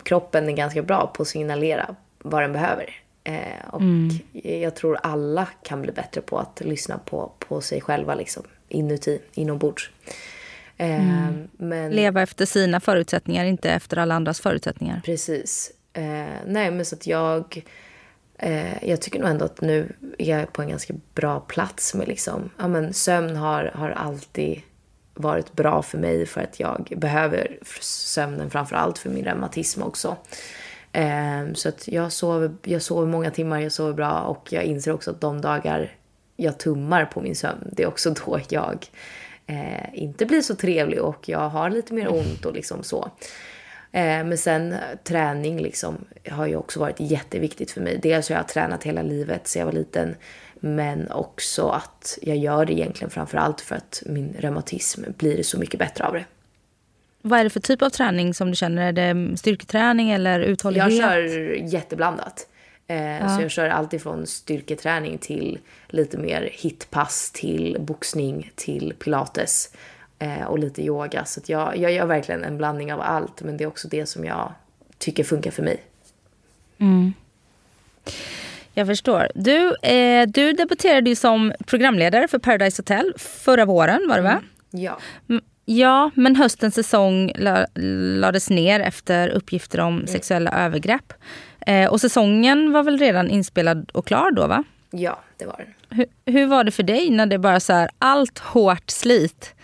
kroppen 0.03 0.49
är 0.49 0.53
ganska 0.53 0.81
bra 0.81 1.11
på 1.15 1.21
att 1.21 1.27
signalera 1.27 1.95
vad 2.19 2.41
den 2.41 2.53
behöver. 2.53 3.02
Eh, 3.23 3.69
och 3.71 3.81
jag 4.43 4.75
tror 4.75 4.99
alla 5.03 5.47
kan 5.63 5.81
bli 5.81 5.91
bättre 5.91 6.21
på 6.21 6.39
att 6.39 6.61
lyssna 6.65 6.97
på, 6.97 7.31
på 7.39 7.61
sig 7.61 7.81
själva 7.81 8.15
liksom, 8.15 8.43
inuti, 8.69 9.19
inombords. 9.33 9.91
Eh, 10.77 11.29
men, 11.57 11.91
Leva 11.91 12.21
efter 12.21 12.45
sina 12.45 12.79
förutsättningar, 12.79 13.45
inte 13.45 13.71
efter 13.71 13.97
alla 13.97 14.15
andras 14.15 14.39
förutsättningar. 14.39 15.01
Precis. 15.05 15.71
Eh, 15.93 16.03
nej, 16.45 16.71
men 16.71 16.85
så 16.85 16.95
att 16.95 17.07
jag 17.07 17.63
eh, 18.37 18.89
jag 18.89 19.01
tycker 19.01 19.19
nog 19.19 19.29
ändå 19.29 19.45
att 19.45 19.61
nu 19.61 19.95
är 20.17 20.39
jag 20.39 20.53
på 20.53 20.61
en 20.61 20.69
ganska 20.69 20.93
bra 21.13 21.39
plats 21.39 21.93
med 21.93 22.07
liksom, 22.07 22.49
ja 22.57 22.67
men 22.67 22.93
sömn 22.93 23.35
har, 23.35 23.71
har 23.73 23.89
alltid 23.89 24.61
varit 25.13 25.53
bra 25.53 25.81
för 25.81 25.97
mig 25.97 26.25
för 26.25 26.41
att 26.41 26.59
jag 26.59 26.93
behöver 26.97 27.57
sömnen 27.81 28.49
framför 28.49 28.75
allt 28.75 28.97
för 28.97 29.09
min 29.09 29.25
reumatism 29.25 29.83
också. 29.83 30.17
Eh, 30.93 31.53
så 31.53 31.69
att 31.69 31.87
jag 31.87 32.11
sover, 32.11 32.51
jag 32.63 32.81
sover 32.81 33.07
många 33.07 33.31
timmar, 33.31 33.59
jag 33.59 33.71
sover 33.71 33.93
bra 33.93 34.21
och 34.21 34.53
jag 34.53 34.63
inser 34.63 34.93
också 34.93 35.11
att 35.11 35.21
de 35.21 35.41
dagar 35.41 35.95
jag 36.35 36.57
tummar 36.57 37.05
på 37.05 37.21
min 37.21 37.35
sömn, 37.35 37.69
det 37.71 37.83
är 37.83 37.87
också 37.87 38.09
då 38.25 38.39
jag 38.49 38.85
eh, 39.47 39.93
inte 39.93 40.25
blir 40.25 40.41
så 40.41 40.55
trevlig 40.55 41.01
och 41.01 41.29
jag 41.29 41.49
har 41.49 41.69
lite 41.69 41.93
mer 41.93 42.11
ont 42.11 42.45
och 42.45 42.53
liksom 42.53 42.83
så. 42.83 43.11
Eh, 43.91 44.23
men 44.23 44.37
sen 44.37 44.75
träning 45.03 45.59
liksom 45.59 46.05
har 46.29 46.47
ju 46.47 46.55
också 46.55 46.79
varit 46.79 46.99
jätteviktigt 46.99 47.71
för 47.71 47.81
mig. 47.81 47.99
Dels 48.03 48.29
har 48.29 48.35
jag 48.35 48.47
tränat 48.47 48.83
hela 48.83 49.01
livet 49.01 49.47
sedan 49.47 49.59
jag 49.59 49.65
var 49.65 49.73
liten. 49.73 50.15
Men 50.59 51.11
också 51.11 51.67
att 51.67 52.17
jag 52.21 52.37
gör 52.37 52.65
det 52.65 52.73
egentligen 52.73 53.09
framför 53.09 53.37
allt 53.37 53.61
för 53.61 53.75
att 53.75 54.03
min 54.05 54.35
reumatism 54.39 55.03
blir 55.17 55.43
så 55.43 55.59
mycket 55.59 55.79
bättre 55.79 56.05
av 56.05 56.13
det. 56.13 56.25
Vad 57.25 57.39
är 57.39 57.43
det 57.43 57.49
för 57.49 57.59
typ 57.59 57.81
av 57.81 57.89
träning 57.89 58.33
som 58.33 58.49
du 58.49 58.55
känner? 58.55 58.87
Är 58.87 58.91
det 59.13 59.37
styrketräning 59.37 60.11
eller 60.11 60.39
uthållighet? 60.39 60.93
Jag 60.93 61.01
kör 61.11 61.53
jätteblandat. 61.73 62.47
Eh, 62.87 63.17
Ja. 63.17 63.29
Så 63.35 63.41
jag 63.41 63.51
kör 63.51 63.69
allt 63.69 63.93
ifrån 63.93 64.27
styrketräning 64.27 65.17
till 65.17 65.59
lite 65.87 66.17
mer 66.17 66.49
hitpass, 66.51 67.31
till 67.31 67.77
boxning, 67.79 68.51
till 68.55 68.93
pilates 68.99 69.69
eh, 70.19 70.43
och 70.43 70.59
lite 70.59 70.81
yoga. 70.83 71.25
Så 71.25 71.41
jag, 71.45 71.77
jag 71.77 71.91
gör 71.91 72.05
verkligen 72.05 72.43
en 72.43 72.57
blandning 72.57 72.93
av 72.93 73.01
allt, 73.01 73.41
men 73.41 73.57
det 73.57 73.63
är 73.63 73.67
också 73.67 73.87
det 73.87 74.05
som 74.05 74.25
jag 74.25 74.53
tycker 74.97 75.23
funkar 75.23 75.51
för 75.51 75.63
mig. 75.63 75.83
Jag 78.73 78.87
förstår. 78.87 79.27
Du, 79.35 79.75
eh, 79.75 80.27
du 80.27 80.53
debuterade 80.53 81.09
ju 81.09 81.15
som 81.15 81.53
programledare 81.65 82.27
för 82.27 82.39
Paradise 82.39 82.81
Hotel 82.81 83.13
förra 83.17 83.65
våren, 83.65 84.07
var 84.09 84.15
det 84.15 84.21
va? 84.23 84.41
Ja. 84.71 84.99
Mm, 85.67 85.77
Ja, 85.79 86.11
men 86.15 86.35
höstens 86.35 86.75
säsong 86.75 87.31
la, 87.35 87.65
lades 88.19 88.49
ner 88.49 88.79
efter 88.79 89.29
uppgifter 89.29 89.79
om 89.79 90.07
sexuella 90.07 90.51
övergrepp. 90.51 91.13
Eh, 91.67 91.91
och 91.91 92.01
säsongen 92.01 92.71
var 92.71 92.83
väl 92.83 92.97
redan 92.97 93.29
inspelad 93.29 93.89
och 93.93 94.07
klar 94.07 94.31
då, 94.31 94.47
va? 94.47 94.63
Ja, 94.91 95.19
det 95.37 95.45
var 95.45 95.57
den. 95.57 95.97
Hur, 95.97 96.05
hur 96.25 96.47
var 96.47 96.63
det 96.63 96.71
för 96.71 96.83
dig 96.83 97.09
när 97.09 97.25
det 97.25 97.37
bara 97.39 97.59
så 97.59 97.73
här, 97.73 97.89
allt 97.99 98.39
hårt 98.39 98.89
slit 98.89 99.55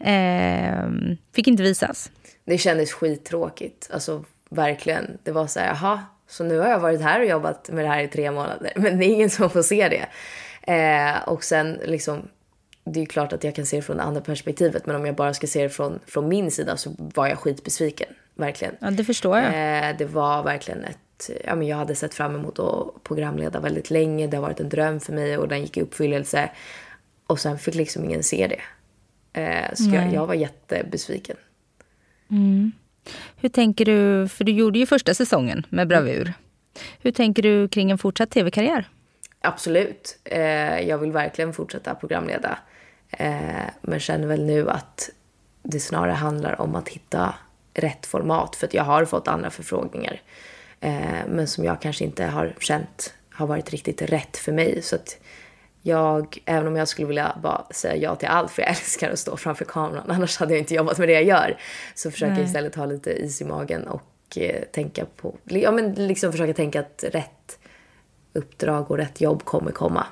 eh, 0.00 0.90
fick 1.34 1.48
inte 1.48 1.62
visas? 1.62 2.10
Det 2.44 2.58
kändes 2.58 2.92
skittråkigt. 2.92 3.90
Alltså 3.92 4.24
verkligen. 4.50 5.18
Det 5.22 5.32
var 5.32 5.46
så 5.46 5.60
här, 5.60 5.66
jaha, 5.66 6.00
så 6.28 6.44
nu 6.44 6.58
har 6.58 6.68
jag 6.68 6.78
varit 6.80 7.00
här 7.00 7.20
och 7.20 7.26
jobbat 7.26 7.70
med 7.72 7.84
det 7.84 7.88
här 7.88 8.02
i 8.02 8.08
tre 8.08 8.30
månader. 8.30 8.72
Men 8.76 8.98
det 8.98 9.04
är 9.04 9.14
ingen 9.14 9.30
som 9.30 9.50
får 9.50 9.62
se 9.62 9.88
det. 9.88 10.06
Eh, 10.72 11.28
och 11.28 11.44
sen 11.44 11.78
liksom, 11.84 12.28
det 12.84 13.00
är 13.00 13.06
klart 13.06 13.32
att 13.32 13.44
jag 13.44 13.54
kan 13.54 13.66
se 13.66 13.76
det 13.76 13.82
från 13.82 13.96
det 13.96 14.02
andra 14.02 14.20
perspektivet. 14.20 14.86
Men 14.86 14.96
om 14.96 15.06
jag 15.06 15.14
bara 15.14 15.34
ska 15.34 15.46
se 15.46 15.62
det 15.62 15.68
från, 15.68 15.98
från 16.06 16.28
min 16.28 16.50
sida 16.50 16.76
så 16.76 16.94
var 16.98 17.26
jag 17.26 17.38
skitbesviken. 17.38 18.08
Verkligen. 18.34 18.74
Ja, 18.80 18.90
det 18.90 19.04
förstår 19.04 19.38
jag. 19.38 19.46
Eh, 19.46 19.96
det 19.96 20.04
var 20.04 20.42
verkligen 20.42 20.84
ett, 20.84 21.30
ja 21.44 21.54
men 21.54 21.66
jag 21.66 21.76
hade 21.76 21.94
sett 21.94 22.14
fram 22.14 22.34
emot 22.34 22.58
att 22.58 23.04
programleda 23.04 23.60
väldigt 23.60 23.90
länge. 23.90 24.26
Det 24.26 24.36
har 24.36 24.42
varit 24.42 24.60
en 24.60 24.68
dröm 24.68 25.00
för 25.00 25.12
mig 25.12 25.38
och 25.38 25.48
den 25.48 25.60
gick 25.60 25.76
i 25.76 25.80
uppfyllelse. 25.82 26.50
Och 27.26 27.40
sen 27.40 27.58
fick 27.58 27.74
liksom 27.74 28.04
ingen 28.04 28.22
se 28.22 28.46
det. 28.46 28.60
Eh, 29.40 29.74
så 29.74 29.90
jag, 29.94 30.12
jag 30.12 30.26
var 30.26 30.34
jättebesviken. 30.34 31.36
Hur 33.36 33.48
tänker 33.48 33.84
du, 33.84 34.28
för 34.28 34.44
du 34.44 34.52
gjorde 34.52 34.78
ju 34.78 34.86
första 34.86 35.14
säsongen 35.14 35.66
med 35.68 35.88
bravur. 35.88 36.32
Hur 36.98 37.12
tänker 37.12 37.42
du 37.42 37.68
kring 37.68 37.90
en 37.90 37.98
fortsatt 37.98 38.30
tv-karriär? 38.30 38.88
Absolut. 39.40 40.18
Eh, 40.24 40.80
jag 40.80 40.98
vill 40.98 41.12
verkligen 41.12 41.52
fortsätta 41.52 41.94
programleda. 41.94 42.58
Eh, 43.10 43.70
men 43.80 44.00
känner 44.00 44.26
väl 44.26 44.44
nu 44.44 44.70
att 44.70 45.10
det 45.62 45.80
snarare 45.80 46.12
handlar 46.12 46.60
om 46.60 46.74
att 46.74 46.88
hitta 46.88 47.34
rätt 47.74 48.06
format. 48.06 48.56
För 48.56 48.66
att 48.66 48.74
jag 48.74 48.84
har 48.84 49.04
fått 49.04 49.28
andra 49.28 49.50
förfrågningar. 49.50 50.20
Eh, 50.80 51.26
men 51.28 51.46
som 51.46 51.64
jag 51.64 51.80
kanske 51.80 52.04
inte 52.04 52.24
har 52.24 52.54
känt 52.58 53.14
har 53.30 53.46
varit 53.46 53.70
riktigt 53.70 54.02
rätt 54.02 54.36
för 54.36 54.52
mig. 54.52 54.82
Så 54.82 54.96
att 54.96 55.18
jag, 55.82 56.38
även 56.44 56.66
om 56.66 56.76
jag 56.76 56.88
skulle 56.88 57.08
vilja 57.08 57.36
bara 57.42 57.66
säga 57.70 57.96
ja 57.96 58.16
till 58.16 58.28
allt, 58.28 58.50
för 58.50 58.62
jag 58.62 58.68
älskar 58.70 59.10
att 59.10 59.18
stå 59.18 59.36
framför 59.36 59.64
kameran, 59.64 60.10
annars 60.10 60.38
hade 60.38 60.52
jag 60.52 60.58
inte 60.58 60.74
jobbat 60.74 60.98
med 60.98 61.08
det 61.08 61.12
jag 61.12 61.24
gör. 61.24 61.58
Så 61.94 62.10
försöker 62.10 62.34
jag 62.34 62.44
istället 62.44 62.74
ha 62.74 62.86
lite 62.86 63.10
is 63.10 63.40
i 63.40 63.44
magen 63.44 63.86
och 63.86 64.38
eh, 64.38 64.62
tänka 64.72 65.06
på, 65.16 65.34
ja 65.44 65.70
men 65.70 65.94
liksom 65.94 66.32
försöka 66.32 66.54
tänka 66.54 66.80
att 66.80 67.04
rätt 67.12 67.58
uppdrag 68.32 68.90
och 68.90 68.96
rätt 68.96 69.20
jobb 69.20 69.44
kommer 69.44 69.70
komma. 69.70 70.06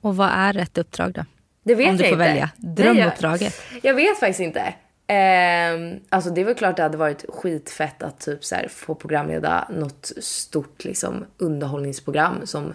Och 0.00 0.16
vad 0.16 0.28
är 0.32 0.52
rätt 0.52 0.78
uppdrag 0.78 1.12
då? 1.12 1.24
Det 1.62 1.74
vet 1.74 1.90
Om 1.90 1.96
du 1.96 2.04
jag 2.04 2.12
får 2.12 2.22
inte. 2.22 2.28
välja. 2.28 2.50
Drömuppdraget. 2.56 3.54
Jag, 3.72 3.84
jag 3.84 3.94
vet 3.94 4.20
faktiskt 4.20 4.40
inte. 4.40 4.74
Ehm, 5.06 6.00
alltså 6.08 6.30
det 6.30 6.40
är 6.40 6.44
väl 6.44 6.54
klart 6.54 6.76
det 6.76 6.82
hade 6.82 6.96
varit 6.96 7.24
skitfett 7.28 8.02
att 8.02 8.20
typ 8.20 8.44
så 8.44 8.54
här, 8.54 8.68
få 8.68 8.94
programleda 8.94 9.68
något 9.70 10.12
stort 10.20 10.84
liksom, 10.84 11.24
underhållningsprogram 11.38 12.46
som 12.46 12.74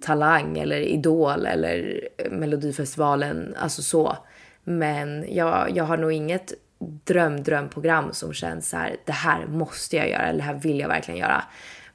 Talang 0.00 0.58
eller 0.58 0.80
Idol 0.80 1.46
eller 1.46 2.00
Melodifestivalen, 2.30 3.54
alltså 3.58 3.82
så. 3.82 4.16
Men 4.64 5.34
jag, 5.34 5.76
jag 5.76 5.84
har 5.84 5.96
nog 5.96 6.12
inget 6.12 6.52
dröm, 7.04 7.42
drömprogram 7.42 8.12
som 8.12 8.32
känns 8.32 8.68
så 8.68 8.76
här, 8.76 8.96
det 9.04 9.12
här 9.12 9.46
måste 9.46 9.96
jag 9.96 10.08
göra 10.10 10.22
eller 10.22 10.38
det 10.38 10.44
här 10.44 10.54
vill 10.54 10.80
jag 10.80 10.88
verkligen 10.88 11.20
göra. 11.20 11.44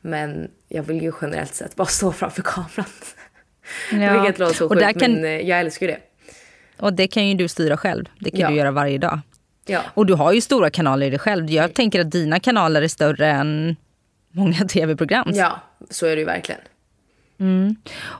Men 0.05 0.51
jag 0.67 0.83
vill 0.83 1.01
ju 1.01 1.11
generellt 1.21 1.53
sett 1.55 1.75
bara 1.75 1.87
stå 1.87 2.11
framför 2.11 2.41
kameran. 2.41 2.85
Ja. 3.91 4.21
Vilket 4.21 4.39
låter 4.39 4.53
så 4.55 4.69
sjukt, 4.69 4.99
kan- 4.99 5.11
men 5.13 5.25
eh, 5.25 5.31
jag 5.31 5.59
älskar 5.59 5.85
ju 5.87 5.91
det. 5.93 5.99
Och 6.77 6.93
det 6.93 7.07
kan 7.07 7.27
ju 7.27 7.33
du 7.35 7.47
styra 7.47 7.77
själv. 7.77 8.05
Det 8.19 8.31
kan 8.31 8.39
Ja. 8.39 8.49
du 8.49 8.55
göra 8.55 8.71
varje 8.71 8.97
dag. 8.97 9.19
Ja. 9.65 9.81
Och 9.93 10.05
du 10.05 10.13
har 10.13 10.33
ju 10.33 10.41
stora 10.41 10.69
kanaler 10.69 11.07
i 11.07 11.09
dig 11.09 11.19
själv. 11.19 11.49
Jag 11.49 11.73
tänker 11.73 12.01
att 12.01 12.11
dina 12.11 12.39
kanaler 12.39 12.81
är 12.81 12.87
större 12.87 13.27
än 13.27 13.75
många 14.31 14.57
tv-program. 14.67 15.31
ja, 15.33 15.59
så 15.89 16.05
är 16.05 16.15
det 16.15 16.19
ju 16.19 16.25
verkligen. 16.25 16.61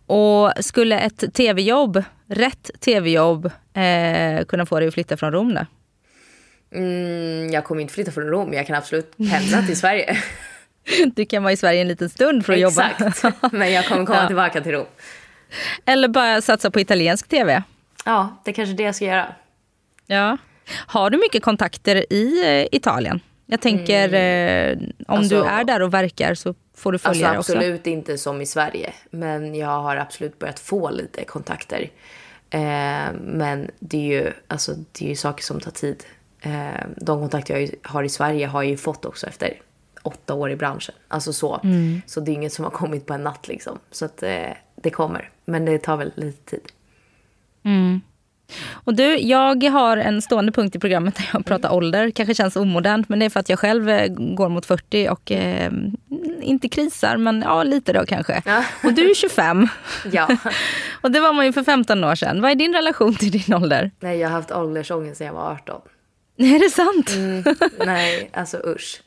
Och 0.06 0.52
skulle 0.60 1.00
ett 1.00 1.34
tv-jobb, 1.34 2.04
rätt 2.28 2.72
tv-jobb, 2.80 3.46
eh, 3.74 4.46
kunna 4.46 4.66
få 4.66 4.80
dig 4.80 4.88
att 4.88 4.94
flytta 4.94 5.18
från 5.18 5.32
Rom 5.32 5.54
då? 5.54 5.66
Mm, 6.78 7.50
jag 7.52 7.64
kommer 7.64 7.82
inte 7.82 7.94
flytta 7.94 8.12
från 8.12 8.24
Rom, 8.28 8.54
jag 8.54 8.68
kan 8.68 8.76
absolut 8.76 9.18
pendla 9.18 9.62
till 9.62 9.78
Sverige. 9.78 10.18
Du 11.16 11.26
kan 11.26 11.44
vara 11.44 11.54
i 11.54 11.58
Sverige 11.58 11.82
en 11.82 11.88
liten 11.88 12.10
stund 12.10 12.46
för 12.46 12.54
att 12.54 12.60
jobba. 12.60 12.90
Exakt. 13.08 13.36
Men 13.52 13.72
jag 13.72 13.88
kommer 13.88 14.06
komma 14.06 14.18
Ja. 14.22 14.28
tillbaka 14.28 14.62
till 14.62 14.72
Rom. 14.72 14.86
Eller 15.86 16.08
bara 16.08 16.42
satsa 16.42 16.72
på 16.72 16.80
italiensk 16.80 17.28
tv. 17.28 17.64
Ja, 18.06 18.42
det 18.46 18.52
är 18.52 18.56
kanske 18.56 18.74
det 18.76 18.84
jag 18.84 18.96
ska 18.96 19.06
göra. 19.06 19.36
Ja. 20.08 20.38
Har 20.88 21.10
du 21.10 21.18
mycket 21.18 21.44
kontakter 21.44 22.14
i 22.14 22.44
eh, 22.62 22.68
Italien? 22.78 23.20
Jag 23.46 23.62
tänker, 23.62 24.14
eh, 24.14 24.78
om 25.08 25.18
Alltså- 25.18 25.36
du 25.36 25.50
är 25.50 25.64
där 25.64 25.82
och 25.82 25.94
verkar 25.94 26.34
så 26.36 26.56
får 26.76 26.92
du 26.92 26.96
Alltså 26.96 27.10
följare 27.10 27.38
också. 27.40 27.54
absolut 27.54 27.88
inte 27.88 28.18
som 28.18 28.42
i 28.42 28.46
Sverige. 28.46 28.94
Men 29.10 29.56
jag 29.56 29.68
har 29.82 29.96
absolut 29.96 30.40
börjat 30.40 30.60
få 30.60 30.90
lite 30.90 31.24
kontakter. 31.26 31.90
Eh, 32.50 32.60
men 33.22 33.72
det 33.80 33.98
är 33.98 34.22
ju, 34.24 34.32
alltså, 34.48 34.72
det 34.92 35.06
är 35.06 35.10
ju 35.10 35.16
saker 35.16 35.44
som 35.44 35.60
tar 35.60 35.72
tid. 35.72 36.04
Eh, 36.42 36.52
de 36.98 37.20
kontakter 37.22 37.60
jag 37.60 37.70
har 37.84 38.04
i 38.04 38.10
Sverige 38.10 38.48
har 38.48 38.64
jag 38.64 38.70
ju 38.70 38.78
fått 38.78 39.06
också 39.06 39.28
efter 39.28 39.54
åtta 40.04 40.34
år 40.34 40.52
i 40.52 40.56
branschen. 40.56 40.96
Alltså 41.08 41.34
så. 41.34 41.62
Så 42.06 42.20
det 42.20 42.32
är 42.32 42.34
inget 42.34 42.54
som 42.54 42.64
har 42.64 42.72
kommit 42.72 43.06
på 43.06 43.14
en 43.14 43.24
natt 43.24 43.48
liksom. 43.48 43.80
Så 43.92 44.06
att 44.06 44.24
eh, 44.24 44.50
det 44.76 44.90
kommer. 44.90 45.30
Men 45.46 45.66
det 45.66 45.78
tar 45.78 45.98
väl 45.98 46.12
lite 46.16 46.50
tid. 46.52 46.62
Och 48.72 48.94
du, 48.94 49.18
jag 49.18 49.64
har 49.64 49.98
en 49.98 50.22
stående 50.22 50.52
punkt 50.52 50.76
i 50.76 50.80
programmet 50.80 51.16
där 51.16 51.30
jag 51.34 51.46
pratar 51.46 51.74
ålder. 51.74 52.12
Kanske 52.12 52.36
känns 52.36 52.56
omodernt, 52.56 53.10
men 53.10 53.20
det 53.20 53.26
är 53.26 53.30
för 53.30 53.40
att 53.40 53.50
jag 53.50 53.60
själv 53.60 53.90
eh, 53.90 54.08
går 54.08 54.50
mot 54.50 54.66
40 54.66 55.10
och 55.10 55.32
eh, 55.32 55.72
inte 56.42 56.70
krisar, 56.70 57.18
men 57.18 57.42
ja, 57.42 57.64
lite 57.64 57.94
då 57.94 58.06
kanske. 58.06 58.42
Ja. 58.46 58.64
Och 58.84 58.94
du 58.94 59.10
är 59.10 59.16
25. 59.16 59.68
Ja. 60.12 60.28
Och 61.02 61.12
det 61.12 61.20
var 61.20 61.34
man 61.34 61.46
ju 61.46 61.54
för 61.54 61.64
15 61.64 62.04
år 62.04 62.16
sedan. 62.16 62.42
Vad 62.42 62.52
är 62.52 62.56
din 62.56 62.74
relation 62.74 63.16
till 63.16 63.32
din 63.32 63.54
ålder? 63.54 63.92
Nej, 64.00 64.20
jag 64.20 64.30
har 64.30 64.36
haft 64.36 64.52
åldersångest 64.52 65.18
sedan 65.18 65.28
jag 65.28 65.34
var 65.34 65.52
18. 65.52 65.82
Är 66.38 66.60
det 66.60 66.70
sant? 66.70 67.12
Nej, 67.86 68.30
alltså 68.34 68.58
usch. 68.58 69.02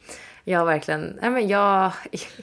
Jag 0.49 0.59
har 0.59 0.67
verkligen, 0.67 1.19
nej 1.21 1.31
men 1.31 1.49
jag, 1.49 1.93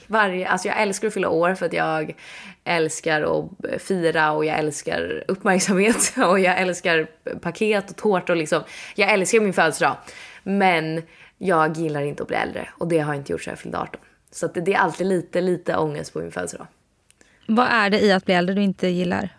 varje, 0.08 0.48
alltså 0.48 0.68
jag 0.68 0.82
älskar 0.82 1.08
att 1.08 1.14
fylla 1.14 1.30
år 1.30 1.56
för 1.56 1.66
att 1.66 1.74
jag 1.74 2.16
älskar 2.64 3.22
att 3.22 3.82
fira 3.82 4.32
och 4.32 4.46
jag 4.46 4.60
älskar 4.60 5.24
uppmärksamhet 5.28 6.14
och 6.18 6.40
jag 6.40 6.60
älskar 6.60 7.08
paket 7.40 7.90
och 7.90 7.96
tårta 7.96 8.34
och 8.34 8.38
liksom, 8.38 8.64
jag 8.96 9.12
älskar 9.12 9.40
min 9.40 9.54
födelsedag. 9.54 9.98
Men 10.44 11.02
jag 11.38 11.78
gillar 11.78 12.02
inte 12.02 12.24
att 12.24 12.28
bli 12.28 12.38
äldre 12.38 12.70
och 12.78 12.88
det 12.88 13.00
har 13.00 13.14
jag 13.14 13.22
inte 13.22 13.32
gjort 13.32 13.42
sedan 13.42 13.52
jag 13.52 13.60
fyllde 13.60 13.78
18. 13.78 14.02
Så 14.32 14.46
att 14.46 14.54
det, 14.54 14.74
är 14.74 14.78
alltid 14.78 15.08
lite, 15.08 15.42
lite 15.42 15.78
ångest 15.78 16.14
på 16.14 16.20
min 16.20 16.32
födelsedag. 16.32 16.68
Vad 17.48 17.68
är 17.68 17.90
det 17.90 18.00
i 18.00 18.12
att 18.12 18.26
bli 18.26 18.34
äldre 18.34 18.56
du 18.56 18.62
inte 18.62 18.88
gillar? 18.88 19.30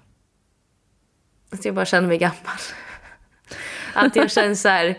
Att 1.53 1.65
jag 1.65 1.75
bara 1.75 1.85
känner 1.85 2.09
mig 2.09 2.19
gammal. 2.19 2.59
Att 3.95 4.17
jag 4.17 4.31
känner 4.31 4.55
så 4.55 4.69
här, 4.69 4.99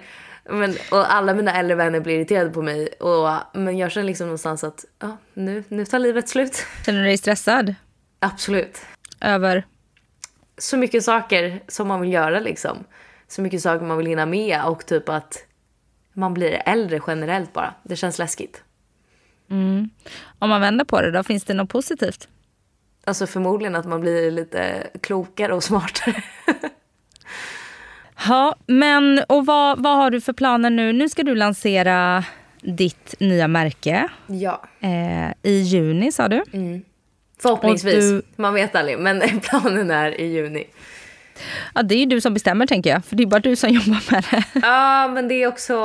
Men, 0.49 0.75
och 0.91 1.13
alla 1.13 1.33
mina 1.33 1.53
äldre 1.53 1.75
vänner 1.75 1.99
blir 1.99 2.15
irriterade 2.15 2.49
på 2.49 2.61
mig. 2.61 2.87
Och, 2.87 3.29
men 3.53 3.77
jag 3.77 3.91
känner 3.91 4.07
liksom 4.07 4.27
någonstans 4.27 4.63
att 4.63 4.85
ja, 4.99 5.17
nu, 5.33 5.63
nu 5.67 5.85
tar 5.85 5.99
livet 5.99 6.29
slut. 6.29 6.65
Känner 6.85 6.99
du 6.99 7.05
dig 7.05 7.17
stressad? 7.17 7.75
Absolut. 8.19 8.81
Över? 9.21 9.65
Så 10.57 10.77
mycket 10.77 11.03
saker 11.03 11.61
som 11.67 11.87
man 11.87 12.01
vill 12.01 12.13
göra 12.13 12.39
liksom. 12.39 12.83
Så 13.27 13.41
mycket 13.41 13.61
saker 13.61 13.85
man 13.85 13.97
vill 13.97 14.07
hinna 14.07 14.25
med 14.25 14.65
och 14.65 14.85
typ 14.85 15.09
att 15.09 15.37
man 16.13 16.33
blir 16.33 16.61
äldre 16.65 16.99
generellt 17.07 17.53
bara. 17.53 17.73
Det 17.83 17.95
känns 17.95 18.19
läskigt. 18.19 18.63
Mm. 19.49 19.89
Om 20.39 20.49
man 20.49 20.61
vänder 20.61 20.85
på 20.85 21.01
det 21.01 21.11
då, 21.11 21.23
finns 21.23 21.43
det 21.43 21.53
något 21.53 21.69
positivt? 21.69 22.27
Alltså 23.05 23.27
förmodligen 23.27 23.75
att 23.75 23.85
man 23.85 24.01
blir 24.01 24.31
lite 24.31 24.87
klokare 25.01 25.53
och 25.53 25.63
smartare. 25.63 26.23
Ja, 28.27 28.55
men 28.65 29.21
och 29.29 29.45
vad, 29.45 29.83
vad 29.83 29.97
har 29.97 30.11
du 30.11 30.21
för 30.21 30.33
planer 30.33 30.69
nu? 30.69 30.93
Nu 30.93 31.09
ska 31.09 31.23
du 31.23 31.35
lansera 31.35 32.23
ditt 32.61 33.15
nya 33.19 33.47
märke. 33.47 34.07
Ja. 34.27 34.61
Eh, 34.79 35.51
I 35.51 35.61
juni 35.61 36.11
sa 36.11 36.27
du. 36.27 36.43
Mm. 36.53 36.81
Förhoppningsvis. 37.39 38.09
Du... 38.09 38.21
Man 38.35 38.53
vet 38.53 38.75
aldrig, 38.75 38.99
men 38.99 39.39
planen 39.41 39.91
är 39.91 40.21
i 40.21 40.25
juni. 40.25 40.67
Ja, 41.73 41.83
det 41.83 41.95
är 41.95 41.99
ju 41.99 42.05
du 42.05 42.21
som 42.21 42.33
bestämmer 42.33 42.67
tänker 42.67 42.89
jag, 42.89 43.05
för 43.05 43.15
det 43.15 43.23
är 43.23 43.27
bara 43.27 43.39
du 43.39 43.55
som 43.55 43.69
jobbar 43.73 44.11
med 44.11 44.25
det. 44.31 44.59
Ja, 44.61 45.07
men 45.07 45.27
det 45.27 45.43
är 45.43 45.47
också 45.47 45.75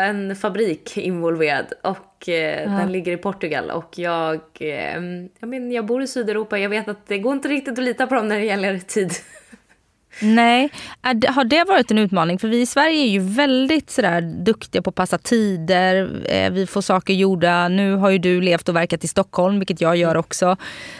en 0.00 0.36
fabrik 0.36 0.96
involverad 0.96 1.72
och 1.82 2.28
eh, 2.28 2.62
ja. 2.62 2.70
den 2.70 2.92
ligger 2.92 3.12
i 3.12 3.16
Portugal 3.16 3.70
och 3.70 3.98
jag, 3.98 4.40
eh, 4.60 5.00
jag, 5.40 5.48
men, 5.48 5.72
jag 5.72 5.86
bor 5.86 6.02
i 6.02 6.06
Sydeuropa, 6.06 6.58
jag 6.58 6.68
vet 6.68 6.88
att 6.88 7.06
det 7.06 7.18
går 7.18 7.32
inte 7.32 7.48
riktigt 7.48 7.78
att 7.78 7.84
lita 7.84 8.06
på 8.06 8.14
dem 8.14 8.28
när 8.28 8.38
det 8.38 8.44
gäller 8.44 8.78
tid. 8.78 9.12
Nej, 10.20 10.70
har 11.28 11.44
det 11.44 11.64
varit 11.64 11.90
en 11.90 11.98
utmaning? 11.98 12.38
För 12.38 12.48
vi 12.48 12.60
i 12.60 12.66
Sverige 12.66 13.02
är 13.02 13.08
ju 13.08 13.20
väldigt 13.20 13.90
sådär 13.90 14.20
duktiga 14.20 14.82
på 14.82 14.90
att 14.90 14.96
passa 14.96 15.18
tider, 15.18 16.22
eh, 16.24 16.50
vi 16.50 16.66
får 16.66 16.80
saker 16.80 17.14
gjorda. 17.14 17.68
Nu 17.68 17.94
har 17.94 18.10
ju 18.10 18.18
du 18.18 18.40
levt 18.40 18.68
och 18.68 18.76
verkat 18.76 19.04
i 19.04 19.08
Stockholm, 19.08 19.58
vilket 19.58 19.80
jag 19.80 19.96
gör 19.96 20.16
också. 20.16 20.56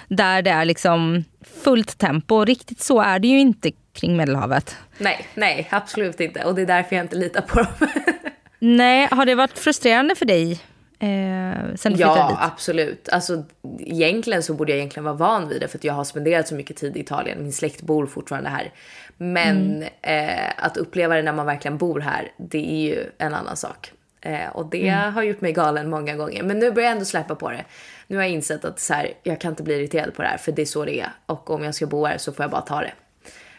Där 0.09 0.43
det 0.43 0.51
är 0.51 0.65
liksom 0.65 1.25
fullt 1.63 1.99
tempo. 1.99 2.45
Riktigt 2.45 2.81
så 2.81 3.01
är 3.01 3.19
det 3.19 3.29
ju 3.29 3.41
inte 3.41 3.71
kring 3.93 4.17
Medelhavet. 4.17 4.77
Nej, 4.99 5.27
nej, 5.35 5.69
absolut 5.71 6.21
inte. 6.21 6.45
Och 6.45 6.55
det 6.55 6.63
är 6.63 6.67
därför 6.67 6.97
jag 6.97 7.05
inte 7.05 7.17
litar 7.17 7.41
på 7.41 7.59
dem. 7.59 7.89
nej, 8.59 9.09
har 9.11 9.27
det 9.27 9.35
varit 9.35 9.59
frustrerande 9.59 10.15
för 10.15 10.25
dig? 10.25 10.61
Eh, 11.01 11.75
sen 11.75 11.93
du 11.93 12.01
ja, 12.01 12.29
dit? 12.29 12.39
absolut. 12.41 13.09
Alltså, 13.09 13.45
egentligen 13.79 14.43
så 14.43 14.55
borde 14.55 14.73
jag 14.73 14.79
egentligen 14.79 15.05
vara 15.05 15.15
van 15.15 15.49
vid 15.49 15.61
det 15.61 15.69
för 15.69 15.79
jag 15.83 15.95
har 15.95 16.05
spenderat 16.05 16.49
så 16.49 16.55
mycket 16.55 16.77
tid 16.77 16.97
i 16.97 17.01
Italien. 17.01 17.43
Min 17.43 17.53
släkt 17.53 17.83
bor 17.83 18.07
fortfarande 18.07 18.51
här. 18.51 18.73
Men 19.19 19.83
mm. 19.83 19.89
eh, 20.03 20.53
att 20.57 20.77
uppleva 20.77 21.17
det 21.17 21.23
när 21.23 21.33
man 21.33 21.47
verkligen 21.47 21.79
bor 21.79 22.01
här, 22.01 22.33
det 22.37 22.73
är 22.73 22.89
ju 22.89 23.05
en 23.19 23.35
annan 23.35 23.57
sak. 23.57 23.93
Eh, 24.21 24.49
och 24.53 24.67
det 24.71 24.89
mm. 24.89 25.15
har 25.15 25.23
gjort 25.23 25.41
mig 25.41 25.53
galen 25.53 25.91
många 25.91 26.17
gånger. 26.17 26.43
Men 26.43 26.59
nu 26.59 26.71
börjar 26.71 26.89
jag 26.89 26.93
ändå 26.93 27.05
släppa 27.05 27.35
på 27.35 27.51
det. 27.51 27.65
Nu 28.07 28.17
har 28.17 28.23
jag 28.23 28.33
insett 28.33 28.65
att 28.65 28.81
så 28.81 28.95
här, 28.95 29.13
jag 29.23 29.41
kan 29.41 29.51
inte 29.51 29.63
bli 29.63 29.75
irriterad 29.75 30.15
på 30.15 30.23
det 30.23 30.29
här 30.29 30.39
för 30.39 30.53
det 30.53 30.63
är 30.63 30.67
så 30.67 30.85
det 30.85 31.01
är. 31.01 31.11
Och 31.27 31.51
om 31.51 31.65
jag 31.65 31.75
ska 31.75 31.87
bo 31.87 32.07
här 32.07 32.19
så 32.19 32.33
får 32.33 32.43
jag 32.43 32.51
bara 32.51 32.61
ta 32.61 32.81
det. 32.81 32.93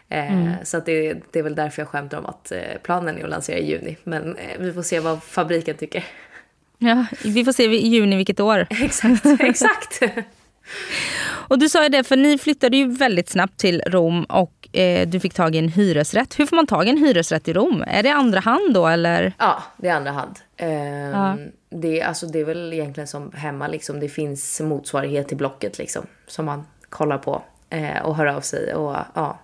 Eh, 0.10 0.34
mm. 0.34 0.54
Så 0.64 0.80
det, 0.80 1.14
det, 1.32 1.40
är 1.40 1.44
väl 1.44 1.56
därför 1.56 1.82
jag 1.82 1.90
skämtar 1.90 2.18
om 2.18 2.26
att 2.26 2.52
eh, 2.52 2.60
planen 2.84 3.18
är 3.18 3.24
att 3.24 3.30
lansera 3.30 3.58
i 3.58 3.70
juni. 3.70 3.98
Men 4.04 4.36
eh, 4.36 4.60
vi 4.60 4.74
får 4.74 4.82
se 4.82 5.00
vad 5.00 5.24
fabriken 5.24 5.78
tycker. 5.78 6.06
Ja, 6.78 7.06
vi 7.24 7.46
får 7.46 7.52
se 7.52 7.64
i 7.64 7.88
juni 7.88 8.16
vilket 8.16 8.40
år. 8.40 8.68
exakt, 8.70 9.26
exakt. 9.40 10.02
och 11.50 11.60
du 11.60 11.70
sa 11.70 11.84
ju 11.84 11.90
det, 11.90 12.04
för 12.04 12.16
ni 12.16 12.38
flyttade 12.38 12.78
ju 12.78 12.88
väldigt 12.88 13.30
snabbt 13.30 13.58
till 13.58 13.82
Rom 13.86 14.24
och 14.24 14.78
eh, 14.78 15.08
du 15.08 15.20
fick 15.20 15.34
tag 15.34 15.56
i 15.56 15.60
en 15.60 15.70
hyresrätt. 15.70 16.40
Hur 16.40 16.46
får 16.46 16.56
man 16.56 16.68
tag 16.68 16.88
i 16.88 16.90
en 16.90 16.98
hyresrätt 16.98 17.48
i 17.48 17.54
Rom? 17.54 17.84
Är 17.88 18.04
det 18.04 18.14
andra 18.14 18.40
hand 18.40 18.74
då 18.74 18.88
eller? 18.88 19.34
Ja, 19.40 19.64
det 19.78 19.88
är 19.88 19.94
andra 19.94 20.12
hand. 20.12 20.40
Eh, 20.58 20.70
ja. 21.10 21.38
det, 21.70 22.02
alltså, 22.02 22.26
det 22.26 22.40
är 22.40 22.46
väl 22.46 22.74
egentligen 22.74 23.08
som 23.08 23.32
hemma, 23.32 23.68
liksom. 23.68 24.00
det 24.00 24.10
finns 24.10 24.62
motsvarighet 24.62 25.28
till 25.28 25.38
Blocket 25.38 25.78
liksom, 25.78 26.06
som 26.28 26.46
man 26.46 26.66
kollar 26.90 27.18
på 27.18 27.44
eh, 27.70 28.00
och 28.04 28.16
hör 28.16 28.26
av 28.26 28.42
sig. 28.42 28.74
Och, 28.74 28.96
ja. 29.14 29.40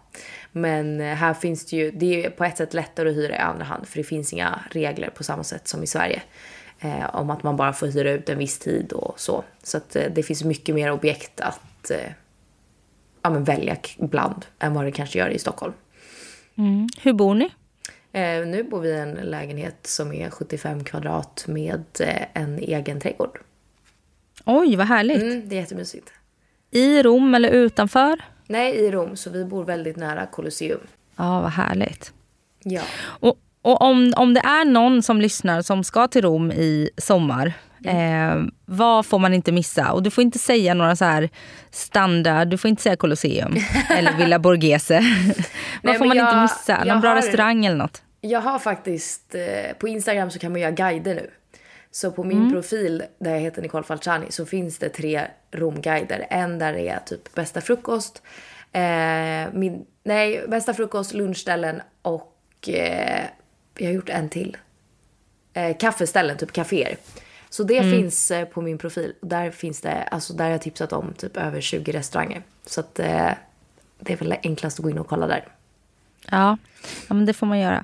Men 0.51 1.01
eh, 1.01 1.15
här 1.15 1.33
finns 1.33 1.65
det 1.65 1.77
ju, 1.77 1.91
det 1.91 2.25
är 2.25 2.29
på 2.29 2.43
ett 2.43 2.57
sätt 2.57 2.73
lättare 2.73 3.09
att 3.09 3.15
hyra 3.15 3.35
i 3.35 3.39
andra 3.39 3.65
hand 3.65 3.87
för 3.87 3.97
det 3.97 4.03
finns 4.03 4.33
inga 4.33 4.59
regler 4.71 5.09
på 5.09 5.23
samma 5.23 5.43
sätt 5.43 5.67
som 5.67 5.83
i 5.83 5.87
Sverige 5.87 6.21
eh, 6.79 7.15
om 7.15 7.29
att 7.29 7.43
man 7.43 7.57
bara 7.57 7.73
får 7.73 7.87
hyra 7.87 8.11
ut 8.11 8.29
en 8.29 8.37
viss 8.37 8.59
tid 8.59 8.91
och 8.93 9.19
så. 9.19 9.43
Så 9.63 9.77
att 9.77 9.95
eh, 9.95 10.03
det 10.15 10.23
finns 10.23 10.43
mycket 10.43 10.75
mer 10.75 10.91
objekt 10.91 11.41
att 11.41 11.59
eh, 11.91 12.11
ja, 13.21 13.29
men 13.29 13.43
välja 13.43 13.77
bland 13.97 14.45
än 14.59 14.73
vad 14.73 14.85
det 14.85 14.91
kanske 14.91 15.19
gör 15.19 15.29
i 15.29 15.39
Stockholm. 15.39 15.73
Mm. 16.57 16.87
Hur 17.01 17.13
bor 17.13 17.35
ni? 17.35 17.51
Eh, 18.11 18.47
nu 18.47 18.63
bor 18.63 18.79
vi 18.79 18.89
i 18.89 18.99
en 18.99 19.11
lägenhet 19.11 19.87
som 19.87 20.13
är 20.13 20.29
75 20.29 20.83
kvadrat 20.83 21.45
med 21.47 21.83
eh, 21.99 22.21
en 22.33 22.59
egen 22.59 22.99
trädgård. 22.99 23.39
Oj, 24.45 24.75
vad 24.75 24.87
härligt. 24.87 25.21
Mm, 25.21 25.49
det 25.49 25.55
är 25.55 25.59
jättemysigt. 25.59 26.13
I 26.71 27.03
Rom 27.03 27.35
eller 27.35 27.49
utanför? 27.49 28.21
Nej, 28.47 28.75
i 28.75 28.91
Rom. 28.91 29.15
Så 29.15 29.29
vi 29.29 29.45
bor 29.45 29.63
väldigt 29.63 29.95
nära 29.95 30.25
Colosseum. 30.25 30.79
Ja, 31.15 31.41
vad 31.41 31.51
härligt. 31.51 32.13
Ja. 32.63 32.81
Och 33.03 33.39
och 33.65 33.81
om, 33.81 34.13
om 34.17 34.33
det 34.33 34.39
är 34.39 34.65
någon 34.65 35.03
som 35.03 35.21
lyssnar 35.21 35.61
som 35.61 35.83
ska 35.83 36.07
till 36.07 36.21
Rom 36.21 36.51
i 36.51 36.89
sommar, 36.97 37.53
mm. 37.87 38.45
eh, 38.45 38.51
vad 38.65 39.05
får 39.05 39.19
man 39.19 39.33
inte 39.33 39.51
missa? 39.51 39.91
Och 39.91 40.03
du 40.03 40.11
får 40.11 40.21
inte 40.21 40.39
säga 40.39 40.73
några 40.73 40.95
så 40.95 41.05
här 41.05 41.29
standard, 41.71 42.47
du 42.47 42.57
får 42.57 42.69
inte 42.69 42.81
säga 42.81 42.95
Colosseum 42.95 43.55
eller 43.89 44.17
Villa 44.17 44.39
Borghese. 44.39 44.99
vad 45.83 45.97
får 45.97 46.05
man 46.05 46.17
jag, 46.17 46.27
inte 46.27 46.41
missa? 46.41 46.83
Någon 46.83 47.01
bra 47.01 47.09
har, 47.09 47.15
restaurang 47.15 47.65
eller 47.65 47.77
något? 47.77 48.01
Jag 48.21 48.41
har 48.41 48.59
faktiskt, 48.59 49.35
eh, 49.35 49.77
på 49.79 49.87
Instagram 49.87 50.31
så 50.31 50.39
kan 50.39 50.51
man 50.51 50.61
göra 50.61 50.71
guider 50.71 51.15
nu. 51.15 51.29
Så 51.91 52.11
på 52.11 52.23
min 52.23 52.37
mm. 52.37 52.51
profil 52.51 53.03
där 53.19 53.31
jag 53.31 53.39
heter 53.39 53.61
Nicole 53.61 53.83
Falciani 53.83 54.25
så 54.29 54.45
finns 54.45 54.77
det 54.77 54.89
tre 54.89 55.27
Romguider. 55.51 56.27
En 56.29 56.59
där 56.59 56.73
det 56.73 56.89
är 56.89 56.99
typ 56.99 57.35
bästa 57.35 57.61
frukost, 57.61 58.21
eh, 58.71 59.53
min, 59.53 59.85
nej 60.03 60.45
bästa 60.47 60.73
frukost, 60.73 61.13
lunchställen 61.13 61.81
och 62.01 62.69
eh, 62.69 63.25
jag 63.77 63.87
har 63.87 63.93
gjort 63.93 64.09
en 64.09 64.29
till. 64.29 64.57
Eh, 65.53 65.77
kaffeställen, 65.77 66.37
typ 66.37 66.51
kaféer. 66.51 66.97
Så 67.55 67.63
det 67.63 67.77
mm. 67.77 67.91
finns 67.91 68.31
eh, 68.31 68.45
på 68.45 68.61
min 68.61 68.77
profil. 68.77 69.13
Där 69.21 69.51
finns 69.51 69.81
det, 69.81 70.03
alltså 70.03 70.33
där 70.33 70.43
har 70.43 70.51
jag 70.51 70.61
tipsat 70.61 70.93
om 70.93 71.13
typ 71.17 71.37
över 71.37 71.61
20 71.61 71.91
restauranger. 71.91 72.41
Så 72.65 72.79
att 72.79 72.99
eh, 72.99 73.29
det 73.99 74.13
är 74.13 74.17
väl 74.17 74.35
enklast 74.43 74.79
att 74.79 74.83
gå 74.83 74.89
in 74.89 74.97
och 74.97 75.07
kolla 75.07 75.27
där. 75.27 75.47
Ja, 76.31 76.57
ja 77.07 77.13
men 77.13 77.25
det 77.25 77.33
får 77.33 77.47
man 77.47 77.59
göra. 77.59 77.83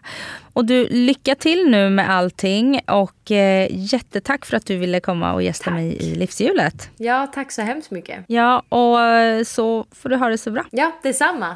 Och 0.54 0.66
du, 0.66 0.88
lycka 0.88 1.36
till 1.36 1.70
nu 1.70 1.90
med 1.90 2.10
allting 2.10 2.82
och 2.88 3.32
eh, 3.32 3.68
jättetack 3.72 4.46
för 4.46 4.58
att 4.58 4.66
du 4.66 4.78
ville 4.78 5.00
komma 5.00 5.34
och 5.34 5.44
gästa 5.44 5.64
tack. 5.64 5.74
mig 5.74 5.98
i 6.00 6.16
livshjulet. 6.16 6.90
Ja, 6.98 7.28
tack 7.34 7.52
så 7.52 7.62
hemskt 7.62 7.92
mycket. 7.92 8.26
Ja, 8.28 8.64
och 8.70 9.02
eh, 9.02 9.44
så 9.44 9.86
får 9.92 10.10
du 10.10 10.16
ha 10.16 10.30
det 10.30 10.38
så 10.38 10.52
bra. 10.52 10.66
Ja, 10.72 10.92
detsamma. 11.04 11.56